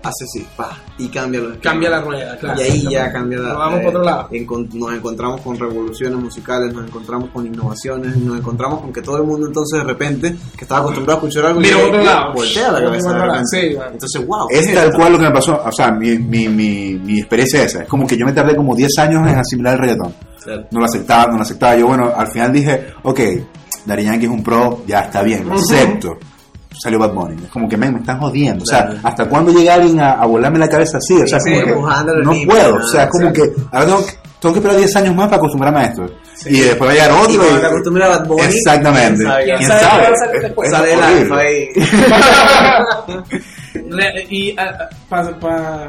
hace 0.00 0.24
así, 0.24 0.46
pa, 0.56 0.78
y 0.96 1.08
cambia 1.08 1.40
los 1.40 1.58
cambia 1.58 1.90
la 1.90 2.00
rueda, 2.00 2.36
claro. 2.38 2.58
Y 2.60 2.62
ahí 2.62 2.88
ya 2.88 3.12
cambia 3.12 3.38
la. 3.40 3.48
Nos 3.48 3.58
vamos 3.58 3.80
por 3.80 3.88
otro 3.88 4.04
lado. 4.04 4.28
encon- 4.30 4.72
nos 4.72 4.94
encontramos 4.94 5.40
con 5.40 5.58
revoluciones 5.58 6.18
musicales, 6.18 6.72
nos 6.72 6.86
encontramos 6.86 7.30
con 7.30 7.44
innovaciones, 7.46 8.16
nos 8.16 8.38
encontramos 8.38 8.80
con 8.80 8.92
que 8.92 9.02
todo 9.02 9.18
el 9.18 9.24
mundo 9.24 9.48
entonces 9.48 9.80
de 9.80 9.84
repente, 9.84 10.36
que 10.56 10.64
estaba 10.64 10.80
acostumbrado 10.82 11.18
a 11.20 11.22
escuchar 11.24 11.46
algo, 11.46 11.60
Mira 11.60 11.78
y- 11.78 11.82
otro 11.82 12.04
lado. 12.04 12.32
voltea 12.32 12.72
la 12.72 12.80
cabeza 12.84 13.12
de 13.12 13.18
repente. 13.20 13.44
sí, 13.50 13.74
bueno. 13.74 13.90
Entonces, 13.92 14.26
wow. 14.26 14.46
es 14.50 14.74
tal 14.74 14.92
cual 14.94 15.12
lo 15.12 15.18
que 15.18 15.24
me 15.24 15.30
pasó 15.32 15.62
o 15.64 15.72
sea 15.72 15.90
mi, 15.90 16.16
mi, 16.18 16.48
mi, 16.48 16.94
mi 16.94 17.18
experiencia 17.18 17.64
es 17.64 17.74
esa 17.74 17.82
es 17.82 17.88
como 17.88 18.06
que 18.06 18.16
yo 18.16 18.24
me 18.24 18.32
tardé 18.32 18.54
como 18.56 18.74
10 18.76 18.90
años 18.98 19.28
en 19.28 19.36
asimilar 19.36 19.74
el 19.74 19.80
reggaetón 19.80 20.14
no 20.70 20.78
lo 20.80 20.86
aceptaba 20.86 21.26
no 21.32 21.36
lo 21.36 21.42
aceptaba 21.42 21.76
yo 21.76 21.88
bueno 21.88 22.10
al 22.16 22.28
final 22.28 22.52
dije 22.52 22.86
ok 23.02 23.20
Daddy 23.86 24.04
Yankee 24.04 24.26
es 24.26 24.30
un 24.30 24.42
pro 24.42 24.82
ya 24.86 25.00
está 25.00 25.22
bien 25.22 25.48
lo 25.48 25.54
acepto. 25.54 26.18
Salió 26.80 26.98
Bad 27.00 27.12
Bunny. 27.12 27.42
Es 27.44 27.50
como 27.50 27.68
que 27.68 27.76
men, 27.76 27.94
me 27.94 28.00
están 28.00 28.20
jodiendo 28.20 28.62
o 28.62 28.66
sea 28.66 28.84
Claro. 28.86 29.00
hasta 29.02 29.28
cuándo 29.28 29.50
llega 29.52 29.74
alguien 29.74 29.98
a, 30.00 30.12
a 30.12 30.26
volarme 30.26 30.58
la 30.60 30.68
cabeza 30.68 30.98
así 30.98 31.14
o 31.14 31.26
sea 31.26 31.40
Sí, 31.40 31.50
como 31.52 31.64
que 31.64 31.70
empujando 31.72 32.12
el 32.14 32.22
no 32.22 32.32
puedo. 32.46 32.74
o 32.76 32.86
sea 32.88 33.04
es 33.04 33.10
como 33.10 33.32
que 33.32 33.42
ahora 33.72 33.86
tengo, 33.86 34.06
que- 34.06 34.12
tengo 34.40 34.54
que 34.54 34.58
esperar 34.60 34.76
10 34.78 34.96
años 34.96 35.14
más 35.16 35.26
para 35.26 35.36
acostumbrarme 35.38 35.80
a 35.80 35.84
esto. 35.86 36.06
Y 36.46 36.60
después 36.60 36.88
va 36.88 36.92
a 36.92 36.94
llegar 36.94 37.10
otro 37.10 37.32
Y 37.34 37.36
cuando 37.36 37.60
te 37.60 37.66
acostumbras 37.66 38.08
a 38.08 38.18
Bad 38.18 38.28
Bunny, 38.28 38.42
Exactamente. 38.44 39.24
quién 39.24 39.26
sabe, 39.26 39.44
¿Quién 39.44 39.56
¿Quién 39.58 39.68
sabe 39.68 40.70
sale 40.70 40.92
el 40.92 40.98
horrible. 41.00 41.20
alfa 41.22 41.36
ahí. 41.38 41.68
Re- 43.90 44.26
y 44.30 44.56
para 45.08 45.88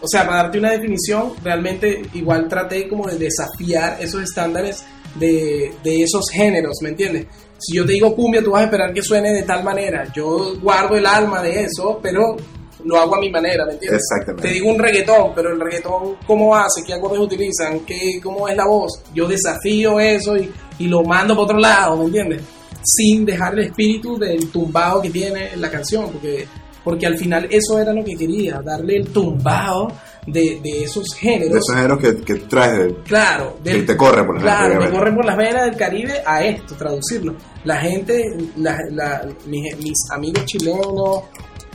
o 0.00 0.06
sea 0.08 0.26
para 0.26 0.36
darte 0.44 0.58
una 0.58 0.70
definición 0.72 1.32
realmente 1.42 2.02
igual 2.14 2.46
traté 2.48 2.88
como 2.88 3.06
de 3.08 3.16
desafiar 3.18 3.96
esos 4.00 4.22
estándares 4.22 4.84
de, 5.14 5.72
de 5.82 6.02
esos 6.02 6.24
géneros 6.32 6.78
me 6.82 6.90
entiendes 6.90 7.26
si 7.58 7.76
yo 7.76 7.86
te 7.86 7.92
digo 7.92 8.14
cumbia 8.14 8.42
tú 8.42 8.50
vas 8.50 8.62
a 8.62 8.64
esperar 8.64 8.92
que 8.92 9.00
suene 9.00 9.32
de 9.32 9.42
tal 9.44 9.62
manera. 9.64 10.12
Yo 10.14 10.54
guardo 10.60 10.96
el 10.96 11.06
alma 11.06 11.42
de 11.42 11.62
eso 11.62 11.98
pero 12.02 12.36
lo 12.84 12.98
hago 12.98 13.16
a 13.16 13.20
mi 13.20 13.30
manera 13.30 13.64
me 13.64 13.72
entiendes 13.72 14.02
Exactamente. 14.02 14.48
te 14.48 14.54
digo 14.54 14.70
un 14.70 14.78
reggaetón 14.78 15.32
pero 15.34 15.52
el 15.52 15.60
reggaetón 15.60 16.16
cómo 16.26 16.54
hace 16.54 16.82
qué 16.86 16.94
acordes 16.94 17.20
utilizan 17.20 17.80
qué 17.80 18.20
cómo 18.22 18.46
es 18.48 18.56
la 18.56 18.66
voz 18.66 19.02
yo 19.14 19.26
desafío 19.26 19.98
eso 19.98 20.36
y, 20.36 20.52
y 20.78 20.88
lo 20.88 21.02
mando 21.02 21.34
para 21.34 21.44
otro 21.44 21.58
lado 21.58 21.96
me 21.96 22.04
entiendes 22.04 22.42
sin 22.84 23.24
dejar 23.24 23.54
el 23.54 23.66
espíritu 23.66 24.18
del 24.18 24.50
tumbado 24.50 25.00
que 25.00 25.10
tiene 25.10 25.56
la 25.56 25.70
canción, 25.70 26.10
porque, 26.10 26.46
porque 26.84 27.06
al 27.06 27.16
final 27.18 27.48
eso 27.50 27.78
era 27.80 27.92
lo 27.92 28.04
que 28.04 28.14
quería, 28.14 28.60
darle 28.62 28.96
el 28.98 29.08
tumbado 29.08 29.88
de, 30.26 30.60
de 30.62 30.84
esos 30.84 31.04
de 31.10 31.16
géneros. 31.18 31.56
esos 31.56 31.74
géneros 31.74 31.98
que, 31.98 32.16
que 32.22 32.34
traes 32.46 32.78
de, 32.78 32.94
Claro, 33.04 33.56
que 33.64 33.70
del- 33.70 33.86
te 33.86 33.96
corre 33.96 34.24
por 34.24 34.36
la 34.36 34.42
Claro, 34.42 34.60
me 34.60 34.66
obviamente. 34.68 34.98
corren 34.98 35.14
por 35.16 35.24
las 35.24 35.36
venas 35.36 35.64
del 35.64 35.76
Caribe 35.76 36.14
a 36.26 36.44
esto, 36.44 36.74
traducirlo. 36.76 37.34
La 37.64 37.76
gente, 37.78 38.22
la- 38.56 38.78
la- 38.90 39.26
mis, 39.46 39.76
mis 39.78 39.94
amigos 40.12 40.44
chilenos, 40.46 41.22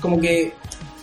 como 0.02 0.19
que 0.19 0.54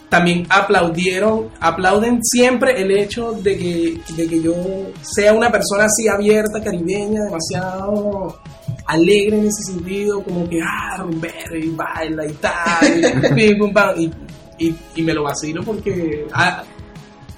también 0.08 0.46
aplaudieron, 0.48 1.48
aplauden 1.60 2.20
siempre 2.22 2.80
el 2.80 2.92
hecho 2.92 3.32
de 3.32 3.56
que, 3.58 4.00
de 4.16 4.28
que 4.28 4.40
yo 4.40 4.54
sea 5.02 5.32
una 5.32 5.50
persona 5.50 5.84
así 5.86 6.06
abierta, 6.08 6.62
caribeña, 6.62 7.24
demasiado 7.24 8.38
alegre 8.86 9.38
en 9.38 9.46
ese 9.46 9.72
sentido, 9.72 10.22
como 10.22 10.48
que, 10.48 10.60
ah, 10.62 10.96
rumbero 10.98 11.56
y 11.56 11.68
baila 11.70 12.26
y 12.26 12.32
tal, 12.34 13.24
y, 13.30 13.34
pim, 13.34 13.58
pum, 13.58 13.72
pam, 13.72 13.94
y, 14.00 14.10
y- 14.58 14.76
y 14.96 15.02
me 15.02 15.12
lo 15.12 15.24
vacilo 15.24 15.62
porque 15.64 16.26
ah, 16.32 16.62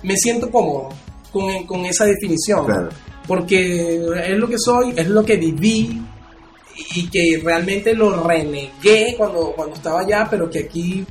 me 0.03 0.17
siento 0.17 0.51
cómodo. 0.51 0.89
con, 1.33 1.67
con 1.67 1.85
esa 1.87 2.05
definición. 2.05 2.65
Claro. 2.67 2.89
Porque 3.27 3.97
es 4.27 4.39
lo 4.39 4.49
que 4.49 4.59
soy, 4.59 4.93
es 4.97 5.07
lo 5.09 5.23
que 5.25 5.37
viví 5.37 6.01
y 6.95 7.09
que 7.11 7.41
realmente 7.45 7.93
lo 7.95 8.23
renegué 8.27 9.15
cuando, 9.19 9.53
cuando 9.55 9.75
estaba 9.75 10.01
allá, 10.01 10.27
pero 10.31 10.49
que 10.49 10.61
aquí, 10.61 11.05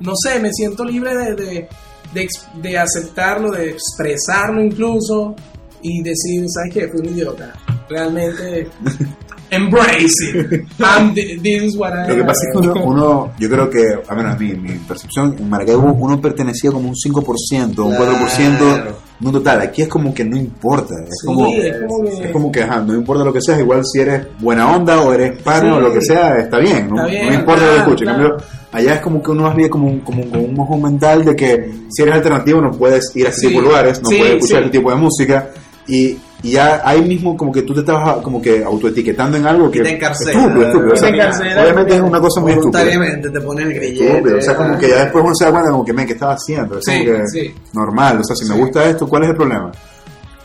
no 0.00 0.12
sé, 0.14 0.38
me 0.38 0.50
siento 0.52 0.84
libre 0.84 1.14
de, 1.16 1.34
de, 1.34 1.68
de 2.12 2.28
de 2.62 2.78
aceptarlo, 2.78 3.50
de 3.50 3.70
expresarlo 3.70 4.62
incluso 4.62 5.34
y 5.82 6.00
decir, 6.02 6.44
¿sabes 6.48 6.72
qué? 6.74 6.88
Fui 6.88 7.00
un 7.00 7.06
idiota. 7.16 7.52
Realmente, 7.88 8.68
embrace 9.50 10.12
it. 10.34 10.64
I'm 10.80 11.14
th- 11.14 11.40
this 11.42 11.62
is 11.62 11.76
what 11.76 11.92
I 11.92 12.08
Lo 12.08 12.16
que 12.16 12.24
pasa 12.24 12.40
es 12.48 12.52
que 12.52 12.58
uno, 12.58 12.84
uno- 12.84 13.32
yo 13.38 13.48
creo 13.48 13.70
que, 13.70 13.82
a 14.08 14.14
menos 14.14 14.38
mi, 14.38 14.52
mi 14.54 14.70
percepción, 14.78 15.36
en 15.38 15.48
Maracaibo 15.48 15.92
uno 15.92 16.20
pertenecía 16.20 16.70
como 16.72 16.88
un 16.88 16.94
5%, 16.94 17.78
un 17.84 17.94
4%, 17.94 18.58
Claro. 18.58 18.96
no 19.20 19.32
total. 19.32 19.60
Aquí 19.62 19.82
es 19.82 19.88
como 19.88 20.12
que 20.12 20.24
no 20.24 20.36
importa. 20.36 20.94
Es 21.04 21.18
Sí, 21.20 21.26
como, 21.26 21.46
es 21.48 21.76
como 21.86 22.04
que- 22.04 22.24
es 22.24 22.30
como 22.32 22.52
que, 22.52 22.62
ajá, 22.62 22.80
no 22.80 22.94
importa 22.94 23.24
lo 23.24 23.32
que 23.32 23.40
seas, 23.40 23.60
igual 23.60 23.82
si 23.84 24.00
eres 24.00 24.26
buena 24.40 24.74
onda 24.74 25.00
o 25.02 25.12
eres 25.12 25.40
pan 25.42 25.70
o 25.70 25.76
Sí. 25.76 25.82
lo 25.82 25.92
que 25.92 26.00
sea, 26.02 26.38
está 26.38 26.58
bien. 26.58 26.88
No, 26.88 26.96
Está 26.96 27.06
bien, 27.08 27.26
no 27.28 27.34
importa 27.34 27.60
lo 27.62 27.68
que 27.68 27.74
claro, 27.74 27.78
escuches. 27.90 28.08
En 28.08 28.14
claro. 28.14 28.28
cambio, 28.36 28.46
allá 28.72 28.94
es 28.94 29.00
como 29.00 29.22
que 29.22 29.30
uno 29.30 29.42
más 29.42 29.56
bien 29.56 29.68
como, 29.68 29.86
un- 29.86 30.00
como, 30.00 30.22
un- 30.22 30.30
como 30.30 30.42
un 30.44 30.54
mojón 30.54 30.82
mental 30.82 31.24
de 31.24 31.36
que 31.36 31.70
si 31.90 32.02
eres 32.02 32.14
alternativo 32.14 32.60
no 32.60 32.70
puedes 32.72 33.14
ir 33.14 33.26
a 33.26 33.30
ese 33.30 33.40
Sí. 33.42 33.46
tipo 33.48 33.60
de 33.60 33.66
lugares, 33.68 34.02
no 34.02 34.08
Sí, 34.08 34.16
puedes 34.18 34.34
escuchar 34.34 34.58
sí. 34.58 34.64
ese 34.64 34.70
tipo 34.78 34.90
de 34.90 34.96
música. 34.96 35.50
Y, 35.86 36.16
y 36.44 36.52
ya 36.52 36.82
ahí 36.84 37.00
mismo 37.02 37.36
como 37.36 37.50
que 37.50 37.62
tú 37.62 37.74
te 37.74 37.80
estabas 37.80 38.18
como 38.18 38.40
que 38.40 38.62
autoetiquetando 38.62 39.36
en 39.38 39.46
algo 39.46 39.70
que 39.70 39.80
te 39.80 39.90
encarcela. 39.96 40.32
estúpido, 40.40 40.66
estúpido. 40.68 40.92
O 40.92 40.96
sea, 40.96 41.08
Te 41.10 41.14
encarcela. 41.16 41.62
obviamente 41.62 41.94
es 41.96 42.00
una 42.00 42.20
cosa 42.20 42.40
muy 42.40 42.52
estúpida. 42.52 42.80
Voluntariamente 42.84 43.30
te 43.30 43.40
pones 43.40 43.66
el 43.66 43.74
grillete. 43.74 44.12
Estúpido, 44.12 44.38
O 44.38 44.40
sea, 44.42 44.56
como 44.56 44.78
que 44.78 44.88
ya 44.90 44.96
después 45.04 45.24
uno 45.24 45.34
se 45.34 45.44
da 45.46 45.50
cuenta 45.50 45.70
como 45.70 45.84
que, 45.84 45.92
men, 45.92 46.06
¿qué 46.06 46.12
estaba 46.12 46.34
haciendo? 46.34 46.78
Es 46.78 46.84
Sí, 46.84 47.04
como 47.06 47.18
que 47.18 47.28
sí. 47.28 47.54
normal. 47.72 48.20
O 48.20 48.24
sea, 48.24 48.36
si 48.36 48.44
me 48.44 48.54
Sí. 48.54 48.60
gusta 48.60 48.84
esto, 48.84 49.08
¿cuál 49.08 49.22
es 49.24 49.30
el 49.30 49.36
problema? 49.36 49.72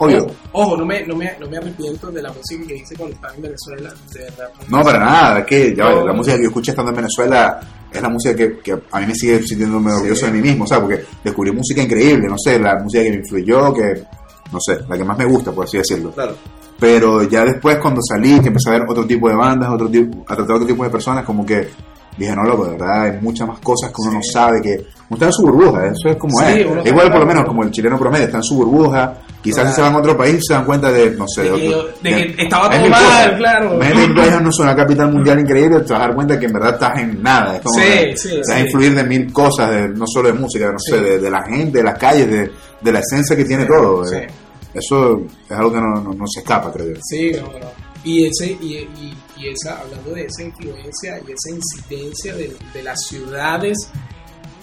Obvio. 0.02 0.24
Ojo, 0.24 0.34
ojo, 0.54 0.78
no, 0.78 0.86
me, 0.86 1.06
no, 1.06 1.14
me, 1.14 1.34
no 1.38 1.50
me 1.50 1.58
arrepiento 1.58 2.10
de 2.10 2.22
la 2.22 2.32
música 2.32 2.66
que 2.66 2.76
hice 2.78 2.96
cuando 2.96 3.16
estaba 3.16 3.36
en 3.36 3.42
Venezuela. 3.42 3.94
De 4.14 4.20
verdad. 4.22 4.50
No, 4.70 4.82
para 4.82 5.00
nada. 5.00 5.46
Que 5.46 5.76
ya 5.76 5.84
No. 5.90 6.06
la 6.08 6.14
música 6.14 6.38
que 6.38 6.44
yo 6.44 6.48
escuché 6.48 6.72
estando 6.72 6.92
en 6.92 6.96
Venezuela 6.96 7.60
es 7.92 8.02
la 8.02 8.08
música 8.08 8.34
que, 8.34 8.60
que 8.60 8.72
a 8.92 9.00
mí 9.02 9.08
me 9.08 9.14
sigue 9.16 9.44
sintiéndome 9.44 9.92
orgulloso 9.92 10.28
de 10.28 10.32
mí 10.32 10.42
mismo, 10.42 10.64
o 10.64 10.68
sea, 10.68 10.80
porque 10.80 11.04
descubrí 11.22 11.52
música 11.52 11.82
increíble, 11.82 12.28
no 12.30 12.38
sé, 12.38 12.58
la 12.60 12.80
música 12.80 13.04
que 13.04 13.10
me 13.10 13.16
influyó, 13.18 13.74
que, 13.74 14.04
no 14.52 14.60
sé, 14.60 14.80
la 14.88 14.98
que 14.98 15.04
más 15.04 15.18
me 15.18 15.26
gusta, 15.26 15.52
por 15.52 15.66
así 15.66 15.78
decirlo. 15.78 16.12
Claro. 16.12 16.36
Pero 16.80 17.24
ya 17.24 17.44
después 17.44 17.78
cuando 17.78 18.00
salí, 18.02 18.40
que 18.40 18.48
empecé 18.48 18.70
a 18.70 18.74
ver 18.74 18.84
otro 18.88 19.06
tipo 19.06 19.28
de 19.28 19.36
bandas, 19.36 19.70
otro 19.70 19.90
tipo, 19.90 20.24
a 20.28 20.36
tratar 20.36 20.56
otro 20.56 20.68
tipo 20.68 20.84
de 20.84 20.90
personas, 20.90 21.26
como 21.26 21.46
que 21.46 21.70
dije, 22.18 22.36
no, 22.36 22.44
loco, 22.44 22.66
de 22.66 22.72
verdad, 22.72 23.02
hay 23.04 23.12
muchas 23.22 23.48
más 23.48 23.60
cosas 23.60 23.90
que 23.92 23.96
uno 24.02 24.14
no 24.14 24.20
sabe, 24.24 24.62
que 24.62 24.72
uno 25.10 25.16
está 25.16 25.26
en 25.28 25.32
su 25.32 25.42
burbuja, 25.44 25.86
eso 25.88 26.10
es 26.10 26.18
como 26.18 26.38
Sí, 26.40 26.46
es. 26.62 26.86
Igual 26.86 27.12
por 27.12 27.20
lo 27.22 27.26
menos 27.26 27.46
como 27.46 27.64
el 27.64 27.72
chileno 27.72 27.98
promedio 27.98 28.26
está 28.26 28.38
en 28.38 28.44
su 28.44 28.56
burbuja, 28.56 29.14
quizás 29.42 29.70
si 29.70 29.76
se 29.76 29.82
van 29.82 29.94
a 29.96 29.98
otro 30.00 30.18
país 30.18 30.40
se 30.46 30.54
dan 30.54 30.66
cuenta 30.66 30.92
de, 30.92 31.12
no 31.12 31.26
sé, 31.28 31.44
De 31.44 31.52
de, 31.52 31.58
que- 31.60 31.76
otro- 31.76 31.90
de 32.04 32.10
que 32.36 32.44
estaba 32.44 32.68
es 32.76 32.82
todo 32.82 32.90
mal, 32.90 33.04
cosas. 33.06 33.32
claro. 33.38 33.74
Imagínate 33.76 34.08
que 34.14 34.20
vayas 34.20 34.60
a 34.60 34.64
una 34.64 34.76
capital 34.76 35.12
mundial 35.14 35.40
increíble, 35.40 35.80
te 35.80 35.94
vas 35.94 36.02
a 36.02 36.06
dar 36.08 36.16
cuenta 36.16 36.40
que 36.40 36.46
en 36.46 36.54
verdad 36.54 36.74
estás 36.74 37.00
en 37.00 37.24
nada, 37.24 37.56
es 37.56 37.62
como 37.62 37.76
Sí, 37.80 37.82
que 37.86 38.18
sí, 38.18 38.30
te 38.30 38.38
vas 38.40 38.50
a 38.50 38.56
sí. 38.58 38.62
influir 38.66 38.96
de 38.96 39.04
mil 39.06 39.34
cosas, 39.34 39.72
de, 39.72 39.88
no 39.90 40.06
solo 40.06 40.28
de 40.28 40.34
música, 40.34 40.72
no 40.72 40.78
Sí. 40.80 40.92
sé, 40.92 41.00
de, 41.02 41.20
de 41.20 41.30
la 41.32 41.44
gente, 41.44 41.78
de 41.80 41.84
las 41.84 41.98
calles, 41.98 42.28
de, 42.30 42.52
de 42.82 42.92
la 42.92 43.00
esencia 43.00 43.36
que 43.36 43.46
tiene 43.46 43.66
todo. 43.66 44.06
sí. 44.06 44.16
eh. 44.18 44.28
Eso 44.72 45.22
es 45.50 45.58
algo 45.58 45.72
que 45.74 45.80
no, 45.82 45.96
no, 46.00 46.14
no 46.14 46.28
se 46.28 46.42
escapa, 46.42 46.72
creo 46.72 46.90
yo. 46.90 46.96
Sí, 47.02 47.32
no, 47.34 47.48
no. 47.60 47.68
Y, 48.04 48.28
ese, 48.28 48.46
y, 48.52 48.76
y, 49.02 49.18
y 49.40 49.50
esa, 49.50 49.80
hablando 49.80 50.12
de 50.12 50.26
esa 50.26 50.44
influencia 50.44 51.22
y 51.26 51.32
esa 51.32 51.56
incidencia 51.56 52.36
de, 52.36 52.56
de 52.74 52.84
las 52.84 53.00
ciudades, 53.08 53.78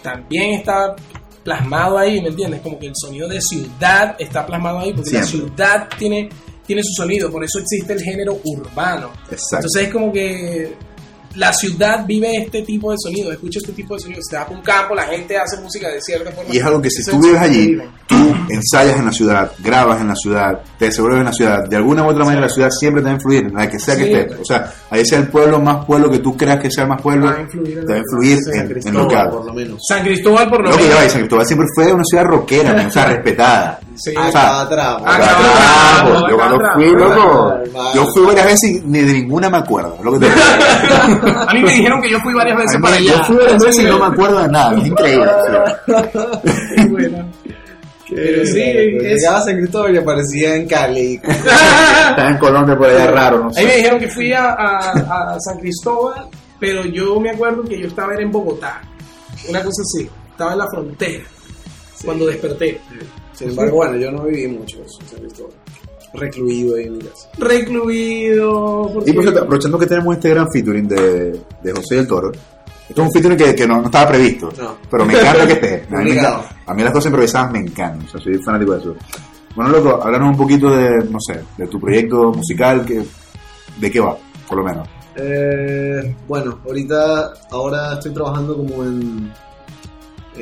también 0.03 0.61
está 0.61 0.95
plasmado 1.43 1.97
ahí, 1.97 2.21
¿me 2.21 2.29
entiendes? 2.29 2.61
Como 2.61 2.79
que 2.79 2.87
el 2.87 2.93
sonido 2.97 3.29
de 3.29 3.41
ciudad 3.41 4.17
está 4.19 4.45
plasmado 4.45 4.81
ahí, 4.81 4.93
porque 4.93 5.13
la 5.13 5.23
ciudad 5.23 5.89
tiene, 5.97 6.29
tiene 6.67 6.83
su 6.83 6.93
sonido, 7.03 7.31
por 7.31 7.45
eso 7.45 7.61
existe 7.61 7.93
el 7.93 8.03
género 8.03 8.41
urbano. 8.45 9.13
Exacto. 9.31 9.57
Entonces 9.57 9.83
es 9.83 9.93
como 9.93 10.13
que 10.13 10.75
la 11.37 11.53
ciudad 11.53 12.05
vive 12.07 12.37
este 12.37 12.63
tipo 12.63 12.91
de 12.91 12.97
sonido, 12.99 13.31
escucha 13.33 13.59
este 13.61 13.73
tipo 13.73 13.95
de 13.95 14.01
sonido. 14.01 14.21
Si 14.23 14.31
te 14.31 14.37
vas 14.37 14.49
a 14.49 14.51
un 14.53 14.63
campo, 14.63 14.95
la 14.95 15.05
gente 15.05 15.37
hace 15.39 15.61
música 15.61 15.89
de 15.89 16.01
cierta 16.01 16.31
forma. 16.33 16.53
Y 16.53 16.59
es 16.59 16.65
algo 16.65 16.81
que 16.83 16.91
si 16.91 17.05
tú 17.11 17.17
es 17.19 17.23
vives 17.23 17.41
allí, 17.41 17.79
tú 18.07 18.17
ensayas 18.51 18.99
en 18.99 19.07
la 19.07 19.13
ciudad, 19.13 19.53
grabas 19.59 20.01
en 20.01 20.09
la 20.09 20.15
ciudad, 20.17 20.61
te 20.79 20.87
desenvuelves 20.87 21.21
en 21.21 21.27
la 21.27 21.33
ciudad, 21.33 21.69
de 21.69 21.77
alguna 21.77 22.05
u 22.05 22.09
otra 22.09 22.25
manera 22.25 22.43
la 22.43 22.49
ciudad 22.49 22.71
siempre 22.71 23.03
te 23.03 23.07
va 23.07 23.11
a 23.13 23.15
influir, 23.15 23.45
en 23.47 23.55
la 23.55 23.69
que 23.69 23.79
sea 23.79 23.97
que 23.97 24.05
Sí. 24.05 24.13
esté. 24.13 24.35
O 24.35 24.45
sea, 24.45 24.73
ahí 24.91 25.05
sea 25.05 25.19
el 25.19 25.29
pueblo 25.29 25.61
más 25.61 25.85
pueblo 25.85 26.11
que 26.11 26.19
tú 26.21 26.37
creas 26.37 26.61
que 26.61 26.71
sea 26.71 26.85
el 26.85 26.91
más 26.91 27.03
pueblo, 27.03 27.27
Va 27.27 27.35
a 27.37 27.41
influir 27.43 27.79
en 27.79 27.87
te 27.87 27.93
va 27.93 27.99
a 27.99 28.01
influir 28.01 28.39
en, 28.55 28.89
en 28.89 28.95
lo 28.95 29.09
que 29.09 29.17
por 29.31 29.45
lo 29.47 29.53
menos. 29.55 29.81
San 29.89 30.03
Cristóbal, 30.05 30.49
por 30.49 30.63
lo 30.65 30.71
Lo 30.71 30.77
que 30.77 30.83
menos. 30.85 30.97
ya 30.99 31.03
va, 31.05 31.09
San 31.11 31.21
Cristóbal 31.21 31.47
siempre 31.47 31.67
fue 31.75 31.93
una 31.93 32.05
ciudad 32.05 32.25
rockera, 32.25 32.87
o 32.87 32.91
sea, 32.91 33.07
respetada. 33.07 33.81
Sí. 33.97 34.11
O 34.17 34.31
sea, 34.31 34.61
Acá 34.61 34.61
atrás. 34.63 34.97
acá 35.01 35.15
Acá 35.15 35.25
atrás, 35.31 35.37
atrás, 35.37 36.13
acá 36.21 36.31
yo 36.31 36.37
cuando 36.37 36.59
fui, 36.75 36.91
loco, 36.93 37.55
yo 37.95 38.07
fui 38.15 38.27
varias 38.27 38.45
veces 38.47 38.71
y 38.71 38.81
ni 38.85 39.01
de 39.01 39.13
ninguna 39.15 39.49
me 39.49 39.57
acuerdo. 39.57 39.97
Lo 40.05 40.13
que 40.13 40.19
te 40.19 40.27
A 41.31 41.53
mí 41.55 41.63
me 41.63 41.71
dijeron 41.73 42.01
que 42.03 42.11
yo 42.11 42.19
fui 42.21 42.35
varias 42.35 42.59
veces 42.59 42.81
para 42.81 42.97
allá. 42.97 43.13
yo 43.19 43.25
fui 43.25 43.37
varias 43.37 43.63
veces 43.65 43.85
y 43.85 43.87
no 43.89 43.99
me 43.99 44.07
acuerdo 44.07 44.43
de 44.43 44.49
nada, 44.49 44.79
es 44.79 44.87
increíble. 44.89 45.31
Qué 46.77 46.87
bueno. 46.89 47.27
Pero 48.09 48.47
sí, 48.47 48.61
es- 48.63 49.03
Llegaba 49.21 49.39
a 49.39 49.43
San 49.43 49.57
Cristóbal 49.57 49.95
y 49.95 49.99
aparecía 49.99 50.55
en 50.57 50.69
Cali. 50.69 51.15
Estaba 51.25 52.29
en 52.31 52.39
Colombia 52.39 52.77
por 52.79 52.89
allá 52.89 53.11
raro, 53.11 53.39
no 53.45 53.51
Ahí 53.57 53.65
me 53.65 53.71
sé. 53.73 53.77
dijeron 53.79 53.99
que 53.99 54.09
fui 54.09 54.33
a, 54.33 54.53
a- 54.53 55.35
a 55.35 55.41
San 55.41 55.59
Cristóbal, 55.59 56.29
pero 56.61 56.85
yo 56.85 57.19
me 57.21 57.31
acuerdo 57.31 57.63
que 57.65 57.81
yo 57.81 57.89
estaba 57.89 58.15
en 58.15 58.31
Bogotá. 58.31 58.81
Una 59.49 59.63
cosa 59.63 59.83
así. 59.83 60.09
Estaba 60.31 60.53
en 60.53 60.59
la 60.59 60.69
frontera 60.71 61.25
cuando 62.05 62.27
desperté. 62.27 62.81
Sin 63.33 63.51
embargo, 63.51 63.77
bueno, 63.77 63.97
yo 63.97 64.11
no 64.13 64.23
viví 64.25 64.49
mucho 64.49 64.79
en 64.79 64.89
San 65.09 65.19
Cristóbal. 65.21 65.53
Recluido 66.15 66.77
ahí 66.77 66.85
en 66.85 66.93
mi 66.99 67.05
casa. 67.05 67.29
Recluido. 67.39 68.91
porque- 68.95 69.11
Y 69.11 69.15
por 69.15 69.23
cierto, 69.25 69.43
aprovechando 69.43 69.79
que 69.79 69.87
tenemos 69.87 70.15
este 70.17 70.31
gran 70.31 70.51
featuring 70.51 70.89
de, 70.89 71.41
de 71.63 71.73
José 71.73 71.97
del 71.97 72.07
Toro, 72.07 72.31
esto 72.89 73.03
es 73.03 73.07
un 73.09 73.13
featuring 73.13 73.37
que, 73.39 73.55
que 73.55 73.67
no, 73.67 73.81
no 73.81 73.87
estaba 73.87 74.09
previsto, 74.09 74.51
No. 74.59 74.77
pero 74.91 75.05
me 75.05 75.15
encanta 75.19 75.47
que 75.47 75.53
esté. 75.55 75.87
A 75.95 75.99
mí, 75.99 76.05
me 76.05 76.11
encanta- 76.13 76.49
a 76.67 76.75
mí 76.75 76.83
las 76.83 76.93
cosas 76.93 77.07
improvisadas 77.07 77.53
me 77.53 77.59
encantan, 77.61 78.07
o 78.07 78.11
sea, 78.11 78.21
soy 78.21 78.39
fanático 78.39 78.73
de 78.75 78.81
eso. 78.81 78.95
Bueno, 79.55 79.71
loco, 79.73 80.03
háblanos 80.03 80.31
un 80.31 80.37
poquito 80.37 80.71
de, 80.71 80.91
no 81.11 81.19
sé, 81.21 81.41
de 81.57 81.67
tu 81.67 81.81
proyecto 81.81 82.33
musical, 82.33 82.85
que, 82.85 83.03
de 83.81 83.91
qué 83.91 84.01
va, 84.01 84.17
por 84.49 84.59
lo 84.59 84.65
menos. 84.65 84.89
Eh, 85.17 86.15
bueno, 86.29 86.59
ahorita, 86.67 87.33
ahora 87.51 87.95
estoy 87.95 88.13
trabajando 88.13 88.55
como 88.57 88.85
en. 88.85 89.33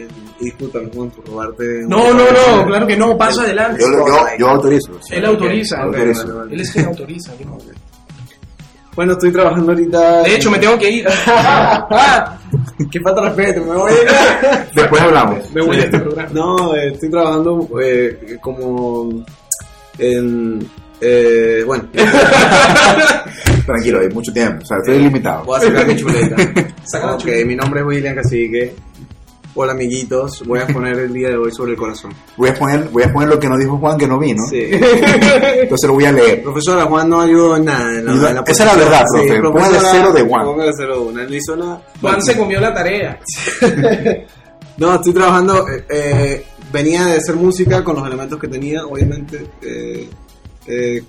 En 0.02 0.08
y 0.40 0.44
discúlpame, 0.46 0.90
Juan, 0.94 1.10
por 1.10 1.26
robarte. 1.26 1.64
No, 1.88 2.12
no, 2.12 2.24
de- 2.24 2.32
no, 2.32 2.66
claro 2.66 2.86
que 2.86 2.96
no, 2.96 3.16
pasa 3.16 3.42
adelante. 3.42 3.80
Yo, 3.82 4.06
yo, 4.06 4.26
yo 4.38 4.48
autorizo. 4.48 4.92
Él 5.10 5.24
autoriza. 5.24 5.82
autorizo. 5.82 6.44
Él 6.44 6.60
es 6.60 6.70
quien 6.70 6.86
autoriza. 6.86 7.32
Bueno, 8.94 9.12
estoy 9.14 9.32
trabajando 9.32 9.72
ahorita. 9.72 10.22
De 10.22 10.36
hecho, 10.36 10.50
me 10.50 10.58
tengo 10.58 10.78
que 10.78 10.90
ir. 10.90 11.04
Qué 12.90 13.00
falta 13.00 13.22
respeto, 13.22 13.60
me 13.64 13.74
voy. 13.74 13.92
Después 14.74 15.02
hablamos. 15.02 15.50
Me 15.52 15.62
voy 15.62 15.76
de 15.76 15.82
este 15.84 15.98
programa. 15.98 16.30
no, 16.32 16.74
eh, 16.76 16.92
estoy 16.92 17.10
trabajando 17.10 17.68
eh, 17.82 18.36
como. 18.40 19.24
En. 19.98 20.68
Eh, 21.00 21.62
bueno, 21.66 21.84
Tranquilo, 23.66 24.00
hay 24.00 24.08
mucho 24.08 24.32
tiempo, 24.32 24.62
o 24.62 24.66
sea, 24.66 24.78
estoy 24.78 24.98
limitado. 25.02 25.44
voy 25.44 25.58
a 25.58 25.62
sacar 25.62 25.86
mi 25.86 25.96
chuleta. 25.96 26.36
Saca 26.84 27.14
ok, 27.14 27.20
chuleta. 27.20 27.46
mi 27.46 27.56
nombre 27.56 27.80
es 27.80 27.86
William 27.86 28.14
Cacique. 28.14 28.74
Hola, 29.56 29.72
amiguitos. 29.72 30.42
Voy 30.46 30.58
a 30.58 30.66
poner 30.66 30.98
el 30.98 31.12
día 31.12 31.28
de 31.28 31.36
hoy 31.36 31.52
sobre 31.52 31.72
el 31.72 31.78
corazón. 31.78 32.12
Voy 32.36 32.48
a 32.48 32.54
poner, 32.54 32.88
voy 32.90 33.04
a 33.04 33.12
poner 33.12 33.28
lo 33.28 33.38
que 33.38 33.48
nos 33.48 33.58
dijo 33.60 33.78
Juan 33.78 33.96
que 33.96 34.08
no 34.08 34.18
vino, 34.18 34.42
Sí. 34.50 34.62
entonces 34.70 35.86
lo 35.88 35.94
voy 35.94 36.04
a 36.06 36.12
leer. 36.12 36.42
Profesora, 36.42 36.84
Juan 36.86 37.08
no 37.08 37.20
ayudó 37.20 37.56
en 37.56 37.66
nada. 37.66 37.88
En 37.98 38.04
la, 38.04 38.12
no- 38.14 38.28
en 38.28 38.34
la 38.34 38.44
esa 38.46 38.64
es 38.64 38.72
la 38.72 38.76
verdad, 38.84 39.04
profe. 39.12 39.28
Póngale 39.40 39.50
profesora, 39.52 39.88
cero 39.92 40.12
de 40.12 40.22
Juan. 40.22 40.44
Póngale 40.46 40.72
cero 40.76 40.94
de 40.98 41.04
Juan. 41.04 41.18
Él 41.20 41.26
no 41.30 41.36
hizo 41.36 41.56
nada. 41.56 41.82
Juan 42.00 42.22
se 42.22 42.36
comió 42.36 42.60
la 42.60 42.74
tarea. 42.74 43.20
No, 44.76 44.92
estoy 44.92 45.12
trabajando. 45.12 45.68
eh, 45.68 45.84
eh, 45.88 46.44
venía 46.72 47.04
de 47.04 47.18
hacer 47.18 47.36
música 47.36 47.84
con 47.84 47.94
los 47.94 48.04
elementos 48.08 48.40
que 48.40 48.48
tenía, 48.48 48.84
obviamente. 48.84 49.46
eh, 49.62 50.08
eh, 50.66 51.00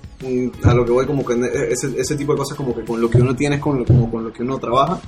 a 0.62 0.72
lo 0.72 0.84
que 0.84 0.92
voy, 0.92 1.04
como 1.04 1.24
que 1.26 1.32
eh, 1.34 1.70
ese, 1.72 1.88
ese 1.98 2.14
tipo 2.14 2.30
de 2.32 2.38
cosas, 2.38 2.56
como 2.56 2.72
que 2.72 2.84
con 2.84 3.00
lo 3.00 3.10
que 3.10 3.18
uno 3.18 3.34
tiene 3.34 3.56
es 3.56 3.60
con 3.60 3.76
lo, 3.80 3.84
como 3.84 4.08
con 4.08 4.22
lo 4.22 4.32
que 4.32 4.44
uno 4.44 4.56
trabaja 4.58 5.00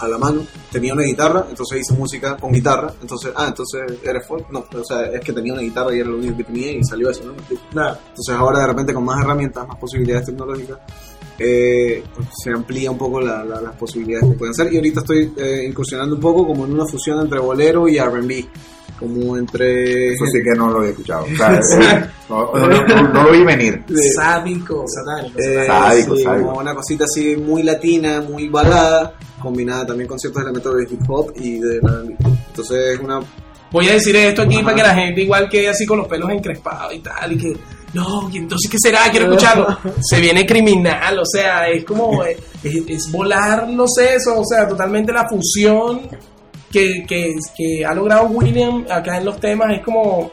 a 0.00 0.08
la 0.08 0.18
mano. 0.18 0.42
Tenía 0.72 0.92
una 0.94 1.02
guitarra, 1.04 1.46
entonces 1.48 1.80
hice 1.80 1.94
música 1.94 2.36
con 2.36 2.52
guitarra. 2.52 2.92
Entonces, 3.00 3.32
ah, 3.36 3.46
entonces 3.48 3.82
eres 4.02 4.26
folk. 4.26 4.50
No, 4.50 4.64
o 4.74 4.84
sea, 4.84 5.02
es 5.06 5.20
que 5.20 5.32
tenía 5.32 5.52
una 5.52 5.62
guitarra 5.62 5.94
y 5.94 6.00
era 6.00 6.08
lo 6.10 6.16
único 6.18 6.36
que 6.38 6.44
tenía 6.44 6.72
y 6.72 6.82
salió 6.84 7.10
eso, 7.10 7.24
¿no? 7.24 7.32
Explico. 7.32 7.62
Entonces 8.08 8.34
ahora 8.34 8.60
de 8.60 8.66
repente 8.66 8.92
con 8.94 9.04
más 9.04 9.22
herramientas, 9.22 9.66
más 9.68 9.76
posibilidades 9.78 10.26
tecnológicas, 10.26 10.78
eh, 11.38 12.02
pues, 12.14 12.28
se 12.42 12.50
amplía 12.50 12.90
un 12.90 12.98
poco 12.98 13.20
la- 13.20 13.44
la- 13.44 13.60
las 13.60 13.76
posibilidades 13.76 14.28
que 14.30 14.36
pueden 14.36 14.54
ser. 14.54 14.72
Y 14.72 14.76
ahorita 14.76 15.00
estoy 15.00 15.32
eh, 15.36 15.64
incursionando 15.66 16.14
un 16.16 16.20
poco 16.20 16.46
como 16.46 16.64
en 16.66 16.72
una 16.72 16.86
fusión 16.86 17.18
entre 17.20 17.38
bolero 17.38 17.88
y 17.88 17.98
RB. 17.98 18.46
Como 19.00 19.36
entre... 19.36 20.12
Eso 20.12 20.26
sí 20.30 20.38
que 20.44 20.50
no 20.58 20.70
lo 20.70 20.78
había 20.80 20.90
escuchado. 20.90 21.24
O 21.24 21.36
sea, 21.36 21.54
eh, 21.80 22.04
no, 22.28 22.52
no- 22.54 22.68
no- 22.86 23.08
no 23.14 23.22
lo 23.24 23.32
vi 23.32 23.42
venir. 23.44 23.82
Sádico, 24.14 24.84
satánico. 24.86 25.38
eh, 25.40 25.66
Sádico, 25.66 26.16
sí, 26.16 26.22
sádico. 26.22 26.46
como 26.48 26.60
una 26.60 26.74
cosita 26.74 27.04
así 27.04 27.34
muy 27.36 27.62
latina, 27.62 28.20
muy 28.20 28.48
balada, 28.48 29.14
combinada 29.40 29.86
también 29.86 30.06
con 30.06 30.18
ciertos 30.18 30.42
elementos 30.42 30.76
de 30.76 30.82
hip 30.84 31.00
hop 31.08 31.32
y 31.36 31.58
de 31.58 31.76
R&B. 31.78 32.16
Entonces 32.48 32.94
es 32.94 33.00
una 33.00 33.20
voy 33.72 33.88
a 33.88 33.92
decir 33.92 34.14
esto 34.16 34.42
aquí 34.42 34.62
para 34.64 34.74
que 34.76 34.82
la 34.82 34.94
gente 34.94 35.22
igual 35.22 35.48
quede 35.48 35.68
así 35.68 35.86
con 35.86 35.98
los 35.98 36.08
pelos 36.08 36.28
encrespados 36.30 36.92
y 36.92 36.98
tal, 36.98 37.32
y 37.32 37.38
que, 37.38 37.56
no, 37.94 38.28
y 38.32 38.38
entonces, 38.38 38.68
¿qué 38.70 38.76
será? 38.80 39.08
Quiero 39.12 39.26
escucharlo. 39.26 39.78
Se 40.02 40.20
viene 40.20 40.44
criminal, 40.44 41.18
o 41.20 41.24
sea, 41.24 41.68
es 41.68 41.84
como, 41.84 42.22
es, 42.24 42.36
es 42.64 43.10
volar 43.12 43.68
los 43.70 43.88
sesos, 43.94 44.34
o 44.36 44.44
sea, 44.44 44.66
totalmente 44.68 45.12
la 45.12 45.28
fusión 45.28 46.00
que, 46.70 47.04
que, 47.06 47.84
ha 47.84 47.94
logrado 47.94 48.26
William 48.28 48.84
acá 48.88 49.18
en 49.18 49.24
los 49.24 49.40
temas, 49.40 49.68
es 49.76 49.84
como, 49.84 50.30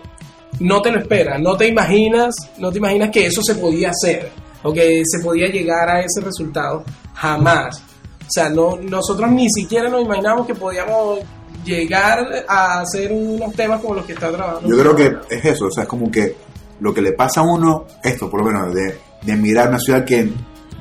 no 0.60 0.82
te 0.82 0.92
lo 0.92 1.00
esperas, 1.00 1.42
no 1.42 1.58
te 1.58 1.68
imaginas, 1.68 2.36
no 2.58 2.72
te 2.72 2.78
imaginas 2.78 3.10
que 3.10 3.26
eso 3.26 3.42
se 3.42 3.56
podía 3.56 3.90
hacer, 3.90 4.32
o 4.64 4.72
que 4.72 5.02
se 5.06 5.24
podía 5.24 5.48
llegar 5.48 5.90
a 5.90 6.02
ese 6.02 6.22
resultado, 6.22 6.84
jamás. 7.14 7.82
O 8.22 8.30
sea, 8.30 8.50
no, 8.50 8.78
nosotros 8.78 9.32
ni 9.32 9.50
siquiera 9.50 9.90
nos 9.90 10.04
imaginamos 10.04 10.46
que 10.46 10.54
podíamos 10.54 11.20
llegar 11.66 12.46
a 12.48 12.82
hacer 12.82 13.12
unos 13.12 13.54
temas 13.54 13.82
como 13.82 13.96
los 13.96 14.06
que 14.06 14.14
está 14.14 14.32
trabajando. 14.32 14.70
Yo 14.70 14.80
creo 14.80 14.96
que 14.96 15.36
es 15.36 15.46
eso, 15.46 15.66
o 15.66 15.72
sea, 15.72 15.84
es 15.84 15.90
como 15.90 16.12
que 16.12 16.36
lo 16.80 16.94
que 16.94 17.02
le 17.02 17.14
pasa 17.14 17.42
a 17.42 17.44
uno, 17.44 17.86
esto 18.04 18.30
por 18.30 18.42
lo 18.42 18.52
menos, 18.52 18.74
de, 18.74 19.00
de 19.24 19.36
mirar 19.36 19.70
una 19.70 19.80
ciudad 19.80 20.06
que 20.06 20.30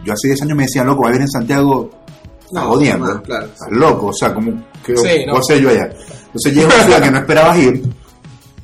yo 0.05 0.13
hace 0.13 0.29
10 0.29 0.43
años 0.43 0.57
me 0.57 0.65
decían, 0.65 0.87
loco, 0.87 1.03
va 1.03 1.09
a 1.09 1.13
vivir 1.13 1.23
en 1.23 1.31
Santiago, 1.31 1.91
No, 2.53 2.61
jodiendo, 2.69 3.07
jamás, 3.07 3.23
claro. 3.23 3.47
estás 3.47 3.69
loco, 3.71 4.07
o 4.07 4.13
sea, 4.13 4.33
como 4.35 4.53
que 4.85 4.97
Sí, 4.97 5.09
¿cuál 5.25 5.27
no. 5.39 5.43
sé 5.43 5.61
yo 5.61 5.69
allá? 5.71 5.91
Entonces 6.27 6.55
llegas 6.55 6.73
a 6.73 6.77
una 6.77 6.85
ciudad 6.85 7.03
que 7.03 7.11
no 7.11 7.19
esperabas 7.19 7.59
ir 7.59 7.83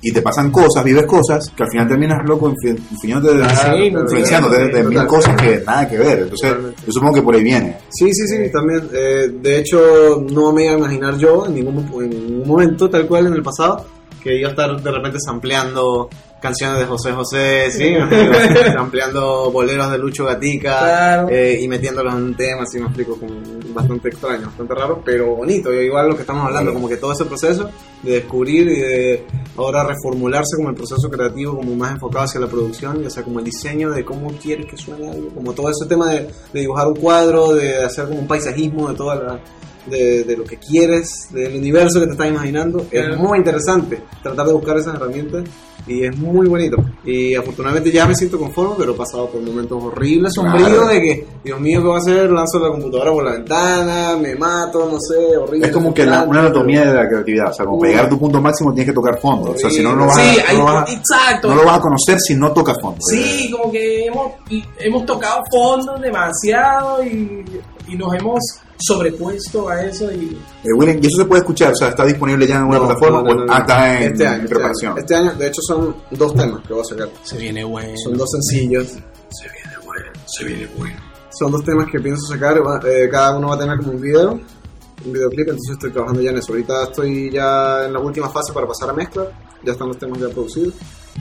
y 0.05 0.13
te 0.13 0.21
pasan 0.21 0.51
cosas, 0.51 0.83
vives 0.85 1.07
cosas, 1.07 1.49
que 1.57 1.63
al 1.63 1.71
final 1.71 1.87
terminas 1.89 2.19
loco 2.27 2.49
influyéndote 2.49 3.37
de- 3.39 3.45
Ah, 3.45 3.73
sí, 3.77 3.83
influenciándote 3.85 4.59
de, 4.59 4.67
de 4.69 4.83
mil 4.83 4.93
total. 4.95 5.07
cosas 5.07 5.37
que 5.41 5.63
nada 5.65 5.89
que 5.89 5.97
ver. 5.99 6.19
Entonces, 6.21 6.49
Totalmente. 6.51 6.83
yo 6.87 6.93
supongo 6.93 7.15
que 7.15 7.23
por 7.23 7.35
ahí 7.37 7.43
viene. 7.45 7.79
Sí, 7.89 8.13
sí, 8.13 8.27
sí, 8.27 8.51
también. 8.53 8.89
Eh, 8.93 9.29
de 9.41 9.59
hecho, 9.59 10.25
no 10.31 10.53
me 10.53 10.65
iba 10.65 10.75
a 10.75 10.79
imaginar 10.79 11.17
yo 11.19 11.47
en 11.47 11.55
ningún, 11.55 11.89
en 12.03 12.11
ningún 12.11 12.49
momento, 12.49 12.91
tal 12.91 13.07
cual 13.07 13.29
en 13.29 13.35
el 13.35 13.43
pasado, 13.45 13.85
que 14.23 14.37
iba 14.39 14.49
a 14.49 14.51
estar 14.51 14.83
de 14.83 14.91
repente 14.91 15.19
sampleando 15.25 16.09
canciones 16.43 16.81
de 16.81 16.87
José 16.87 17.13
José, 17.13 17.71
¿sí? 17.71 17.95
sampleando 18.75 19.51
boleros 19.51 19.91
de 19.91 19.99
Lucho 19.99 20.25
Gatica 20.25 20.79
Claro. 20.79 21.29
eh, 21.31 21.59
y 21.61 21.69
metiéndolos 21.69 22.15
en 22.15 22.23
un 22.25 22.35
tema, 22.37 22.63
así 22.65 22.79
me 22.79 22.87
explico, 22.87 23.17
como 23.17 23.35
bastante 23.73 24.09
extraño, 24.09 24.47
bastante 24.47 24.75
raro, 24.75 25.01
pero 25.05 25.37
bonito. 25.37 25.73
Y 25.73 25.87
igual 25.87 26.09
lo 26.09 26.15
que 26.17 26.23
estamos 26.23 26.45
hablando, 26.45 26.75
como 26.75 26.89
que 26.89 26.97
todo 26.97 27.13
ese 27.13 27.25
proceso 27.25 27.71
de 28.03 28.13
descubrir 28.15 28.67
y 28.69 28.81
de 28.81 29.27
ahora 29.57 29.85
reformularse 29.85 30.57
como 30.57 30.71
el 30.71 30.75
proceso 30.75 31.09
creativo, 31.09 31.57
como 31.57 31.75
más 31.77 31.93
enfocado 31.93 32.25
hacia 32.25 32.41
la 32.41 32.49
producción, 32.49 33.03
y 33.03 33.07
o 33.07 33.11
sea, 33.11 33.23
como 33.23 33.39
el 33.39 33.45
diseño 33.45 33.91
de 33.91 34.05
cómo 34.05 34.33
quieres 34.43 34.67
que 34.67 34.77
suene 34.77 35.09
algo, 35.11 35.29
como 35.29 35.53
todo 35.53 35.71
ese 35.71 35.87
tema 35.89 36.09
de, 36.13 36.29
de 36.53 36.61
dibujar 36.61 36.89
un 36.89 36.97
cuadro, 36.97 37.55
de 37.55 37.85
hacer 37.85 38.07
como 38.09 38.19
un 38.21 38.27
paisajismo 38.27 38.89
de 38.91 38.97
toda 38.97 39.15
la... 39.15 39.41
De, 39.85 40.23
de 40.23 40.37
lo 40.37 40.45
que 40.45 40.59
quieres, 40.59 41.27
del 41.33 41.57
universo 41.57 41.99
que 41.99 42.07
te 42.07 42.13
estás 42.13 42.29
imaginando, 42.29 42.87
es 42.89 43.17
muy 43.19 43.37
interesante 43.39 44.01
tratar 44.23 44.47
de 44.47 44.53
buscar 44.53 44.77
esas 44.77 44.95
herramientas 44.95 45.43
y 45.87 46.05
es 46.05 46.17
muy 46.17 46.47
bonito. 46.49 46.77
Y 47.05 47.35
afortunadamente 47.35 47.91
ya 47.91 48.07
me 48.07 48.15
siento 48.15 48.39
conforme, 48.39 48.75
pero 48.79 48.93
he 48.93 48.97
pasado 48.97 49.29
por 49.29 49.41
momentos 49.43 49.83
horribles, 49.83 50.33
sombríos, 50.35 50.69
Claro. 50.69 50.87
de 50.87 51.01
que, 51.01 51.27
Dios 51.45 51.61
mío, 51.61 51.81
¿qué 51.81 51.87
voy 51.87 51.97
a 51.97 51.99
hacer? 51.99 52.31
Lanzo 52.31 52.59
la 52.61 52.69
computadora 52.69 53.11
por 53.13 53.25
la 53.25 53.33
ventana, 53.33 54.17
me 54.17 54.35
mato, 54.37 54.89
no 54.91 54.99
sé, 55.01 55.37
horrible. 55.37 55.67
Es 55.67 55.73
como 55.73 55.93
que 55.93 56.07
la- 56.07 56.23
una 56.23 56.41
anatomía 56.41 56.85
de 56.87 56.95
la 56.95 57.09
creatividad. 57.09 57.51
O 57.51 57.53
sea, 57.55 57.65
como 57.67 57.79
para 57.81 57.91
llegar 57.91 58.07
a 58.07 58.09
tu 58.09 58.19
punto 58.19 58.41
máximo 58.41 58.73
tienes 58.73 58.91
que 58.91 58.95
tocar 58.95 59.19
fondo. 59.21 59.51
O 59.53 59.59
sea, 59.59 59.71
si 59.71 59.83
no, 59.83 59.95
no, 59.97 60.07
vas, 60.07 60.17
Sí, 60.17 60.95
exacto. 60.95 61.49
no 61.49 61.55
lo 61.57 61.65
vas 61.65 61.79
a 61.79 61.81
conocer 61.81 62.19
si 62.21 62.35
no 62.35 62.53
tocas 62.53 62.77
fondo. 62.81 62.99
Sí, 63.01 63.51
como 63.51 63.71
que 63.73 64.07
hemos, 64.07 64.33
hemos 64.79 65.05
tocado 65.07 65.41
fondo 65.51 65.95
demasiado 65.99 67.03
y, 67.05 67.45
y 67.89 67.97
nos 67.97 68.15
hemos 68.15 68.41
sobrepuesto 68.79 69.69
a 69.69 69.83
eso 69.85 70.11
y 70.13 70.37
Eh, 70.65 70.69
William, 70.77 70.99
¿y 71.03 71.07
eso 71.07 71.19
se 71.19 71.25
puede 71.25 71.41
escuchar? 71.41 71.73
O 71.73 71.77
sea, 71.77 71.89
¿está 71.89 72.05
disponible 72.05 72.47
ya 72.47 72.57
en 72.57 72.61
alguna 72.63 72.79
No, 72.79 72.87
plataforma? 72.87 73.23
no, 73.23 73.45
no, 73.47 73.53
ah, 73.53 73.59
está 73.61 74.01
en, 74.03 74.13
este 74.13 74.27
año, 74.27 74.35
en 74.37 74.43
este 74.43 74.55
preparación. 74.55 74.99
Este 74.99 75.15
año, 75.15 75.35
de 75.35 75.47
hecho, 75.47 75.61
son 75.63 75.97
dos 76.11 76.35
temas 76.35 76.61
que 76.67 76.73
voy 76.73 76.83
a 76.83 76.85
sacar. 76.85 77.09
se 77.23 77.39
viene 77.39 77.65
bueno. 77.65 77.93
Son 78.03 78.17
dos 78.17 78.29
sencillos. 78.31 78.87
Se 78.89 79.45
viene 79.49 79.77
bueno, 79.85 80.07
se 80.27 80.45
viene 80.45 80.69
bueno. 80.77 80.97
Son 81.39 81.51
dos 81.53 81.65
temas 81.65 81.87
que 81.91 82.01
pienso 82.01 82.27
sacar. 82.27 82.59
eh, 82.87 83.09
cada 83.11 83.37
uno 83.37 83.49
va 83.49 83.55
a 83.55 83.59
tener 83.59 83.79
como 83.79 83.93
un 83.93 84.01
video, 84.01 84.33
un 84.33 85.13
videoclip. 85.13 85.49
Entonces 85.49 85.73
estoy 85.75 85.91
trabajando 85.93 86.21
ya 86.23 86.31
en 86.31 86.39
eso. 86.39 86.53
Ahorita 86.53 86.83
estoy 86.85 87.31
ya 87.31 87.87
en 87.87 87.93
la 87.93 87.99
última 88.01 88.29
fase 88.29 88.53
para 88.53 88.67
pasar 88.67 88.91
a 88.91 88.93
mezcla. 88.93 89.25
Ya 89.65 89.73
están 89.73 89.89
los 89.89 89.99
temas 89.99 90.19
ya 90.19 90.29
producidos. 90.29 90.75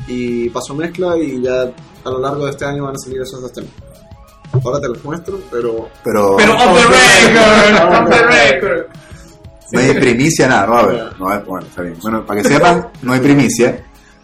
Y 0.07 0.49
paso 0.49 0.73
a 0.73 0.77
mezcla 0.77 1.17
y 1.17 1.41
ya 1.41 1.61
a 2.03 2.09
lo 2.09 2.19
largo 2.19 2.45
de 2.45 2.51
este 2.51 2.65
año 2.65 2.83
van 2.85 2.95
a 2.95 2.97
salir 2.97 3.21
esos 3.21 3.41
dos 3.41 3.51
temas. 3.53 3.71
Ahora 4.53 4.79
te 4.81 4.87
los 4.89 5.03
muestro, 5.03 5.39
pero 5.51 5.89
Pero, 6.03 6.35
Pero 6.37 6.53
off 6.55 6.77
the 6.77 7.29
record, 7.29 7.93
off 7.93 8.09
the 8.09 8.25
record. 8.61 8.85
no 9.71 9.79
hay 9.79 9.93
primicia, 9.93 10.47
nada. 10.47 10.67
No, 10.67 10.77
a 10.77 10.85
ver, 10.87 11.13
no 11.19 11.41
bueno, 11.45 11.67
está 11.67 11.81
bien. 11.81 11.95
Bueno, 12.01 12.25
para 12.25 12.41
que 12.41 12.47
sepan, 12.49 12.87
no 13.01 13.13
hay 13.13 13.19
primicia. 13.21 13.83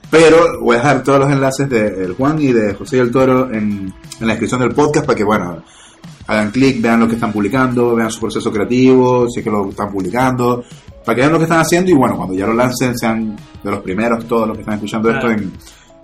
Pero 0.10 0.62
voy 0.62 0.76
a 0.76 0.80
dejar 0.80 1.04
todos 1.04 1.20
los 1.20 1.30
enlaces 1.32 1.70
de 1.70 1.88
el 2.06 2.14
Juan 2.14 2.42
y 2.42 2.54
de 2.54 2.74
José 2.76 2.98
del 2.98 3.12
Toro 3.12 3.50
en, 3.52 3.94
en 4.20 4.28
la 4.28 4.28
descripción 4.34 4.62
del 4.62 4.72
podcast 4.74 5.06
para 5.06 5.18
que, 5.18 5.24
bueno, 5.26 5.64
hagan 6.28 6.52
clic, 6.52 6.82
vean 6.82 7.00
lo 7.02 7.08
que 7.08 7.16
están 7.16 7.32
publicando, 7.34 7.96
vean 7.96 8.10
su 8.10 8.22
proceso 8.22 8.52
creativo, 8.52 9.28
si 9.30 9.40
es 9.40 9.44
que 9.44 9.50
lo 9.52 9.70
están 9.70 9.92
publicando, 9.92 10.64
para 11.06 11.14
que 11.16 11.22
vean 11.22 11.32
lo 11.34 11.38
que 11.40 11.44
están 11.44 11.60
haciendo 11.60 11.92
y, 11.92 11.94
bueno, 11.94 12.16
cuando 12.16 12.34
ya 12.36 12.46
lo 12.48 12.54
lancen, 12.54 12.98
sean 12.98 13.36
de 13.64 13.72
los 13.72 13.82
primeros, 13.82 14.26
todos 14.28 14.48
los 14.48 14.56
que 14.56 14.62
están 14.62 14.76
escuchando 14.76 15.10
esto, 15.10 15.30
en, 15.30 15.52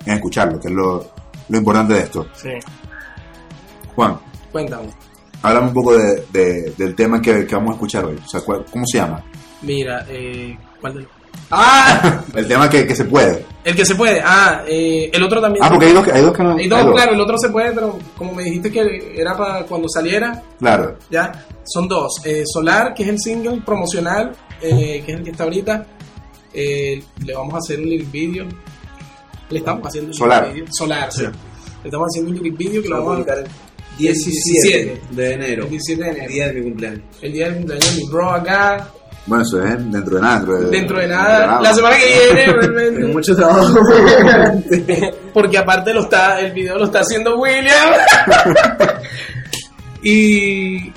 en 0.05 0.13
escucharlo, 0.13 0.59
que 0.59 0.67
es 0.67 0.73
lo, 0.73 1.05
lo 1.47 1.57
importante 1.57 1.93
de 1.93 1.99
esto. 2.01 2.27
Sí, 2.35 2.49
Juan, 3.95 4.17
cuéntame. 4.51 4.89
háblame 5.41 5.67
un 5.67 5.73
poco 5.73 5.97
de, 5.97 6.25
de- 6.31 6.73
del 6.77 6.95
tema 6.95 7.21
que, 7.21 7.45
que 7.45 7.55
vamos 7.55 7.71
a 7.71 7.73
escuchar 7.73 8.05
hoy. 8.05 8.17
O 8.23 8.27
sea, 8.27 8.41
¿cuál- 8.41 8.65
¿cómo 8.71 8.85
se 8.85 8.97
llama? 8.97 9.23
Mira, 9.61 10.05
eh, 10.09 10.57
¿cuál 10.81 10.93
de 10.95 10.99
los? 11.01 11.09
¡Ah! 11.51 12.21
El 12.35 12.47
tema 12.47 12.69
que, 12.69 12.85
que 12.85 12.95
se 12.95 13.05
puede. 13.05 13.45
El 13.63 13.75
que 13.75 13.85
se 13.85 13.95
puede. 13.95 14.21
Ah, 14.23 14.63
eh, 14.67 15.09
el 15.11 15.23
otro 15.23 15.41
también. 15.41 15.63
Ah, 15.65 15.69
porque 15.69 15.87
hay 15.87 15.93
dos, 15.93 16.05
que- 16.05 16.11
hay 16.11 16.21
dos 16.21 16.33
que 16.35 16.43
no. 16.43 16.55
Hay 16.55 16.67
dos, 16.67 16.79
hay 16.79 16.85
dos. 16.85 16.93
claro, 16.95 17.13
el 17.13 17.21
otro 17.21 17.37
se 17.37 17.49
puede, 17.49 17.71
pero 17.71 17.97
como 18.17 18.33
me 18.33 18.43
dijiste 18.43 18.71
que 18.71 19.13
era 19.15 19.35
para 19.37 19.63
cuando 19.65 19.87
saliera, 19.89 20.41
Claro. 20.59 20.97
ya, 21.09 21.45
son 21.65 21.87
dos. 21.87 22.21
Eh, 22.25 22.43
Solar, 22.45 22.93
que 22.93 23.03
es 23.03 23.09
el 23.09 23.19
single 23.19 23.61
promocional, 23.65 24.31
eh, 24.61 25.01
que 25.05 25.11
es 25.11 25.17
el 25.17 25.23
que 25.23 25.31
está 25.31 25.43
ahorita. 25.45 25.85
Eh, 26.53 27.03
le 27.25 27.33
vamos 27.35 27.53
a 27.55 27.57
hacer 27.57 27.79
un 27.79 27.85
lyric 27.89 28.11
video. 28.11 28.45
Le 29.49 29.59
estamos 29.59 29.87
haciendo 29.87 30.09
un 30.09 30.13
Solar. 30.13 30.51
video. 30.53 30.65
Solar, 30.71 31.11
sí. 31.11 31.23
Le 31.23 31.31
estamos 31.89 32.07
haciendo 32.11 32.29
un 32.31 32.37
lyric 32.37 32.57
video 32.57 32.81
que 32.81 32.89
lo 32.89 32.97
vamos 32.97 33.11
a 33.11 33.15
publicar 33.15 33.37
el 33.39 33.47
17 33.97 35.01
de 35.11 35.31
enero, 35.33 35.63
el 35.65 35.69
17 35.69 36.03
de 36.03 36.09
enero. 36.09 36.27
día 36.29 36.47
de 36.47 36.53
mi 36.53 36.61
cumpleaños. 36.63 37.01
El 37.21 37.33
día 37.33 37.45
del 37.45 37.55
cumpleaños 37.57 37.95
de 37.95 38.01
mi 38.03 38.09
bro 38.09 38.31
acá. 38.31 38.87
Bueno, 39.25 39.43
eso 39.43 39.63
es 39.63 39.91
dentro 39.91 40.15
de 40.17 40.21
nada. 40.21 40.35
Dentro 40.39 40.59
de, 40.59 40.69
Dentro 40.69 40.99
de 40.99 41.07
nada, 41.07 41.61
la 41.61 41.73
semana 41.73 41.95
que 41.97 42.05
viene, 42.33 42.45
realmente. 42.53 43.05
mucho 43.13 43.35
trabajo. 43.35 43.73
Porque 45.33 45.57
aparte 45.57 45.93
lo 45.93 46.01
está, 46.01 46.39
el 46.41 46.51
video 46.51 46.77
lo 46.77 46.85
está 46.85 46.99
haciendo 46.99 47.37
William. 47.39 47.93
y, 50.03 50.91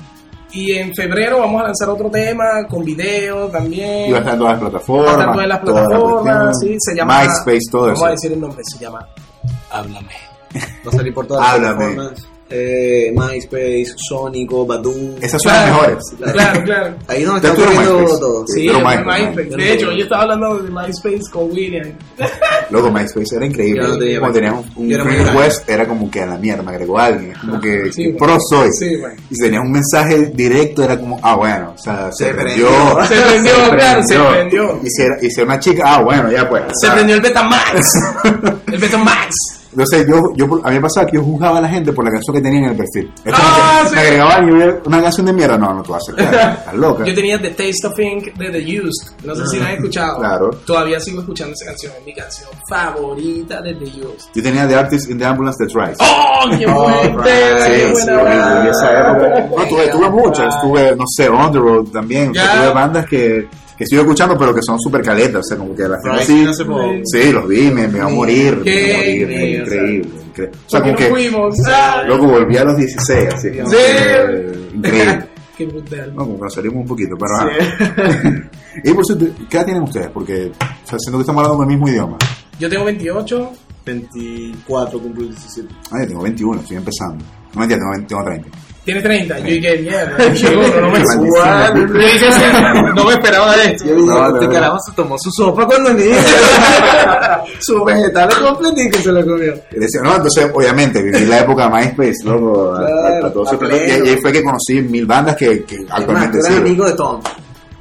y 0.51 0.71
en 0.73 0.93
febrero 0.93 1.39
vamos 1.39 1.61
a 1.61 1.65
lanzar 1.67 1.89
otro 1.89 2.09
tema 2.09 2.65
con 2.69 2.83
video 2.83 3.47
también. 3.47 4.09
Y 4.09 4.11
va 4.11 4.17
a 4.17 4.21
estar 4.21 4.33
en 4.33 4.39
todas 4.39 4.53
las 4.53 4.61
plataformas. 4.61 5.07
Va 5.07 5.09
a 5.09 5.13
estar 5.13 5.27
en 5.29 5.33
todas 5.33 5.47
las 5.47 5.61
toda 5.61 5.81
la 5.81 5.87
plataformas, 5.87 6.55
sí, 6.61 6.75
se 6.79 6.95
llama 6.95 7.21
MySpace, 7.21 7.59
todo 7.71 7.81
Vamos 7.83 7.97
eso. 7.99 8.05
a 8.05 8.11
decir 8.11 8.31
el 8.33 8.39
nombre, 8.41 8.61
se 8.65 8.77
llama 8.83 9.07
Háblame. 9.71 10.11
Va 10.85 10.91
a 10.91 10.95
salir 10.95 11.13
por 11.13 11.27
todas 11.27 11.43
las 11.43 11.53
Háblame. 11.71 11.95
plataformas. 11.95 12.27
Eh, 12.49 13.11
MySpace, 13.13 13.87
Sónico, 14.07 14.65
Badoo. 14.65 15.15
Esas 15.21 15.41
son 15.41 15.51
las 15.51 15.63
Claro. 15.65 15.73
mejores. 15.81 16.03
Claro, 16.33 16.63
claro. 16.63 16.95
Ahí 17.07 17.21
es 17.21 17.27
donde 17.27 17.47
está 17.47 17.61
ocurriendo 17.61 18.19
todo. 18.19 18.45
Sí, 18.47 18.61
Sí, 18.61 18.67
MySpace, 18.69 19.21
MySpace. 19.25 19.57
De 19.57 19.73
hecho, 19.73 19.91
yo 19.91 20.03
estaba 20.03 20.21
hablando 20.23 20.57
de 20.59 20.69
MySpace 20.71 21.21
con 21.31 21.51
William. 21.51 21.91
Luego 22.69 22.89
MySpace 22.91 23.35
era 23.35 23.45
increíble. 23.45 23.81
Yo 23.81 23.87
no 23.89 23.97
tenía 23.97 24.19
Cuando 24.19 24.39
tenías 24.39 24.55
un, 24.75 24.89
request, 24.89 25.69
era 25.69 25.87
como 25.87 26.09
que 26.09 26.21
a 26.21 26.25
la 26.25 26.37
mierda, 26.37 26.63
me 26.63 26.71
agregó 26.71 26.97
alguien. 26.99 27.31
Es 27.31 27.37
como 27.39 27.59
que, 27.59 27.91
Sí, 27.91 28.03
que 28.03 28.11
bueno. 28.13 28.25
pro 28.25 28.37
soy. 28.49 28.69
Sí, 28.79 28.95
bueno. 28.95 29.15
Y 29.29 29.35
si 29.35 29.43
tenías 29.43 29.63
un 29.63 29.71
mensaje 29.71 30.31
directo, 30.33 30.83
era 30.83 30.97
como, 30.99 31.19
ah, 31.21 31.35
bueno, 31.35 31.73
o 31.75 31.77
sea, 31.77 32.09
se, 32.13 32.25
Se 32.27 32.33
prendió. 32.33 32.67
prendió. 32.67 33.07
Se 33.07 33.21
prendió, 33.21 33.51
claro, 33.77 34.03
se 34.03 34.19
prendió. 34.19 34.79
Y 34.83 34.89
si, 34.89 35.01
era, 35.01 35.17
y 35.21 35.29
si 35.29 35.41
era 35.41 35.45
una 35.51 35.59
chica, 35.59 35.83
ah, 35.85 36.01
bueno, 36.01 36.31
ya 36.31 36.47
pues. 36.47 36.63
Se 36.63 36.69
o 36.69 36.79
sea, 36.87 36.93
prendió 36.93 37.15
el 37.15 37.21
Betamax. 37.21 37.91
El 38.71 38.79
Betamax. 38.79 39.35
Entonces, 39.77 40.07
yo, 40.07 40.19
yo, 40.35 40.45
a 40.63 40.69
mí 40.69 40.75
me 40.77 40.81
pasaba 40.81 41.05
que 41.05 41.17
yo 41.17 41.23
juzgaba 41.23 41.59
a 41.59 41.61
la 41.61 41.69
gente 41.69 41.93
por 41.93 42.03
la 42.03 42.09
canción 42.09 42.35
que 42.35 42.41
tenían 42.41 42.63
en 42.63 42.69
el 42.71 42.77
perfil. 42.77 43.13
Ah, 43.31 43.83
sí. 43.87 43.93
Me 43.93 44.01
agregaban 44.01 44.79
una 44.85 45.01
canción 45.03 45.25
de 45.27 45.33
mierda. 45.33 45.55
No, 45.55 45.71
no 45.75 45.83
te 45.83 45.91
vas 45.91 46.01
a 46.09 46.11
aceptar. 46.13 46.49
Estás 46.57 46.73
loca. 46.73 47.05
Yo 47.05 47.13
tenía 47.13 47.39
The 47.39 47.49
Taste 47.51 47.85
of 47.87 47.99
Ink 47.99 48.33
de 48.37 48.49
The 48.49 48.81
Used. 48.81 49.23
No 49.23 49.35
sé 49.35 49.45
si 49.47 49.59
la 49.59 49.67
han 49.67 49.73
escuchado. 49.75 50.17
Claro. 50.17 50.49
Todavía 50.65 50.99
sigo 50.99 51.19
escuchando 51.21 51.53
esa 51.53 51.65
canción. 51.65 51.93
Es 51.99 52.05
mi 52.07 52.13
canción 52.15 52.49
favorita 52.67 53.61
de 53.61 53.75
The 53.75 53.85
Used. 53.85 54.29
Yo 54.33 54.41
tenía 54.41 54.67
The 54.67 54.75
Artist 54.75 55.09
in 55.11 55.19
the 55.19 55.25
Ambulance 55.25 55.63
That 55.63 55.75
Rise. 55.79 55.97
¡Oh, 55.99 56.49
qué 56.57 56.65
Oh, 56.67 56.73
buen! 56.73 57.25
Sí, 57.27 57.69
¡Qué 57.69 57.93
sí, 57.95 58.01
esa 58.71 58.91
era- 58.91 59.13
No, 59.13 59.63
tuve, 59.67 59.87
tuve 59.89 60.09
muchas, 60.09 60.59
tuve, 60.61 60.95
no 60.95 61.03
sé, 61.07 61.29
On 61.29 61.51
the 61.51 61.59
Road 61.59 61.85
también, 61.89 62.31
tuve 62.33 62.73
bandas 62.73 63.05
que, 63.05 63.47
que 63.77 63.83
estoy 63.83 63.99
escuchando 63.99 64.35
pero 64.37 64.53
que 64.53 64.61
son 64.65 64.79
súper 64.79 65.01
caletas, 65.03 65.41
o 65.41 65.43
sea, 65.43 65.57
como 65.57 65.75
que 65.75 65.83
la 65.83 65.97
gente 66.01 66.17
Right, 66.17 66.27
sí, 66.27 66.43
no 66.43 66.53
se 66.53 66.65
puede. 66.65 67.01
sí, 67.05 67.31
los 67.31 67.47
vi, 67.47 67.69
me, 67.71 67.87
me 67.87 67.97
iba 67.99 68.07
a 68.07 68.09
morir, 68.09 68.57
me 68.65 68.71
iba 68.71 68.95
a 68.95 68.97
morir, 68.97 69.21
increíble, 69.21 69.59
increíble, 69.61 70.09
increíble. 70.27 70.57
O 70.65 70.69
sea, 70.69 70.79
¿Por 70.79 70.89
como 70.89 70.95
que, 70.97 71.05
fuimos? 71.09 71.55
Ah. 71.67 72.03
loco, 72.07 72.27
volví 72.27 72.57
a 72.57 72.63
los 72.63 72.77
16, 72.77 73.33
así, 73.33 73.51
como 73.51 73.69
Sí. 73.69 73.75
que, 73.77 74.75
increíble. 74.75 75.25
Qué 75.57 75.65
brutal. 75.65 76.13
No, 76.15 76.23
como 76.23 76.35
que 76.37 76.43
nos 76.43 76.53
salimos 76.53 76.75
un 76.81 76.85
poquito, 76.87 77.15
pero 77.17 77.35
ajá. 77.35 78.49
y 78.83 78.93
por 78.93 79.03
cierto, 79.03 79.25
¿qué 79.49 79.57
edad 79.57 79.65
tienen 79.65 79.81
ustedes? 79.83 80.09
Porque 80.11 80.51
o 80.51 80.87
sea, 80.87 80.99
siento 80.99 81.17
que 81.17 81.21
estamos 81.21 81.43
hablando 81.43 81.63
del 81.63 81.67
mismo 81.69 81.87
idioma. 81.89 82.17
Yo 82.59 82.69
tengo 82.69 82.85
28. 82.85 83.51
24 83.85 84.99
cumplo 84.99 85.23
el 85.23 85.29
17. 85.29 85.67
Ah, 85.91 85.97
yo 86.01 86.07
tengo 86.09 86.21
21, 86.23 86.59
estoy 86.61 86.77
empezando. 86.77 87.23
No 87.53 87.59
mentira, 87.59 87.79
tengo, 87.79 87.91
20 87.91 88.07
tengo 88.07 88.23
30. 88.23 88.49
Tienes 88.87 89.03
30. 89.03 89.39
Yo 89.39 89.43
dije, 89.45 89.77
mierda. 89.79 90.35
Seguro, 90.35 90.79
no 90.81 90.89
me 90.91 90.99
sí, 91.05 91.15
no 92.95 93.03
me 93.03 93.11
esperaba 93.15 93.57
de 93.57 93.65
esto. 93.65 93.83
Yo 93.85 93.95
dije, 93.95 94.07
No, 94.07 94.29
no, 94.29 94.33
este 94.35 94.45
no. 94.47 94.51
carajo 94.53 94.77
se 94.87 94.91
tomó 94.95 95.15
su 95.19 95.29
sopa 95.29 95.65
cuando 95.65 95.93
ni 95.93 96.03
su 97.59 97.83
vegetal 97.83 98.29
completico 98.41 98.97
se 98.99 99.11
lo 99.11 99.25
comió. 99.25 99.53
Y 99.71 99.79
decía, 99.79 99.99
no, 100.03 100.15
entonces, 100.15 100.49
obviamente, 100.53 101.01
viví 101.03 101.25
la 101.25 101.39
época 101.41 101.67
de 101.67 101.75
MySpace, 101.75 102.23
loco. 102.23 102.73
a- 102.75 102.79
a- 102.79 102.83
a 102.83 102.85
Claro, 103.19 103.31
todo 103.33 103.59
pleno. 103.59 103.75
y 104.05 104.07
ahí 104.09 104.17
fue 104.21 104.31
que 104.31 104.41
conocí 104.41 104.81
mil 104.81 105.05
bandas 105.05 105.35
que, 105.35 105.65
que 105.65 105.79
actualmente 105.89 106.39
tú 106.39 106.45
eres 106.45 106.47
sigo. 106.57 106.65
amigo 106.65 106.85
de 106.85 106.93
Tom. 106.93 107.21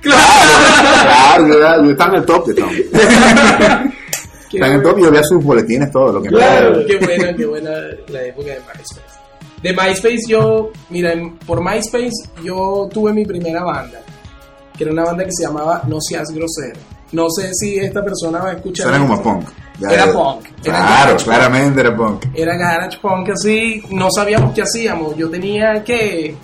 Claro, 0.01 1.47
era- 1.57 1.77
yo 1.85 1.91
estaba 1.93 2.11
en 2.15 2.19
el 2.19 2.25
top 2.27 2.47
de 2.49 2.55
Tom. 2.55 2.71
Estaba 2.71 4.69
en 4.69 4.73
el 4.73 4.83
top 4.83 4.99
y 4.99 5.03
yo 5.03 5.11
veía 5.11 5.23
sus 5.25 5.45
boletines, 5.45 5.91
todo 5.93 6.13
lo 6.15 6.23
que 6.23 6.31
Claro, 6.31 6.81
qué 6.87 6.97
buena, 6.99 7.37
qué 7.37 7.47
buena 7.47 7.71
la 8.09 8.23
época 8.25 8.49
de 8.49 8.59
MySpace. 8.61 9.01
De 9.67 9.73
MySpace 9.73 10.23
yo, 10.29 10.71
mira, 10.91 11.13
por 11.47 11.61
MySpace 11.63 12.31
yo 12.45 12.89
tuve 12.93 13.13
mi 13.13 13.25
primera 13.25 13.65
banda, 13.65 14.01
que 14.77 14.85
era 14.85 14.93
una 14.93 15.05
banda 15.05 15.25
que 15.25 15.33
se 15.33 15.43
llamaba 15.45 15.83
No 15.89 16.01
Seas 16.01 16.29
Grosero. 16.31 16.79
No 17.13 17.29
sé 17.31 17.51
si 17.53 17.77
esta 17.79 18.03
persona 18.05 18.39
va 18.41 18.51
a 18.51 18.53
escuchar. 18.55 18.89
Suena 18.89 19.07
como 19.07 19.23
punk. 19.23 19.49
Ya, 19.79 19.89
Era 19.91 20.13
punk, 20.13 20.47
era 20.65 20.79
Claro, 20.79 21.13
punk. 21.17 21.25
claramente 21.25 21.81
era 21.81 21.97
punk. 21.97 22.25
Era 22.35 22.57
garage 22.57 22.99
punk 23.01 23.29
así, 23.31 23.83
no 23.91 24.09
sabíamos 24.11 24.55
qué 24.55 24.63
hacíamos. 24.63 25.17
Yo 25.17 25.29
tenía 25.31 25.83
que 25.85 26.35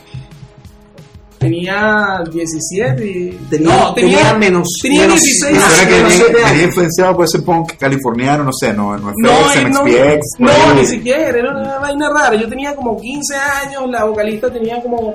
tenía 1.43 2.22
17 2.32 3.05
y 3.07 3.30
Tenía- 3.51 3.68
no, 3.76 3.95
tenía, 3.95 4.18
tenía 4.18 4.34
menos- 4.34 4.68
tenía 4.80 5.03
menos- 5.03 5.20
16 5.20 5.53
Me 5.53 5.59
Ah, 5.59 5.68
suena 5.70 5.88
que 5.90 5.97
menos 6.03 6.12
años. 6.14 6.32
venía 6.51 6.62
influenciado 6.64 7.16
por 7.16 7.24
ese 7.26 7.38
punk 7.40 7.72
californiano, 7.78 8.45
no 8.45 8.53
sé, 8.53 8.72
no, 8.72 8.97
no 8.97 9.11
FX, 9.11 9.70
no, 9.70 9.84
MXPX, 9.84 10.20
no, 10.38 10.74
ni 10.74 10.86
siquiera, 10.86 11.28
era 11.28 11.51
una 11.51 11.78
vaina 11.78 12.09
rara. 12.09 12.34
Yo 12.36 12.49
tenía 12.49 12.74
como 12.74 12.99
15 13.01 13.34
años, 13.36 13.82
la 13.90 14.05
vocalista 14.05 14.51
tenía 14.51 14.80
como 14.82 15.12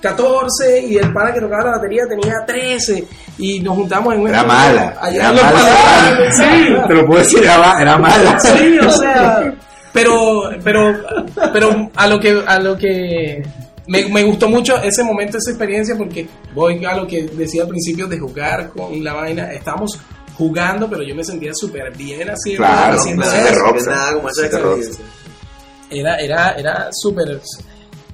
14 0.00 0.80
y 0.80 0.96
el 0.98 1.12
pana 1.12 1.32
que 1.32 1.40
tocaba 1.40 1.64
la 1.64 1.70
batería 1.76 2.02
tenía 2.08 2.44
13 2.46 3.04
y 3.38 3.60
nos 3.60 3.76
juntamos 3.76 4.14
en 4.14 4.20
una 4.20 4.30
Era 4.30 4.42
mala, 4.44 4.94
allá 5.00 5.16
era 5.16 5.32
mala. 5.32 6.32
Sí. 6.32 6.74
Te 6.88 6.94
lo 6.94 7.06
puedo 7.06 7.20
decir, 7.22 7.42
era, 7.44 7.80
era 7.80 7.98
mala. 7.98 8.38
Sí, 8.40 8.78
o 8.78 8.90
sea, 8.90 9.54
pero, 9.92 10.50
pero, 10.64 10.92
pero 11.52 11.90
a 11.94 12.06
lo 12.08 12.18
que, 12.18 12.42
a 12.46 12.58
lo 12.58 12.76
que 12.76 13.42
me, 13.86 14.04
me 14.06 14.22
gustó 14.24 14.48
mucho 14.48 14.76
ese 14.82 15.02
momento, 15.02 15.38
esa 15.38 15.50
experiencia, 15.50 15.96
porque 15.96 16.26
voy 16.54 16.84
a 16.84 16.96
lo 16.96 17.06
que 17.06 17.24
decía 17.24 17.62
al 17.62 17.68
principio 17.68 18.06
de 18.06 18.18
jugar 18.18 18.70
con 18.70 19.02
la 19.02 19.12
vaina. 19.14 19.52
Estamos 19.52 19.98
jugando, 20.36 20.88
pero 20.88 21.02
yo 21.02 21.14
me 21.14 21.24
sentía 21.24 21.52
súper 21.54 21.94
bien 21.96 22.28
haciendo, 22.30 22.64
Claro, 22.64 22.98
haciendo 22.98 23.22
eso. 23.24 23.54
rockstar. 23.60 23.94
Nada 23.94 24.14
como 24.14 24.28
esa 24.28 24.46
experiencia. 24.46 25.04
Era, 25.90 26.16
era, 26.16 26.50
era 26.52 26.88
súper. 26.92 27.40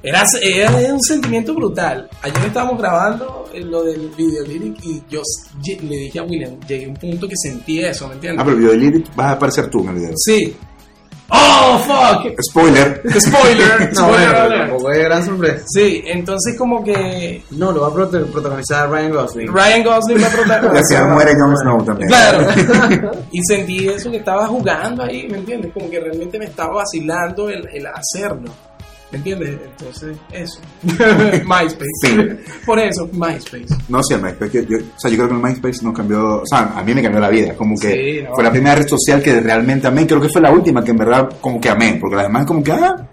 Era, 0.03 0.23
era 0.43 0.71
un 0.95 1.01
sentimiento 1.03 1.55
brutal. 1.55 2.09
Ayer 2.23 2.45
estábamos 2.47 2.79
grabando 2.79 3.49
en 3.53 3.71
lo 3.71 3.83
del 3.83 4.11
video 4.17 4.45
lyric 4.45 4.77
y 4.85 5.03
yo 5.11 5.23
le 5.83 5.97
dije 5.97 6.19
a 6.21 6.23
William, 6.23 6.59
llegué 6.69 6.87
a 6.87 6.89
un 6.89 6.97
punto 6.97 7.27
que 7.29 7.35
sentí 7.37 7.81
eso, 7.81 8.07
¿me 8.09 8.15
entiendes? 8.15 8.41
Ah, 8.41 8.45
pero 8.45 8.57
el 8.57 8.63
video 8.63 8.73
de 8.73 8.79
Lyric 8.79 9.15
vas 9.17 9.27
a 9.27 9.33
aparecer 9.33 9.69
tú 9.71 9.81
en 9.83 9.89
el 9.89 9.95
video. 9.97 10.13
Sí. 10.17 10.57
¡Oh, 11.31 11.79
fuck! 11.87 12.33
Spoiler. 12.51 13.03
Spoiler, 13.21 13.93
No, 13.95 14.01
spoiler 14.01 14.31
bueno, 14.33 14.57
tampoco 14.59 14.91
es 14.93 14.99
gran 15.05 15.25
sorpresa. 15.25 15.65
Sí, 15.69 16.03
entonces 16.07 16.57
como 16.57 16.83
que 16.83 17.43
No, 17.51 17.71
lo 17.73 17.83
va 17.83 17.89
a 17.89 17.91
prote- 17.91 18.25
protagonizar 18.33 18.91
Ryan 18.91 19.13
Gosling. 19.13 19.53
Ryan 19.53 19.85
Gosling 19.85 20.23
va 20.23 20.27
a 20.27 20.31
Y 20.31 20.37
protagonizar. 20.37 20.85
final 20.99 21.11
muere 21.15 21.33
Jon 21.39 21.57
Snow 21.59 21.85
también. 21.85 22.09
Claro. 22.09 23.11
y 23.31 23.41
sentí 23.45 23.89
eso 23.89 24.11
que 24.11 24.17
estaba 24.19 24.47
jugando 24.47 25.03
ahí, 25.05 25.29
¿me 25.31 25.39
entiendes? 25.39 25.73
Como 25.75 25.91
que 25.91 26.01
realmente 26.01 26.39
me 26.39 26.47
estaba 26.47 26.75
vacilando 26.77 27.51
el, 27.51 27.69
el 27.75 27.87
hacerlo. 27.87 28.51
¿Me 29.11 29.17
entiendes? 29.19 29.59
Entonces, 29.79 30.17
eso. 30.33 30.61
MySpace. 30.83 31.87
Sí. 32.03 32.17
Por 32.67 32.79
eso, 32.79 33.09
MySpace. 33.13 33.67
No, 33.89 34.03
sí, 34.03 34.15
el 34.15 34.23
MySpace. 34.23 34.51
Yo, 34.53 34.61
yo- 34.63 34.79
o 34.79 35.01
sea, 35.01 35.11
yo 35.11 35.17
creo 35.17 35.29
que 35.29 35.35
el 35.35 35.41
MySpace 35.43 35.83
nos 35.83 35.95
cambió. 35.95 36.43
O 36.43 36.47
sea, 36.47 36.73
a 36.77 36.83
mí 36.83 36.93
me 36.95 37.03
cambió 37.03 37.21
la 37.21 37.31
vida. 37.31 37.55
Como 37.55 37.75
que 37.79 37.91
Sí, 37.91 38.23
no. 38.23 38.35
fue 38.35 38.45
la 38.45 38.51
primera 38.51 38.75
red 38.75 38.87
social 38.87 39.23
que 39.23 39.41
realmente 39.41 39.87
amé. 39.87 40.07
Creo 40.07 40.21
que 40.21 40.29
fue 40.29 40.43
la 40.43 40.51
última 40.51 40.85
que 40.85 40.91
en 40.91 40.99
verdad 40.99 41.29
como 41.41 41.59
que 41.61 41.71
amé. 41.71 41.97
Porque 42.01 42.17
las 42.17 42.27
demás, 42.27 42.45
como 42.45 42.63
que, 42.63 42.73
ah, 42.73 43.09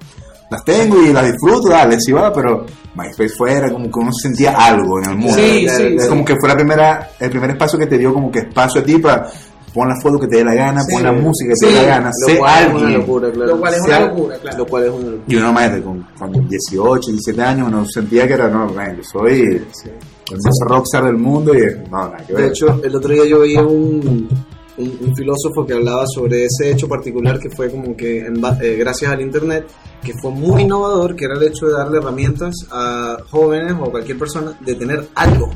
las 0.51 0.63
tengo 0.65 1.01
y 1.01 1.13
las 1.13 1.25
disfruto, 1.31 1.69
dale, 1.69 1.97
sí 2.01 2.11
va. 2.11 2.33
Pero 2.33 2.65
MySpace 2.95 3.33
fue, 3.37 3.53
era 3.53 3.71
como 3.71 3.85
que 3.85 3.99
uno 3.99 4.11
sentía 4.11 4.51
algo 4.51 4.99
en 5.01 5.09
el 5.11 5.15
mundo. 5.17 5.35
Sí, 5.37 5.65
sí. 5.69 5.95
como 6.09 6.25
que 6.25 6.35
fue 6.39 6.49
la 6.49 6.55
primera, 6.55 7.09
el 7.19 7.29
primer 7.29 7.51
espacio 7.51 7.79
que 7.79 7.87
te 7.87 7.97
dio 7.97 8.13
como 8.13 8.29
que 8.31 8.39
espacio 8.39 8.81
a 8.81 8.83
ti 8.83 8.97
para 8.97 9.27
pon 9.75 9.87
la 9.89 9.95
foto 10.01 10.17
que 10.19 10.27
te 10.27 10.37
dé 10.37 10.43
la 10.45 10.55
gana, 10.55 10.81
Sí. 10.81 10.93
pon 10.95 11.03
la 11.03 11.11
música 11.11 11.53
que 11.53 11.67
te 11.67 11.73
dé 11.73 11.81
la 11.81 11.87
gana, 11.87 12.11
Lo 12.21 12.27
sé 12.33 12.37
cual 12.39 12.63
es 12.63 12.69
una 12.69 12.79
alguien. 12.79 12.99
locura, 13.01 13.31
claro. 13.31 13.51
Lo 13.51 13.59
cual 13.59 13.73
es 13.75 13.83
Sea- 13.83 13.97
una 13.99 14.07
locura, 14.07 14.37
claro. 14.39 14.57
Lo 14.57 14.65
cual 14.65 14.83
es 14.85 14.89
una 14.91 15.03
locura. 15.11 15.23
Y 15.27 15.35
uno 15.35 15.53
más 15.53 15.81
con, 15.81 16.07
con 16.17 16.47
18, 16.47 17.11
17 17.11 17.41
años, 17.43 17.67
uno 17.67 17.85
sentía 17.85 18.27
que 18.27 18.33
era, 18.33 18.47
no, 18.49 18.67
man, 18.69 18.95
yo 18.97 19.03
soy 19.03 19.41
el 19.41 20.37
más 20.43 20.59
rockstar 20.67 21.03
del 21.03 21.17
mundo 21.17 21.53
y 21.53 21.59
no, 21.91 22.07
nada 22.07 22.17
que 22.25 22.33
ver. 22.33 22.43
De 22.43 22.47
hecho, 22.49 22.79
el 22.83 22.95
otro 22.95 23.11
día 23.13 23.25
yo 23.25 23.41
veía 23.41 23.61
un, 23.61 24.29
un, 24.77 24.97
un 25.07 25.15
filósofo 25.15 25.65
que 25.65 25.73
hablaba 25.73 26.05
sobre 26.07 26.45
ese 26.45 26.71
hecho 26.71 26.87
particular 26.87 27.37
que 27.39 27.49
fue 27.49 27.69
como 27.69 27.95
que 27.95 28.25
en 28.25 28.41
eh, 28.61 28.75
gracias 28.77 29.11
al 29.11 29.21
internet, 29.21 29.67
que 30.03 30.13
fue 30.21 30.31
muy 30.31 30.63
innovador, 30.63 31.15
que 31.15 31.25
era 31.25 31.35
el 31.35 31.43
hecho 31.43 31.65
de 31.67 31.73
darle 31.73 31.97
herramientas 31.99 32.53
a 32.71 33.17
jóvenes 33.29 33.73
o 33.79 33.85
a 33.85 33.91
cualquier 33.91 34.17
persona 34.17 34.57
de 34.59 34.75
tener 34.75 35.07
algo. 35.15 35.49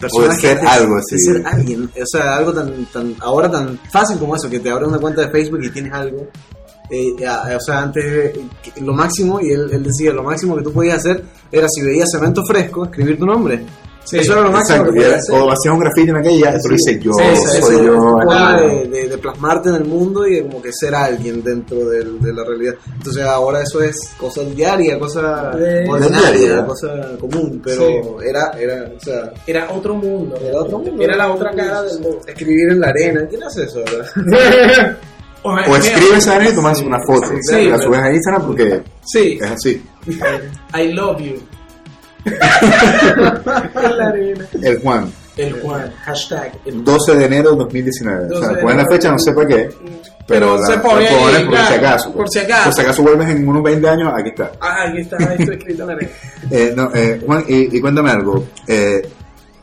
Personas 0.00 0.40
ser 0.40 0.58
que- 0.60 0.66
algo 0.66 0.96
así. 0.96 1.14
De 1.16 1.20
ser 1.34 1.46
alguien. 1.46 1.84
O 1.84 2.06
sea, 2.06 2.36
algo 2.36 2.52
tan, 2.52 2.84
tan, 2.86 3.14
ahora 3.20 3.50
tan 3.50 3.78
fácil 3.92 4.18
como 4.18 4.34
eso, 4.36 4.48
que 4.48 4.60
te 4.60 4.70
abres 4.70 4.88
una 4.88 4.98
cuenta 4.98 5.20
de 5.22 5.30
Facebook 5.30 5.60
y 5.62 5.70
tienes 5.70 5.92
algo. 5.92 6.26
Eh, 6.90 7.24
a- 7.26 7.56
o 7.56 7.60
sea, 7.60 7.82
antes 7.82 8.04
eh, 8.04 8.32
lo 8.80 8.92
máximo, 8.92 9.40
y 9.40 9.50
él, 9.52 9.68
él 9.72 9.82
decía, 9.84 10.12
lo 10.12 10.22
máximo 10.24 10.56
que 10.56 10.62
tú 10.62 10.72
podías 10.72 10.98
hacer 10.98 11.22
era 11.52 11.68
si 11.68 11.82
veías 11.82 12.08
cemento 12.10 12.42
fresco, 12.48 12.84
escribir 12.84 13.18
tu 13.18 13.26
nombre. 13.26 13.64
Sí, 14.04 14.16
eso 14.18 14.32
era 14.32 14.42
lo 14.42 14.50
máximo 14.50 14.90
que 14.92 15.04
hacer. 15.04 15.34
o 15.34 15.50
hacías 15.52 15.74
un 15.74 15.78
graffiti 15.80 16.08
en 16.10 16.16
aquella 16.16 16.34
y 16.36 16.40
ya, 16.42 16.50
lo 16.68 16.74
hice 16.74 16.98
yo, 17.00 17.12
Sí, 17.12 17.22
sí, 17.36 17.60
soy 17.62 17.76
sí. 17.76 17.84
yo. 17.84 18.16
de, 18.58 18.88
de- 18.88 19.08
de 19.08 19.18
plasmarte 19.18 19.68
en 19.68 19.74
el 19.76 19.84
mundo 19.84 20.26
y 20.26 20.36
de 20.36 20.42
como 20.42 20.60
que 20.62 20.70
ser 20.72 20.94
alguien 20.94 21.42
dentro 21.44 21.84
del- 21.88 22.18
de 22.20 22.32
la 22.32 22.42
realidad. 22.44 22.74
Entonces 22.96 23.22
ahora 23.24 23.62
eso 23.62 23.80
es 23.82 23.96
cosa 24.18 24.42
diaria, 24.42 24.98
cosa 24.98 25.52
Eh, 25.58 25.84
ordinaria, 25.88 26.64
cosa 26.66 26.88
común, 27.20 27.60
pero 27.62 28.20
era, 28.22 28.50
era, 28.58 28.90
o 28.96 29.00
sea, 29.00 29.32
Era 29.46 29.68
otro 29.70 29.94
mundo. 29.94 30.36
era 30.42 30.58
otro 30.60 30.78
mundo. 30.78 31.02
Era 31.02 31.16
la 31.16 31.30
otra 31.32 31.50
cara 31.52 31.82
del 31.82 32.00
mundo. 32.00 32.20
Escribir 32.26 32.70
en 32.70 32.80
la 32.80 32.88
arena, 32.88 33.26
¿quién 33.28 33.42
hace 33.44 33.64
eso? 33.64 33.80
verdad? 33.84 34.96
O 35.42 35.56
escribes 35.76 36.28
a 36.28 36.46
y 36.48 36.54
tomas 36.54 36.80
una 36.82 36.98
foto, 37.06 37.28
sí, 37.48 37.56
y 37.60 37.68
la 37.70 37.78
subes 37.78 37.98
a 37.98 38.12
Instagram 38.12 38.46
porque 38.46 38.82
Sí, 39.06 39.38
es 39.40 39.50
así. 39.50 39.82
I 40.78 40.92
love 40.92 41.18
you. 41.18 41.36
En 42.24 43.96
la 43.98 44.06
arena. 44.08 44.46
El 44.62 44.80
Juan, 44.80 45.12
El 45.36 45.52
Juan, 45.60 45.90
hashtag. 46.04 46.52
El 46.64 46.84
12 46.84 47.14
de 47.16 47.24
enero 47.24 47.50
de 47.52 47.56
2019. 47.58 48.24
O 48.24 48.28
12 48.28 48.40
sea, 48.46 48.54
de 48.56 48.62
ponen 48.62 48.76
la 48.78 48.86
fecha, 48.90 49.10
no 49.10 49.18
sé 49.18 49.32
para 49.32 49.46
qué. 49.48 49.70
Pero 50.26 50.56
la- 50.58 50.66
se 50.66 50.78
ponen 50.78 51.46
por 51.46 51.56
si 51.58 51.74
acaso. 51.74 52.12
por 52.12 52.28
si 52.28 52.38
acaso. 52.38 52.64
Por 52.64 52.74
si 52.74 52.80
acaso 52.82 53.02
vuelves 53.02 53.28
en 53.30 53.48
unos 53.48 53.62
20 53.62 53.88
años, 53.88 54.12
aquí 54.16 54.28
está. 54.30 54.52
Ah, 54.60 54.84
aquí 54.88 55.00
está 55.00 55.16
esto 55.16 55.52
escrito 55.52 55.82
en 55.82 55.86
la 55.88 55.94
arena. 55.94 56.10
Eh, 56.50 56.72
no, 56.74 56.90
eh, 56.94 57.20
Juan, 57.24 57.44
y, 57.48 57.76
y 57.76 57.80
cuéntame 57.80 58.10
algo. 58.10 58.44
Eh, 58.66 59.02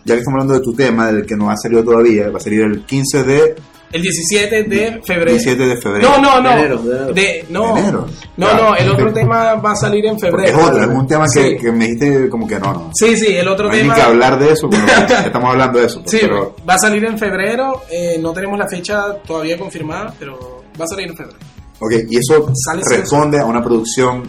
ya 0.06 0.14
que 0.14 0.20
estamos 0.20 0.36
hablando 0.42 0.54
de 0.54 0.62
tu 0.62 0.74
tema, 0.74 1.12
del 1.12 1.26
que 1.26 1.36
no 1.36 1.50
ha 1.50 1.58
salido 1.58 1.84
todavía, 1.84 2.30
va 2.30 2.38
a 2.38 2.42
salir 2.42 2.62
el 2.62 2.86
15 2.86 3.24
de, 3.24 3.56
El 3.92 4.02
17 4.02 4.64
de 4.64 5.02
febrero. 5.06 5.32
17 5.32 5.66
de 5.66 5.78
febrero. 5.78 6.10
No, 6.10 6.18
no, 6.22 6.42
no. 6.42 6.50
De 6.50 6.56
enero, 6.60 6.78
de 6.84 6.92
enero. 6.98 7.14
De- 7.14 7.46
no. 7.50 7.74
De 7.74 7.80
enero. 7.82 8.06
No, 8.36 8.48
Claro, 8.50 8.64
no, 8.70 8.76
el 8.76 8.90
otro 8.92 9.14
tema 9.14 9.56
va 9.56 9.72
a 9.72 9.76
salir 9.76 10.06
en 10.06 10.18
Porque 10.18 10.28
febrero. 10.28 10.60
es 10.60 10.66
otro, 10.66 10.82
es 10.82 10.88
un 10.90 11.08
tema 11.08 11.26
que, 11.34 11.42
Sí. 11.52 11.58
que 11.58 11.72
me 11.72 11.86
dijiste 11.88 12.30
como 12.30 12.46
que 12.48 12.60
no, 12.60 12.74
no. 12.74 12.92
Sí, 12.94 13.16
sí, 13.16 13.28
el 13.38 13.48
otro 13.48 13.68
No 13.68 13.72
hay 13.72 13.78
ni 13.78 13.84
tema. 13.84 13.96
que 13.96 14.02
hablar 14.02 14.38
de 14.40 14.52
eso, 14.52 14.70
pero 14.70 14.84
estamos 15.26 15.50
hablando 15.52 15.80
de 15.80 15.86
eso. 15.86 16.02
pues, 16.02 16.12
Sí, 16.12 16.18
pero, 16.22 16.56
va 16.70 16.74
a 16.74 16.80
salir 16.80 17.06
en 17.06 17.18
febrero. 17.18 17.84
eh, 17.90 18.18
no 18.22 18.34
tenemos 18.34 18.60
la 18.60 18.68
fecha 18.68 19.16
todavía 19.26 19.58
confirmada, 19.58 20.14
pero 20.20 20.64
va 20.80 20.84
a 20.84 20.88
salir 20.88 21.08
en 21.08 21.16
febrero. 21.16 21.38
ok, 21.80 21.92
y 22.10 22.18
eso 22.18 22.52
Sale 22.56 22.82
responde 22.90 23.40
a 23.40 23.46
una 23.46 23.64
producción 23.64 24.24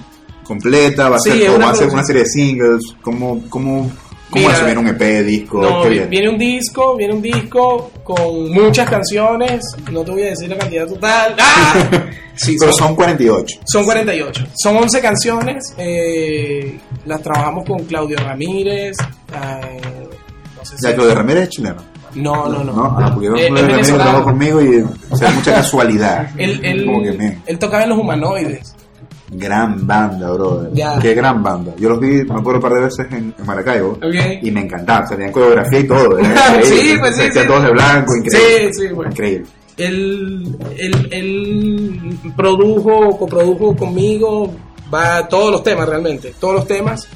completa, 0.45 1.09
va 1.11 1.17
a 1.17 1.21
Sí, 1.21 1.31
ser 1.31 1.39
es 1.41 1.45
como 1.47 1.57
una 1.57 1.67
va 1.67 1.73
a 1.73 1.75
ser 1.75 1.89
una 1.89 2.05
serie 2.05 2.23
de 2.23 2.29
singles, 2.29 2.83
como, 3.03 3.43
como, 3.51 3.91
¿cómo 4.31 4.45
Mira, 4.47 4.57
eso 4.57 4.65
viene 4.67 4.81
un 4.81 4.89
EP, 4.89 5.25
disco? 5.25 5.61
No, 5.63 5.83
¿Qué 5.83 5.89
vi- 5.89 5.95
viene? 5.95 6.11
viene 6.11 6.29
un 6.31 6.39
disco, 6.39 6.97
viene 6.97 7.15
un 7.15 7.23
disco 7.23 7.91
con 8.05 8.51
muchas 8.53 8.89
canciones. 8.89 9.63
No 9.91 10.03
te 10.05 10.11
voy 10.11 10.23
a 10.23 10.27
decir 10.31 10.49
la 10.49 10.59
cantidad 10.59 10.87
total. 10.87 11.35
¡Ah! 11.39 11.75
Sí, 12.41 12.57
pero 12.57 12.73
son 12.73 12.95
48. 12.95 13.59
Son 13.67 13.85
48. 13.85 14.47
Son 14.55 14.77
11 14.77 15.01
canciones. 15.01 15.75
eh, 15.77 16.79
las 17.05 17.21
trabajamos 17.21 17.65
con 17.67 17.81
Claudio 17.81 18.17
Ramírez. 18.17 18.97
eh, 19.35 19.81
no 20.57 20.65
sé 20.65 20.77
si- 20.79 20.87
de 20.87 21.15
Ramírez 21.17 21.43
es 21.43 21.49
chileno. 21.49 21.83
No, 22.15 22.49
no, 22.49 22.63
no. 22.63 22.73
¿no? 22.73 22.97
Ah, 22.97 23.11
porque 23.13 23.27
yo 23.27 23.35
Eh, 23.35 23.51
de 23.53 23.61
Ramírez 23.61 23.89
trabajó 23.93 24.23
conmigo 24.23 24.63
y 24.63 24.85
o 25.11 25.17
sea, 25.17 25.31
mucha 25.33 25.53
casualidad. 25.55 26.31
Él, 26.37 26.61
él 27.45 27.59
tocaba 27.59 27.83
en 27.83 27.89
los 27.89 27.99
humanoides. 27.99 28.73
Gran 29.31 29.87
banda, 29.87 30.31
brother. 30.33 30.71
Ya. 30.73 30.99
Qué 30.99 31.15
gran 31.15 31.43
banda. 31.43 31.75
Yo 31.79 31.91
los 31.91 32.01
vi, 32.01 32.25
me 32.25 32.35
acuerdo 32.41 32.55
un 32.57 32.61
par 32.61 32.73
de 32.73 32.81
veces 32.81 33.07
en, 33.11 33.35
en 33.39 33.47
Maracaibo. 33.47 33.99
Y 34.43 34.51
me 34.51 34.61
encantaba. 34.63 35.05
O 35.05 35.09
sea, 35.09 35.17
tenían 35.17 35.33
coreografía 35.33 35.81
y 35.81 35.87
todo. 35.87 36.19
era 36.19 36.63
Sí, 36.63 36.97
pues 36.99 37.17
sí, 37.17 37.23
Se 37.33 37.43
sí. 37.43 37.47
todos 37.47 37.65
de 37.65 37.71
blanco, 37.71 38.17
increíble. 38.17 38.73
Sí, 38.73 38.81
sí, 38.89 38.95
bueno. 38.95 39.11
Increíble. 39.11 39.47
Él, 39.77 40.57
él, 40.77 41.09
él 41.13 42.19
produjo, 42.37 43.17
coprodujo 43.17 43.77
conmigo 43.77 44.53
va 44.93 45.29
todos 45.29 45.53
los 45.53 45.63
temas 45.63 45.89
realmente, 45.89 46.35
todos 46.39 46.55
los 46.55 46.67
temas 46.67 47.07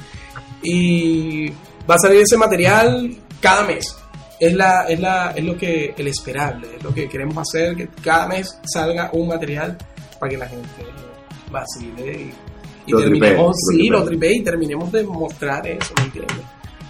y 0.61 1.49
va 1.89 1.95
a 1.95 1.99
salir 1.99 2.21
ese 2.21 2.37
material 2.37 3.15
cada 3.41 3.63
mes. 3.65 3.95
Es, 4.39 4.53
la, 4.53 4.85
es, 4.87 4.99
la, 4.99 5.31
es 5.35 5.43
lo 5.43 5.57
que 5.57 5.93
el 5.97 6.07
esperable, 6.07 6.67
es 6.77 6.83
lo 6.83 6.93
que 6.93 7.07
queremos 7.07 7.37
hacer, 7.37 7.75
que 7.75 7.87
cada 8.01 8.27
mes 8.27 8.59
salga 8.63 9.09
un 9.13 9.27
material 9.27 9.77
para 10.19 10.29
que 10.29 10.37
la 10.37 10.47
gente 10.47 10.67
vacile 11.53 12.11
y, 12.85 12.91
y 12.91 12.93
terminemos, 12.97 13.55
tripee, 13.69 13.77
lo 13.77 13.83
sí, 13.83 13.89
lo 13.89 14.03
tripee 14.03 14.35
y 14.37 14.43
terminemos 14.43 14.91
de 14.91 15.03
mostrar 15.03 15.65
eso, 15.67 15.93
¿me 15.97 16.03
entiendes? 16.03 16.37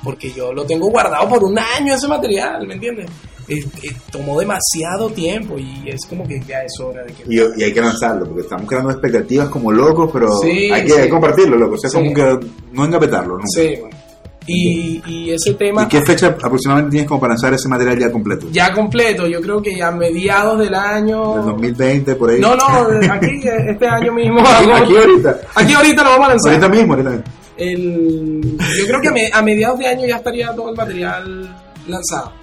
Porque 0.04 0.32
yo 0.32 0.52
lo 0.52 0.66
tengo 0.66 0.90
guardado 0.90 1.30
por 1.30 1.44
un 1.44 1.58
año 1.60 1.94
ese 1.94 2.08
material, 2.08 2.66
¿me 2.68 2.74
entiendes? 2.74 3.10
Es- 3.48 3.68
es- 3.84 4.02
tomó 4.12 4.40
demasiado 4.40 5.10
tiempo 5.12 5.58
y 5.60 5.84
es 5.90 6.06
como 6.08 6.26
que 6.28 6.40
ya 6.48 6.64
es 6.64 6.74
hora 6.82 7.04
de 7.04 7.14
que... 7.14 7.24
Y, 7.28 7.40
y 7.60 7.64
hay 7.64 7.74
que 7.74 7.82
lanzarlo, 7.82 8.26
porque 8.26 8.42
estamos 8.42 8.68
creando 8.68 8.90
expectativas 8.92 9.50
como 9.50 9.72
locos, 9.72 10.10
pero 10.12 10.28
Sí, 10.40 10.72
hay, 10.72 10.84
que, 10.84 10.90
sí. 10.90 10.96
hay 10.98 11.04
que 11.04 11.10
compartirlo, 11.10 11.58
loco. 11.58 11.76
O 11.76 11.78
sea, 11.78 11.90
Sí. 11.90 11.98
como 11.98 12.14
que 12.14 12.48
no 12.72 12.86
engapetarlo 12.86 13.34
nunca. 13.36 13.48
Sí, 13.48 13.76
bueno. 13.80 13.98
Y, 14.46 15.02
y 15.08 15.30
ese 15.32 15.54
tema 15.54 15.84
¿Y 15.84 15.88
qué 15.88 16.02
fecha 16.06 16.28
aproximadamente 16.28 16.92
tienes 16.92 17.08
como 17.08 17.22
para 17.22 17.32
lanzar 17.34 17.54
ese 17.54 17.70
material 17.70 17.98
ya 17.98 18.12
completo? 18.12 18.48
ya 18.52 18.74
completo, 18.74 19.26
yo 19.26 19.40
creo 19.42 19.62
que 19.62 19.74
ya 19.76 19.88
a 19.88 19.92
mediados 19.92 20.60
del 20.60 20.76
año... 20.76 21.38
¿El 21.38 21.46
2020, 21.46 22.16
por 22.16 22.30
ahí? 22.30 22.42
No, 22.42 22.54
no, 22.56 22.66
aquí, 23.14 23.40
este 23.70 23.88
año 23.88 24.12
mismo. 24.14 24.42
Aquí, 24.42 24.70
ahorita. 24.96 25.40
aquí 25.56 25.74
ahorita 25.74 26.04
lo 26.04 26.10
vamos 26.10 26.26
a 26.26 26.30
lanzar. 26.32 26.52
Ahorita 26.54 26.70
mismo, 26.70 26.94
ahorita. 26.94 27.24
El, 27.56 28.58
yo 28.80 28.86
creo 28.88 29.00
que 29.02 29.08
a, 29.08 29.12
me- 29.12 29.30
a 29.32 29.42
mediados 29.42 29.80
de 29.80 29.88
año 29.88 30.06
ya 30.08 30.18
estaría 30.18 30.54
todo 30.54 30.70
el 30.72 30.76
material 30.76 31.56
lanzado. 31.88 32.34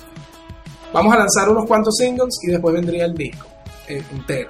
Vamos 0.93 1.13
a 1.15 1.19
lanzar 1.19 1.49
unos 1.51 1.67
cuantos 1.67 1.95
singles 1.97 2.35
y 2.43 2.51
después 2.51 2.75
vendría 2.75 3.05
el 3.05 3.15
disco 3.15 3.47
eh, 3.89 4.03
entero. 4.13 4.49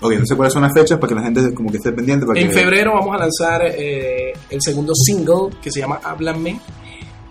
Ok, 0.00 0.12
entonces 0.12 0.36
cuáles 0.36 0.52
son 0.52 0.62
las 0.62 0.72
fechas 0.72 0.98
para 0.98 1.08
que 1.08 1.14
la 1.14 1.22
gente 1.22 1.54
como 1.54 1.70
que 1.70 1.76
esté 1.78 1.92
pendiente. 1.92 2.26
Para 2.26 2.38
En 2.40 2.48
que... 2.48 2.54
febrero 2.54 2.92
vamos 2.94 3.14
a 3.14 3.18
lanzar 3.18 3.62
eh, 3.66 4.32
el 4.50 4.60
segundo 4.62 4.94
single 4.94 5.56
que 5.62 5.70
se 5.70 5.80
llama 5.80 6.00
Háblame 6.02 6.60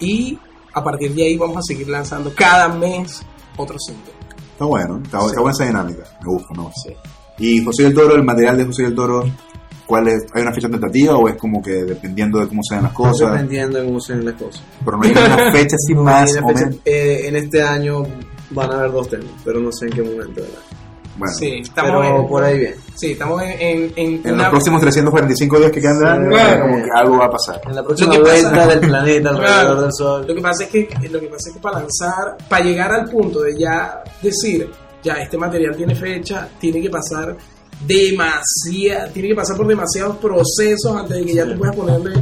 y 0.02 0.38
a 0.74 0.84
partir 0.84 1.14
de 1.14 1.24
ahí 1.24 1.38
vamos 1.38 1.58
a 1.58 1.62
seguir 1.62 1.88
lanzando 1.88 2.34
cada 2.36 2.68
mes 2.68 3.22
otro 3.58 3.78
single. 3.80 4.12
Está 4.52 4.66
bueno, 4.66 4.99
está, 5.04 5.20
está 5.26 5.39
buena 5.41 5.54
esa 5.54 5.66
dinámica. 5.66 6.04
Me 6.22 6.28
gusta, 6.34 6.54
¿no? 6.54 6.72
Sí. 6.84 6.93
Y 7.39 7.64
José 7.64 7.84
del 7.84 7.93
Toro, 7.95 8.16
el 8.16 8.24
material 8.24 8.58
de 8.58 8.66
José 8.66 8.84
del 8.84 8.95
Toro, 8.95 9.24
¿cuál 9.88 10.08
es? 10.10 10.26
¿Hay 10.34 10.41
una 10.43 10.54
fecha 10.54 10.70
tentativa 10.70 11.16
o 11.18 11.28
es 11.28 11.36
como 11.36 11.62
que 11.62 11.72
dependiendo 11.84 12.39
de 12.39 12.47
cómo 12.47 12.62
sean 12.64 12.84
las 12.84 12.93
cosas? 12.93 13.32
Dependiendo 13.32 13.80
de 13.80 13.86
cómo 13.86 13.99
sean 13.99 14.24
las 14.26 14.36
cosas. 14.36 14.62
Pero 14.86 14.97
no 14.97 15.04
hay 15.04 15.12
una 15.12 15.52
fecha 15.52 15.76
así 15.76 15.95
más 15.95 16.32
fecha- 16.34 16.70
eh, 16.86 17.22
en 17.26 17.36
este 17.38 17.62
año 17.64 18.04
van 18.52 18.72
a 18.72 18.76
haber 18.76 18.91
dos 18.91 19.10
temas, 19.10 19.32
pero 19.43 19.60
no 19.60 19.72
sé 19.72 19.86
en 19.88 19.91
qué 19.93 20.02
momento. 20.04 20.41
¿verdad? 20.41 20.60
Bueno, 21.18 21.34
Sí, 21.38 21.59
estamos 21.62 21.91
Pero 21.91 22.22
en, 22.22 22.28
por 22.28 22.43
ahí 22.43 22.57
bien. 22.59 22.76
sí, 22.95 23.12
estamos 23.12 23.41
en, 23.43 23.49
en, 23.59 23.93
en 23.95 24.22
en 24.26 24.34
una- 24.34 24.43
los 24.43 24.49
próximos 24.51 24.82
345 24.82 25.59
días 25.59 25.72
que 25.72 25.82
quedan 25.82 25.99
de 25.99 26.09
año, 26.09 26.30
Claro. 26.30 26.62
como 26.64 26.76
que 26.84 26.89
algo 26.95 27.18
va 27.18 27.26
a 27.26 27.30
pasar. 27.32 27.62
En 27.68 27.76
la 27.76 27.84
próxima 27.84 28.12
que 28.14 28.20
pasa- 28.20 28.32
vuelta 28.49 28.68
del 28.68 28.80
planeta 28.80 29.30
alrededor 29.32 29.45
Claro. 29.66 29.82
del 29.82 29.93
sol. 29.93 30.26
Lo 30.28 30.36
que 30.36 30.41
pasa 30.41 30.64
es 30.64 30.70
que 30.70 30.89
lo 31.09 31.20
que 31.20 31.28
pasa 31.28 31.49
es 31.49 31.53
que 31.55 31.59
para 31.62 31.80
lanzar, 31.80 32.38
para 32.49 32.64
llegar 32.66 32.91
al 32.93 33.09
punto 33.09 33.41
de 33.41 33.57
ya 33.57 34.01
decir, 34.22 34.70
ya 35.03 35.14
este 35.16 35.38
material 35.38 35.76
tiene 35.76 35.95
fecha, 35.95 36.47
tiene 36.59 36.82
que 36.82 36.89
pasar 36.89 37.36
demasiado, 37.86 39.12
tiene 39.14 39.30
que 39.30 39.36
pasar 39.36 39.57
por 39.57 39.68
demasiados 39.68 40.18
procesos 40.18 40.95
antes 40.95 41.18
de 41.18 41.26
que 41.26 41.34
ya 41.34 41.45
tú 41.45 41.57
puedas 41.57 41.76
ponerle 41.76 42.14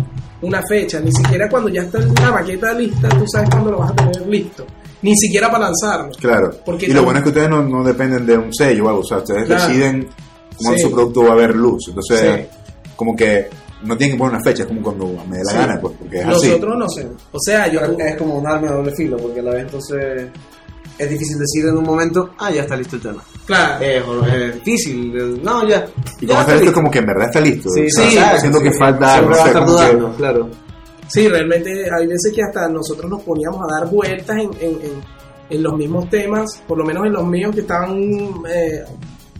una 0.42 0.62
fecha. 0.68 1.00
Ni 1.00 1.12
siquiera 1.12 1.50
cuando 1.50 1.70
ya 1.70 1.82
está 1.84 2.00
la 2.00 2.32
maqueta 2.32 2.74
lista, 2.74 3.10
tú 3.10 3.26
sabes 3.32 3.50
cuándo 3.50 3.72
lo 3.72 3.80
vas 3.80 3.92
a 3.92 3.96
tener 3.96 4.28
listo. 4.28 4.66
Ni 5.02 5.16
siquiera 5.18 5.50
para 5.50 5.66
lanzarlo. 5.66 6.12
Claro. 6.20 6.52
Porque 6.66 6.88
y 6.88 6.90
lo 6.94 7.04
bueno 7.04 7.20
es 7.20 7.24
que 7.24 7.30
ustedes 7.30 7.50
no, 7.50 7.62
no 7.64 7.84
dependen 7.84 8.26
de 8.26 8.38
un 8.38 8.54
sello 8.54 8.86
o 8.86 8.90
algo, 8.90 9.02
o 9.02 9.06
sea, 9.06 9.18
ustedes 9.18 9.46
Claro. 9.46 9.68
deciden 9.68 10.10
cuándo 10.58 10.78
Sí. 10.78 10.84
su 10.84 10.92
producto 10.92 11.24
va 11.24 11.32
a 11.34 11.36
ver 11.36 11.56
luz. 11.56 11.86
Entonces, 11.88 12.20
Sí. 12.50 12.58
como 12.96 13.16
que 13.16 13.48
no 13.84 13.96
tienen 13.96 14.16
que 14.16 14.20
poner 14.20 14.36
una 14.36 14.44
fecha, 14.44 14.64
es 14.64 14.68
como 14.68 14.82
cuando 14.82 15.06
me 15.30 15.38
dé 15.38 15.44
la 15.46 15.52
Sí. 15.52 15.58
gana, 15.58 15.80
pues, 15.80 15.94
porque 15.98 16.18
es 16.20 16.26
así. 16.26 16.48
Nosotros 16.48 16.78
no 16.78 16.90
sé. 16.90 17.08
O 17.32 17.40
sea, 17.40 17.68
yo 17.72 17.80
es 17.82 18.16
como 18.18 18.36
un 18.40 18.46
arma 18.48 18.68
de 18.68 18.74
doble 18.76 18.92
filo, 18.96 19.16
porque 19.18 19.40
a 19.40 19.44
la 19.44 19.52
vez 19.52 19.62
entonces 19.64 20.28
es 20.98 21.10
difícil 21.10 21.40
decir 21.40 21.66
en 21.66 21.78
un 21.78 21.84
momento, 21.86 22.32
ah, 22.38 22.52
ya 22.52 22.64
está 22.64 22.76
listo 22.76 22.98
el 22.98 23.02
tema. 23.02 23.24
claro. 23.46 23.84
Es, 23.84 24.04
es 24.34 24.56
difícil, 24.64 25.42
no, 25.42 25.66
ya. 25.68 25.88
Y 26.20 26.26
ya 26.26 26.28
como 26.28 26.42
está 26.42 26.56
listo, 26.56 26.74
como 26.74 26.92
que 26.92 27.00
en 27.00 27.06
verdad 27.06 27.28
está 27.28 27.40
listo. 27.40 27.70
Sí, 27.70 27.86
o 27.86 27.90
sea, 27.90 28.34
sí, 28.36 28.40
siento 28.42 28.58
sí, 28.60 28.64
que 28.66 28.72
falta 28.78 29.14
Siempre 29.14 29.32
no 29.32 29.38
va 29.38 29.42
a 29.42 29.46
sé, 29.46 29.60
estar 29.94 30.12
que- 30.12 30.18
claro. 30.18 30.50
Sí, 31.10 31.28
realmente 31.28 31.70
hay 31.92 32.08
veces 32.08 32.32
que 32.34 32.42
hasta 32.44 32.70
nosotros 32.70 33.10
nos 33.10 33.24
poníamos 33.24 33.60
a 33.64 33.80
dar 33.80 33.90
vueltas 33.90 34.38
en, 34.38 34.50
en- 34.62 34.82
en- 34.82 35.20
en 35.50 35.64
los 35.64 35.74
mismos 35.76 36.08
temas, 36.10 36.62
por 36.68 36.78
lo 36.78 36.86
menos 36.86 37.06
en 37.08 37.14
los 37.14 37.26
míos 37.26 37.54
que 37.56 37.62
estaban 37.62 38.00
eh, 38.48 38.84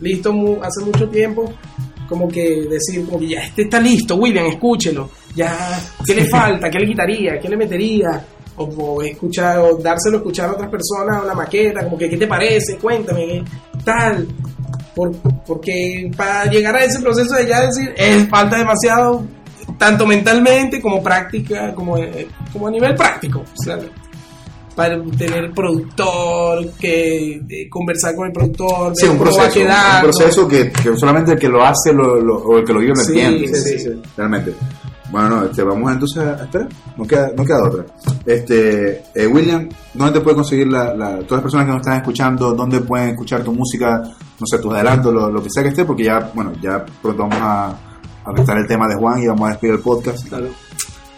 listos 0.00 0.34
mu- 0.34 0.58
hace 0.60 0.84
mucho 0.84 1.08
tiempo, 1.08 1.52
como 2.08 2.26
que 2.26 2.66
decir, 2.68 3.04
como 3.06 3.20
que 3.20 3.28
ya 3.28 3.42
este 3.44 3.62
está 3.62 3.78
listo, 3.80 4.16
William, 4.16 4.46
escúchelo, 4.46 5.08
ya, 5.36 5.56
¿qué 6.04 6.16
le 6.16 6.24
falta? 6.26 6.68
¿Qué 6.68 6.80
le 6.80 6.86
quitaría? 6.88 7.38
¿Qué 7.40 7.48
le 7.48 7.56
metería? 7.56 8.24
O, 8.56 8.64
o 8.64 9.02
escuchar, 9.02 9.58
o 9.60 9.76
dárselo 9.76 10.16
a 10.16 10.18
escuchar 10.18 10.48
a 10.50 10.52
otras 10.54 10.68
personas, 10.68 11.24
la 11.24 11.34
maqueta, 11.34 11.84
como 11.84 11.96
que, 11.96 12.10
¿qué 12.10 12.16
te 12.16 12.26
parece? 12.26 12.76
Cuéntame, 12.78 13.26
¿qué 13.26 13.44
tal? 13.84 14.26
Por- 14.96 15.14
porque 15.46 16.10
para 16.16 16.46
llegar 16.46 16.74
a 16.74 16.84
ese 16.84 17.00
proceso 17.00 17.36
de 17.36 17.46
ya 17.46 17.60
decir, 17.64 17.94
eh, 17.96 18.26
falta 18.28 18.58
demasiado, 18.58 19.22
tanto 19.80 20.06
mentalmente 20.06 20.80
como 20.80 21.02
práctica, 21.02 21.74
como, 21.74 21.96
eh, 21.96 22.28
como 22.52 22.68
a 22.68 22.70
nivel 22.70 22.94
práctico. 22.94 23.40
o 23.40 23.62
sea, 23.64 23.78
para 24.76 25.02
tener 25.18 25.50
productor, 25.52 26.70
que 26.78 27.66
conversar 27.68 28.14
con 28.14 28.26
el 28.28 28.32
productor, 28.32 28.92
Sí, 28.94 29.06
un 29.06 29.18
cómo 29.18 29.30
va 29.30 29.36
proceso, 29.36 29.60
un 29.60 29.66
quedando. 29.66 30.10
proceso 30.10 30.48
que, 30.48 30.70
que 30.70 30.96
solamente 30.96 31.32
el 31.32 31.38
que 31.38 31.48
lo 31.48 31.64
hace 31.64 31.92
lo, 31.92 32.20
lo- 32.20 32.38
o 32.38 32.58
el 32.58 32.64
que 32.64 32.72
lo 32.72 32.78
vive 32.80 32.92
lo 32.94 33.02
Sí, 33.02 33.20
entiende. 33.20 33.54
sí, 33.58 33.78
sí. 33.78 34.02
Realmente. 34.16 34.54
Bueno, 35.10 35.28
no, 35.28 35.44
este, 35.46 35.64
vamos 35.64 35.90
entonces 35.92 36.18
a 36.22 36.44
esperar. 36.44 36.68
No 36.96 37.04
queda, 37.04 37.30
no 37.36 37.44
queda 37.44 37.64
otra. 37.66 37.84
Este, 38.24 39.02
eh, 39.14 39.26
William, 39.26 39.68
¿dónde 39.92 40.12
te 40.14 40.20
puede 40.20 40.36
conseguir 40.36 40.68
la, 40.68 40.94
la- 40.94 41.16
todas 41.18 41.30
las 41.32 41.42
personas 41.42 41.66
que 41.66 41.72
nos 41.72 41.80
están 41.80 41.96
escuchando? 41.96 42.52
¿Dónde 42.54 42.80
pueden 42.80 43.08
escuchar 43.10 43.42
tu 43.42 43.52
música? 43.52 43.98
No 44.00 44.46
sé, 44.46 44.58
tus 44.60 44.72
adelantos, 44.72 45.12
lo, 45.12 45.28
lo 45.30 45.42
que 45.42 45.48
sea 45.50 45.62
que 45.64 45.70
esté, 45.70 45.84
porque 45.84 46.04
ya, 46.04 46.30
bueno, 46.32 46.52
ya 46.62 46.84
pronto 47.02 47.22
vamos 47.24 47.38
a, 47.40 47.76
a 48.24 48.32
prestar 48.32 48.58
el 48.58 48.66
tema 48.66 48.86
de 48.88 48.94
Juan 48.96 49.22
y 49.22 49.26
vamos 49.26 49.46
a 49.48 49.50
despedir 49.52 49.74
el 49.74 49.80
podcast. 49.80 50.28
Claro. 50.28 50.46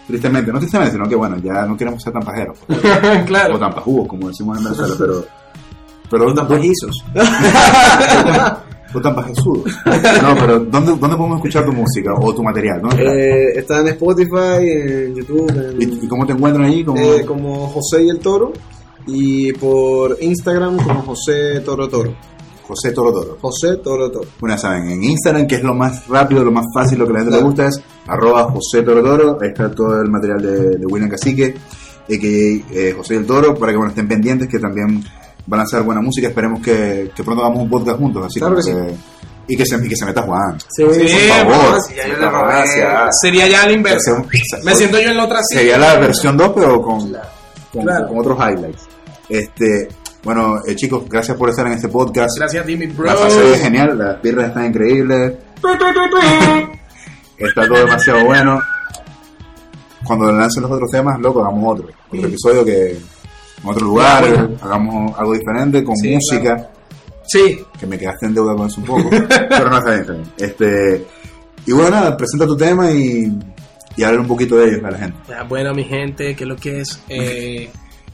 Tristemente, 0.07 0.51
no 0.51 0.59
tristemente, 0.59 0.93
sino 0.93 1.07
que 1.07 1.15
bueno, 1.15 1.37
ya 1.37 1.65
no 1.65 1.77
queremos 1.77 2.01
ser 2.03 2.11
tan 2.13 2.23
pajeros. 2.23 2.57
O 2.69 3.25
claro. 3.25 3.57
tan 3.59 3.73
pajugos, 3.73 4.07
como 4.07 4.27
decimos 4.27 4.57
en 4.57 4.63
Venezuela, 4.65 4.95
pero. 4.99 5.25
Pero 6.09 6.33
Tan 6.33 6.47
pajizos. 6.47 7.03
O 8.95 9.01
tan 9.01 9.15
pajesudos. 9.15 9.63
No, 9.87 10.35
pero 10.39 10.59
¿dónde, 10.59 10.91
¿dónde 10.91 11.17
podemos 11.17 11.37
escuchar 11.37 11.65
tu 11.65 11.73
música 11.73 12.13
o 12.13 12.31
tu 12.35 12.43
material? 12.43 12.79
Eh, 12.99 13.53
está 13.55 13.79
en 13.79 13.87
Spotify, 13.87 14.59
en 14.61 15.15
YouTube, 15.15 15.49
en- 15.49 15.81
¿Y, 16.03 16.07
cómo 16.07 16.27
te 16.27 16.33
encuentran 16.33 16.65
ahí? 16.67 16.83
¿Cómo- 16.83 16.99
eh, 17.01 17.25
como 17.25 17.65
José 17.69 18.03
y 18.03 18.09
el 18.09 18.19
Toro. 18.19 18.53
Y 19.07 19.51
por 19.53 20.15
Instagram 20.21 20.77
como 20.77 21.01
José 21.01 21.61
Toro 21.65 21.87
Toro. 21.89 22.13
José 22.67 22.91
Toro 22.91 23.11
Toro. 23.11 23.37
José 23.41 23.75
Toro 23.77 24.09
Toro. 24.11 24.27
Bueno, 24.39 24.55
ya 24.55 24.61
saben, 24.61 24.89
en 24.89 25.03
Instagram, 25.03 25.47
que 25.47 25.55
es 25.55 25.63
lo 25.63 25.73
más 25.73 26.07
rápido, 26.07 26.43
lo 26.43 26.51
más 26.51 26.65
fácil, 26.73 26.99
lo 26.99 27.05
que 27.05 27.11
a 27.11 27.13
la 27.15 27.19
gente 27.21 27.37
le 27.37 27.43
gusta 27.43 27.67
es 27.67 27.81
arroba 28.07 28.43
José 28.51 28.81
Toro 28.83 29.01
Toro. 29.03 29.37
Ahí 29.41 29.49
está 29.49 29.69
todo 29.71 30.01
el 30.01 30.09
material 30.09 30.41
de, 30.41 30.77
de 30.77 30.85
William 30.85 31.09
Cacique, 31.09 31.55
y 32.07 32.19
que 32.19 32.63
eh, 32.71 32.93
José 32.97 33.15
del 33.15 33.25
Toro, 33.25 33.53
para 33.55 33.71
que 33.71 33.77
bueno, 33.77 33.89
estén 33.89 34.07
pendientes, 34.07 34.47
que 34.47 34.59
también 34.59 35.03
van 35.45 35.59
a 35.59 35.63
hacer 35.63 35.81
buena 35.83 36.01
música. 36.01 36.27
Esperemos 36.29 36.61
que, 36.61 37.11
que 37.15 37.23
pronto 37.23 37.41
hagamos 37.43 37.63
un 37.63 37.69
podcast 37.69 37.97
juntos, 37.99 38.25
así 38.25 38.39
Claro 38.39 38.55
que 38.55 38.95
y 39.45 39.57
que 39.57 39.65
se, 39.65 39.75
y 39.75 39.89
que 39.89 39.95
se 39.97 40.05
meta 40.05 40.21
Juan. 40.21 40.57
Sí, 40.69 40.83
Sí, 40.93 41.17
Por 41.27 41.51
favor, 41.53 41.81
sí, 41.85 41.93
ya 41.97 42.03
yo 42.07 42.13
le 42.13 42.15
muchas 42.19 42.31
robé. 42.31 42.47
gracias. 42.53 43.09
Sería 43.21 43.47
ya 43.49 43.65
la 43.65 43.71
inversa. 43.73 44.23
Me 44.63 44.73
siento 44.73 45.01
yo 45.01 45.09
en 45.09 45.17
la 45.17 45.25
otra. 45.25 45.39
Sería 45.49 45.77
la 45.77 45.99
versión 45.99 46.37
2, 46.37 46.51
pero 46.55 46.81
con, 46.81 47.11
con, 47.73 47.83
Claro. 47.83 48.07
con 48.07 48.19
otros 48.19 48.37
highlights. 48.39 48.83
Este, 49.27 49.89
bueno, 50.23 50.59
eh, 50.65 50.75
chicos, 50.75 51.03
gracias 51.09 51.37
por 51.37 51.49
estar 51.49 51.65
en 51.67 51.73
este 51.73 51.87
podcast. 51.89 52.31
Gracias 52.37 52.65
mi 52.65 52.75
bro. 52.87 53.05
La 53.05 53.13
es 53.27 53.61
genial, 53.61 53.97
las 53.97 54.21
birras 54.21 54.47
están 54.49 54.65
increíbles, 54.67 55.33
está 57.37 57.67
todo 57.67 57.79
demasiado 57.85 58.25
bueno. 58.25 58.59
Cuando 60.05 60.31
lancen 60.31 60.63
los 60.63 60.71
otros 60.71 60.89
temas, 60.91 61.19
loco, 61.19 61.41
hagamos 61.41 61.73
otro. 61.79 61.87
Otro 62.07 62.19
Sí. 62.19 62.25
episodio 62.25 62.65
que 62.65 62.91
en 62.91 63.69
otro 63.69 63.85
lugar, 63.85 64.27
bueno. 64.27 64.49
hagamos 64.61 65.17
algo 65.17 65.33
diferente, 65.33 65.83
con 65.83 65.95
Sí, 65.97 66.13
música, 66.15 66.69
Sí, 67.25 67.57
que 67.79 67.87
me 67.87 67.97
quedaste 67.97 68.25
en 68.25 68.33
deuda 68.33 68.53
con 68.53 68.67
eso 68.67 68.81
un 68.81 68.85
poco. 68.87 69.09
pero 69.49 69.69
no 69.69 69.77
está 69.77 69.91
bien. 69.91 70.23
Este, 70.37 71.05
y 71.65 71.71
bueno, 71.71 71.91
nada, 71.91 72.17
presenta 72.17 72.45
tu 72.45 72.57
tema 72.57 72.91
y, 72.91 73.31
y 73.95 74.03
habla 74.03 74.19
un 74.19 74.27
poquito 74.27 74.57
de 74.57 74.67
ellos 74.67 74.83
a 74.83 74.91
la 74.91 74.97
gente. 74.97 75.17
Ya, 75.29 75.43
bueno, 75.43 75.73
mi 75.73 75.85
gente, 75.85 76.35
que 76.35 76.45
lo 76.45 76.57
que 76.57 76.81
es 76.81 77.01
eh, 77.09 77.69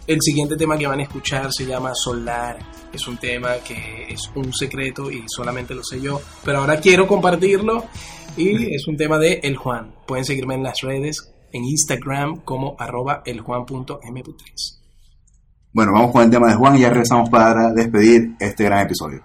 el 0.10 0.22
siguiente 0.22 0.58
tema 0.58 0.76
que 0.76 0.88
van 0.88 1.00
a 1.00 1.04
escuchar 1.04 1.54
se 1.54 1.68
llama 1.68 1.92
Solar. 1.94 2.58
Es 2.92 3.08
un 3.08 3.18
tema 3.18 3.58
que 3.66 4.08
es 4.10 4.32
un 4.34 4.52
secreto 4.52 5.12
y 5.12 5.24
solamente 5.28 5.76
lo 5.76 5.84
sé 5.84 6.02
yo, 6.02 6.20
pero 6.44 6.60
ahora 6.60 6.80
quiero 6.80 7.06
compartirlo 7.08 7.86
Y 8.36 8.74
es 8.74 8.88
un 8.88 8.98
tema 8.98 9.20
de 9.20 9.40
El 9.44 9.56
Juan. 9.56 9.94
Pueden 10.08 10.26
seguirme 10.26 10.56
en 10.56 10.64
las 10.64 10.82
redes, 10.82 11.32
en 11.52 11.64
Instagram 11.64 12.38
como 12.38 12.76
arroba 12.80 13.22
eljuan.mp3. 13.24 14.80
Bueno, 15.74 15.92
vamos 15.94 16.12
con 16.12 16.24
el 16.24 16.32
tema 16.32 16.48
de 16.48 16.56
Juan 16.56 16.76
y 16.76 16.80
ya 16.80 16.90
regresamos 16.90 17.30
para 17.30 17.72
despedir 17.72 18.36
este 18.40 18.64
gran 18.64 18.86
episodio. 18.86 19.22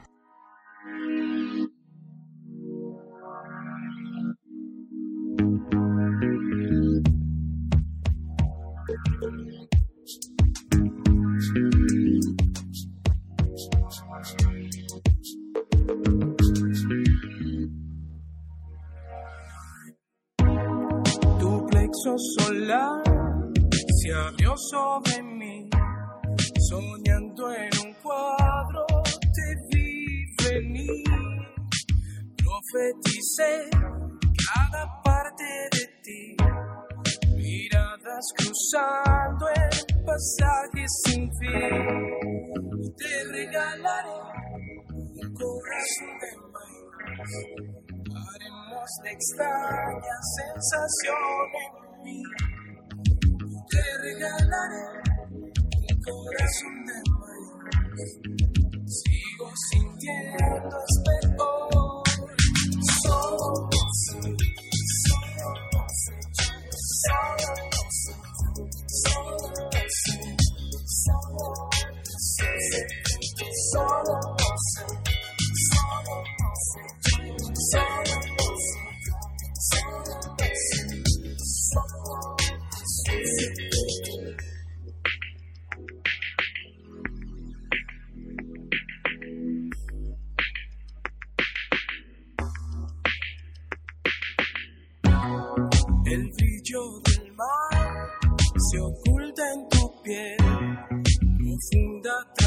Cruzando 38.37 39.49
el 39.49 40.05
pasaje 40.05 40.87
sin 41.05 41.31
fin, 41.39 42.95
te 42.97 43.25
regalaré 43.33 44.19
un 44.91 45.35
corazón 45.35 46.13
de 46.21 46.31
maíz. 46.53 46.89
Haremos 48.15 48.91
de 49.03 49.11
extraña 49.11 50.17
sensación 50.37 51.47
en 51.65 51.73
mí. 52.05 52.23
Te 53.71 53.85
regalaré 54.03 54.85
un 55.33 55.97
corazón 56.03 56.77
de 56.87 56.99
maíz. 57.19 58.11
Sigo 58.87 59.51
sintiendo 59.71 60.77
espero. 60.89 61.34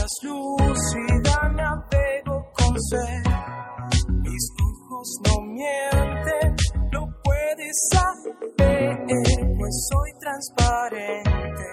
Profunda 0.07 0.73
traslúcida 0.77 1.49
navego 1.49 2.35
con 2.53 2.73
sed. 2.79 3.23
Mis 4.23 4.45
ojos 4.61 5.07
no 5.25 5.41
mienten, 5.41 6.55
lo 6.91 7.01
puedes 7.23 7.77
saber, 7.91 9.05
pues 9.57 9.87
soy 9.89 10.11
transparente 10.19 11.65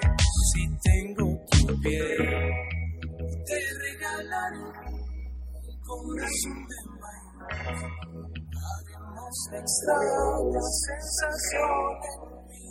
si 0.52 0.62
tengo 0.82 1.26
tu 1.50 1.80
piel. 1.80 2.16
Te 3.46 3.58
regalaré 3.82 4.58
un 4.58 5.78
corazón 5.82 6.58
de 6.68 6.78
maíz. 7.00 7.78
Haremos 8.70 9.36
la 9.52 9.58
extraña 9.58 10.62
sensación 10.86 11.86
en 12.10 12.18
mí. 12.48 12.62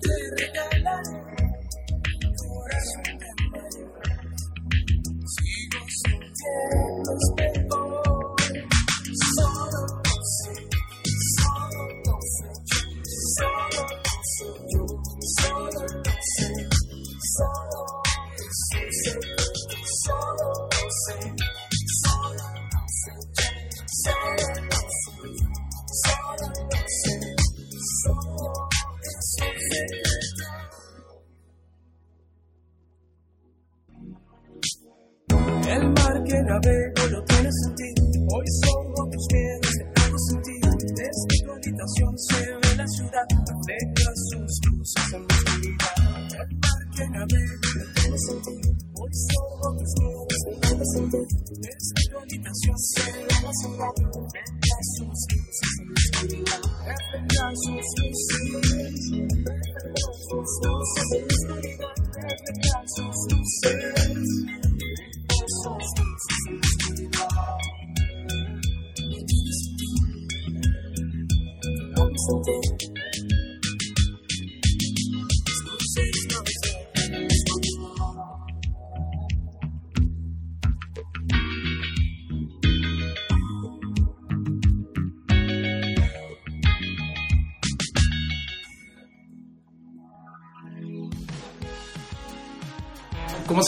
Te 0.00 0.14
regalaré 0.36 1.16
un 2.26 2.34
corazón 2.34 3.18
de 3.18 3.19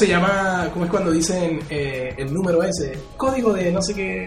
se 0.07 0.09
llama? 0.13 0.69
¿Cómo 0.73 0.85
es 0.85 0.91
cuando 0.91 1.11
dicen 1.13 1.61
eh, 1.71 2.15
el 2.19 2.33
número 2.33 2.63
ese? 2.63 2.93
Código 3.17 3.53
de 3.53 3.71
no 3.73 3.81
sé 3.83 3.95
qué. 3.95 4.25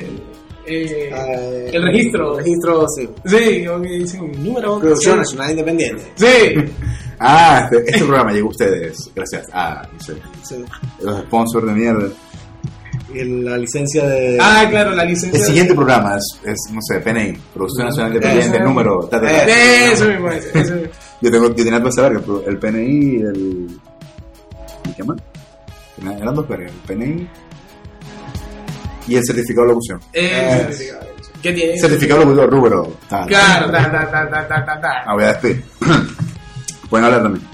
eh, 0.65 1.09
Ah, 1.13 1.26
el 1.71 1.84
registro. 1.84 2.38
Registro, 2.38 2.86
sí. 2.95 3.09
Sí, 3.26 3.65
como 3.65 3.82
que 3.84 3.89
dicen 3.89 4.32
número. 4.43 4.80
Producción. 4.80 5.17
Nacional 5.19 5.51
Independiente. 5.51 6.03
Sí. 6.15 6.55
Ah, 7.17 7.69
este, 7.71 7.89
este 7.91 8.03
programa 8.05 8.34
llegó 8.34 8.47
a 8.47 8.51
ustedes 8.51 9.09
gracias 9.15 9.47
a 9.53 9.88
no 9.89 9.99
sé, 10.01 10.15
Sí. 10.43 10.65
los 11.01 11.21
sponsors 11.21 11.65
de 11.65 11.71
mierda. 11.71 12.09
La 13.13 13.57
licencia 13.57 14.05
de. 14.05 14.38
Ah, 14.41 14.67
claro, 14.69 14.91
la 14.91 15.05
licencia. 15.05 15.39
El 15.39 15.45
siguiente 15.45 15.73
programa 15.73 16.17
es, 16.17 16.41
es, 16.43 16.57
no 16.73 16.82
sé, 16.82 16.99
PNI, 16.99 17.38
Producción 17.53 17.88
Nacional 17.88 18.13
Independiente, 18.15 18.57
Eso. 18.57 18.65
número... 18.65 18.99
ta, 19.09 19.21
ta, 19.21 19.28
ta. 19.28 19.45
de- 19.45 19.91
Eso 19.93 20.09
mismo, 20.09 20.30
ese 20.30 20.57
mismo. 20.59 20.76
Yo, 21.21 21.32
tengo, 21.32 21.47
yo 21.55 21.63
tenía 21.63 21.82
que 21.82 21.91
saber 21.93 22.21
que 22.21 22.49
el 22.49 22.57
PNI 22.59 23.15
el... 23.21 23.67
¿y 24.89 24.93
¿Qué 24.93 25.03
más? 25.05 25.17
Eran 26.02 26.36
dos 26.36 26.48
vergas, 26.48 26.72
el 26.72 26.96
PNI 26.96 27.30
y 29.08 29.16
el 29.16 29.24
certificado 29.26 29.68
de 29.68 29.74
locución. 29.74 30.00
Eh, 30.14 30.68
Eh, 30.70 30.93
¿Qué 31.41 31.54
tiene? 31.54 31.78
Certificado 31.80 32.22
de 32.22 32.26
locutor, 32.26 32.50
rubro. 32.50 32.98
tal. 33.10 33.28
Claro, 33.28 33.72
ta, 33.72 33.91
ta, 33.91 34.12
ta, 34.12 34.30
ta, 34.30 34.48
ta, 34.48 34.66
ta, 34.66 34.82
ta. 34.82 35.04
Ah, 35.06 35.14
voy 35.14 35.24
a 35.24 35.28
despedir. 35.28 35.64
Pueden 36.89 37.06
hablar 37.06 37.24
también. 37.24 37.46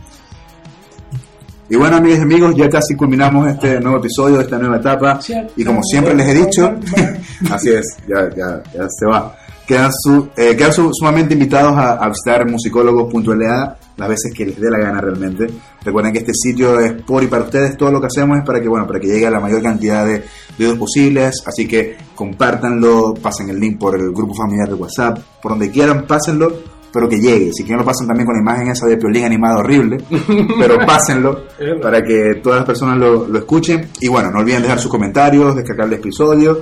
Y 1.69 1.75
bueno, 1.77 1.97
amigas 1.97 2.19
y 2.19 2.21
amigos, 2.23 2.53
ya 2.55 2.69
casi 2.69 2.95
culminamos 2.95 3.47
este 3.47 3.79
nuevo 3.79 3.97
episodio, 3.99 4.41
esta 4.41 4.57
nueva 4.57 4.77
etapa. 4.77 5.19
Y 5.55 5.63
como 5.63 5.81
siempre 5.83 6.13
les 6.15 6.27
he 6.27 6.33
dicho, 6.45 6.73
así 7.51 7.69
es, 7.71 7.85
ya, 8.07 8.29
ya, 8.35 8.61
ya 8.73 8.85
se 8.89 9.05
va. 9.05 9.33
Quedan, 9.67 9.91
su, 9.93 10.29
eh, 10.37 10.55
quedan 10.55 10.73
su- 10.73 10.89
sumamente 10.93 11.33
invitados 11.33 11.73
a, 11.77 11.93
a 11.93 12.07
visitar 12.09 12.49
musicólogos.la 12.49 13.77
las 13.97 14.09
veces 14.09 14.33
que 14.33 14.45
les 14.47 14.59
dé 14.59 14.69
la 14.71 14.79
gana 14.79 14.99
realmente. 15.01 15.47
Recuerden 15.83 16.11
que 16.13 16.19
este 16.19 16.33
sitio 16.33 16.79
es 16.79 16.93
por 17.03 17.21
y 17.23 17.27
para 17.27 17.43
ustedes, 17.43 17.77
todo 17.77 17.91
lo 17.91 17.99
que 18.01 18.07
hacemos 18.07 18.37
es 18.39 18.43
para 18.45 18.59
que, 18.59 18.67
bueno, 18.67 18.87
para 18.87 18.99
que 18.99 19.07
llegue 19.07 19.27
a 19.27 19.31
la 19.31 19.39
mayor 19.39 19.61
cantidad 19.61 20.05
de 20.05 20.23
de 20.57 20.65
oídos 20.65 20.79
posibles, 20.79 21.43
así 21.45 21.67
que 21.67 21.97
compártanlo, 22.15 23.13
pasen 23.13 23.49
el 23.49 23.59
link 23.59 23.79
por 23.79 23.95
el 23.95 24.11
grupo 24.11 24.33
familiar 24.33 24.67
de 24.67 24.73
WhatsApp, 24.75 25.19
por 25.41 25.51
donde 25.51 25.69
quieran, 25.71 26.05
pásenlo, 26.07 26.51
pero 26.91 27.07
que 27.07 27.19
llegue. 27.19 27.51
Si 27.53 27.63
quieren 27.63 27.79
lo 27.79 27.85
pasen 27.85 28.07
también 28.07 28.25
con 28.25 28.35
la 28.35 28.41
imagen 28.41 28.69
esa 28.69 28.85
de 28.87 28.97
Piolín 28.97 29.25
animado 29.25 29.59
horrible, 29.59 29.97
pero 30.59 30.77
pásenlo 30.85 31.43
para 31.81 32.03
que 32.03 32.39
todas 32.43 32.59
las 32.59 32.65
personas 32.65 32.97
lo, 32.97 33.27
lo 33.27 33.39
escuchen. 33.39 33.87
Y 33.99 34.07
bueno, 34.07 34.29
no 34.31 34.39
olviden 34.39 34.61
dejar 34.63 34.79
sus 34.79 34.91
comentarios, 34.91 35.55
descargar 35.55 35.87
el 35.87 35.93
episodio 35.93 36.59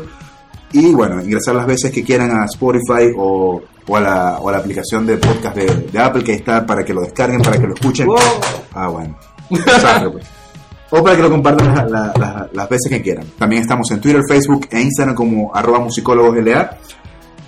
y 0.74 0.92
bueno, 0.94 1.22
ingresar 1.22 1.56
las 1.56 1.66
veces 1.68 1.92
que 1.92 2.04
quieran 2.04 2.32
a 2.32 2.46
Spotify 2.46 3.12
o, 3.18 3.62
o, 3.88 3.96
a, 3.96 4.00
la, 4.02 4.38
o 4.40 4.50
a 4.50 4.52
la 4.52 4.58
aplicación 4.60 5.06
de 5.08 5.18
podcast 5.18 5.56
de, 5.56 5.66
de 5.92 6.00
Apple 6.00 6.24
que 6.24 6.34
está 6.34 6.66
para 6.66 6.84
que 6.84 6.94
lo 6.94 7.02
descarguen, 7.02 7.42
para 7.42 7.58
que 7.60 7.68
lo 7.68 7.74
escuchen. 7.74 8.08
Ah, 8.74 8.88
bueno. 8.88 9.18
Exacto, 9.50 10.12
pues. 10.14 10.26
O 10.92 11.04
para 11.04 11.16
que 11.16 11.22
lo 11.22 11.30
compartan 11.30 11.68
la- 11.76 11.86
la- 11.86 12.14
la- 12.20 12.50
las 12.52 12.70
veces 12.70 12.90
que 12.92 13.02
quieran. 13.02 13.26
También 13.38 13.62
estamos 13.62 13.90
en 13.92 14.02
Twitter, 14.02 14.22
Facebook 14.28 14.68
e 14.72 14.82
Instagram 14.82 15.16
como 15.16 15.56
arroba 15.56 15.80
musicólogosLA. 15.80 16.78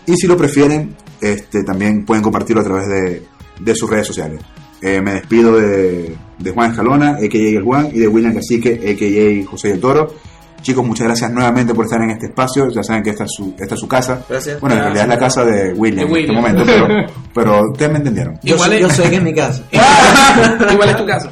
Y 0.06 0.16
si 0.16 0.28
lo 0.28 0.36
prefieren, 0.38 0.96
este, 1.20 1.64
también 1.64 2.06
pueden 2.06 2.24
compartirlo 2.24 2.62
a 2.62 2.66
través 2.66 2.88
de, 2.88 3.24
de 3.60 3.76
sus 3.76 3.90
redes 3.90 4.08
sociales. 4.08 4.42
Eh, 4.82 5.00
me 5.02 5.14
despido 5.14 5.56
de, 5.58 6.16
de 6.40 6.52
Juan 6.52 6.72
Escalona, 6.72 7.12
a.k.a. 7.18 7.38
El 7.58 7.64
Juan, 7.64 7.90
y 7.94 8.00
de 8.00 8.08
William 8.08 8.34
Cacique, 8.34 8.74
a.k.a. 8.74 9.50
José 9.50 9.70
del 9.70 9.80
Toro. 9.80 10.14
Chicos, 10.62 10.86
muchas 10.86 11.08
gracias 11.08 11.32
nuevamente 11.32 11.74
por 11.74 11.86
estar 11.86 12.02
en 12.02 12.12
este 12.12 12.28
espacio. 12.28 12.70
Ya 12.70 12.84
saben 12.84 13.02
que 13.04 13.10
esta 13.12 13.24
es 13.24 13.32
su, 13.36 13.54
esta 13.58 13.74
es 13.76 13.80
su 13.80 13.88
casa. 13.88 14.22
Gracias. 14.30 14.60
Bueno, 14.60 14.76
en 14.76 14.82
realidad 14.84 15.04
es 15.04 15.10
la 15.10 15.18
casa 15.18 15.44
de 15.44 15.74
William, 15.74 16.08
De 16.08 16.14
en 16.14 16.20
este 16.22 16.34
momento, 16.34 16.64
pero, 16.66 16.88
pero 17.34 17.72
ustedes 17.72 17.92
me 17.92 17.98
entendieron. 17.98 18.40
Yo, 18.44 18.56
Igual 18.56 18.74
es- 18.74 18.82
yo 18.82 18.90
soy 18.90 19.10
que 19.10 19.16
en 19.16 19.24
mi 19.24 19.34
casa. 19.34 19.64
Igual 20.72 20.90
es 20.90 20.98
tu 20.98 21.06
caso. 21.06 21.30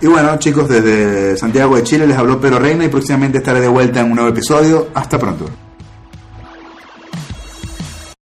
Y 0.00 0.06
bueno, 0.08 0.36
chicos, 0.38 0.68
desde 0.68 1.36
Santiago 1.38 1.74
de 1.76 1.82
Chile 1.82 2.06
les 2.06 2.16
habló 2.18 2.38
Pedro 2.40 2.58
Reina 2.58 2.84
y 2.84 2.88
próximamente 2.88 3.38
estaré 3.38 3.60
de 3.60 3.68
vuelta 3.68 4.00
en 4.00 4.06
un 4.10 4.16
nuevo 4.16 4.28
episodio. 4.30 4.88
Hasta 4.94 5.18
pronto. 5.18 5.46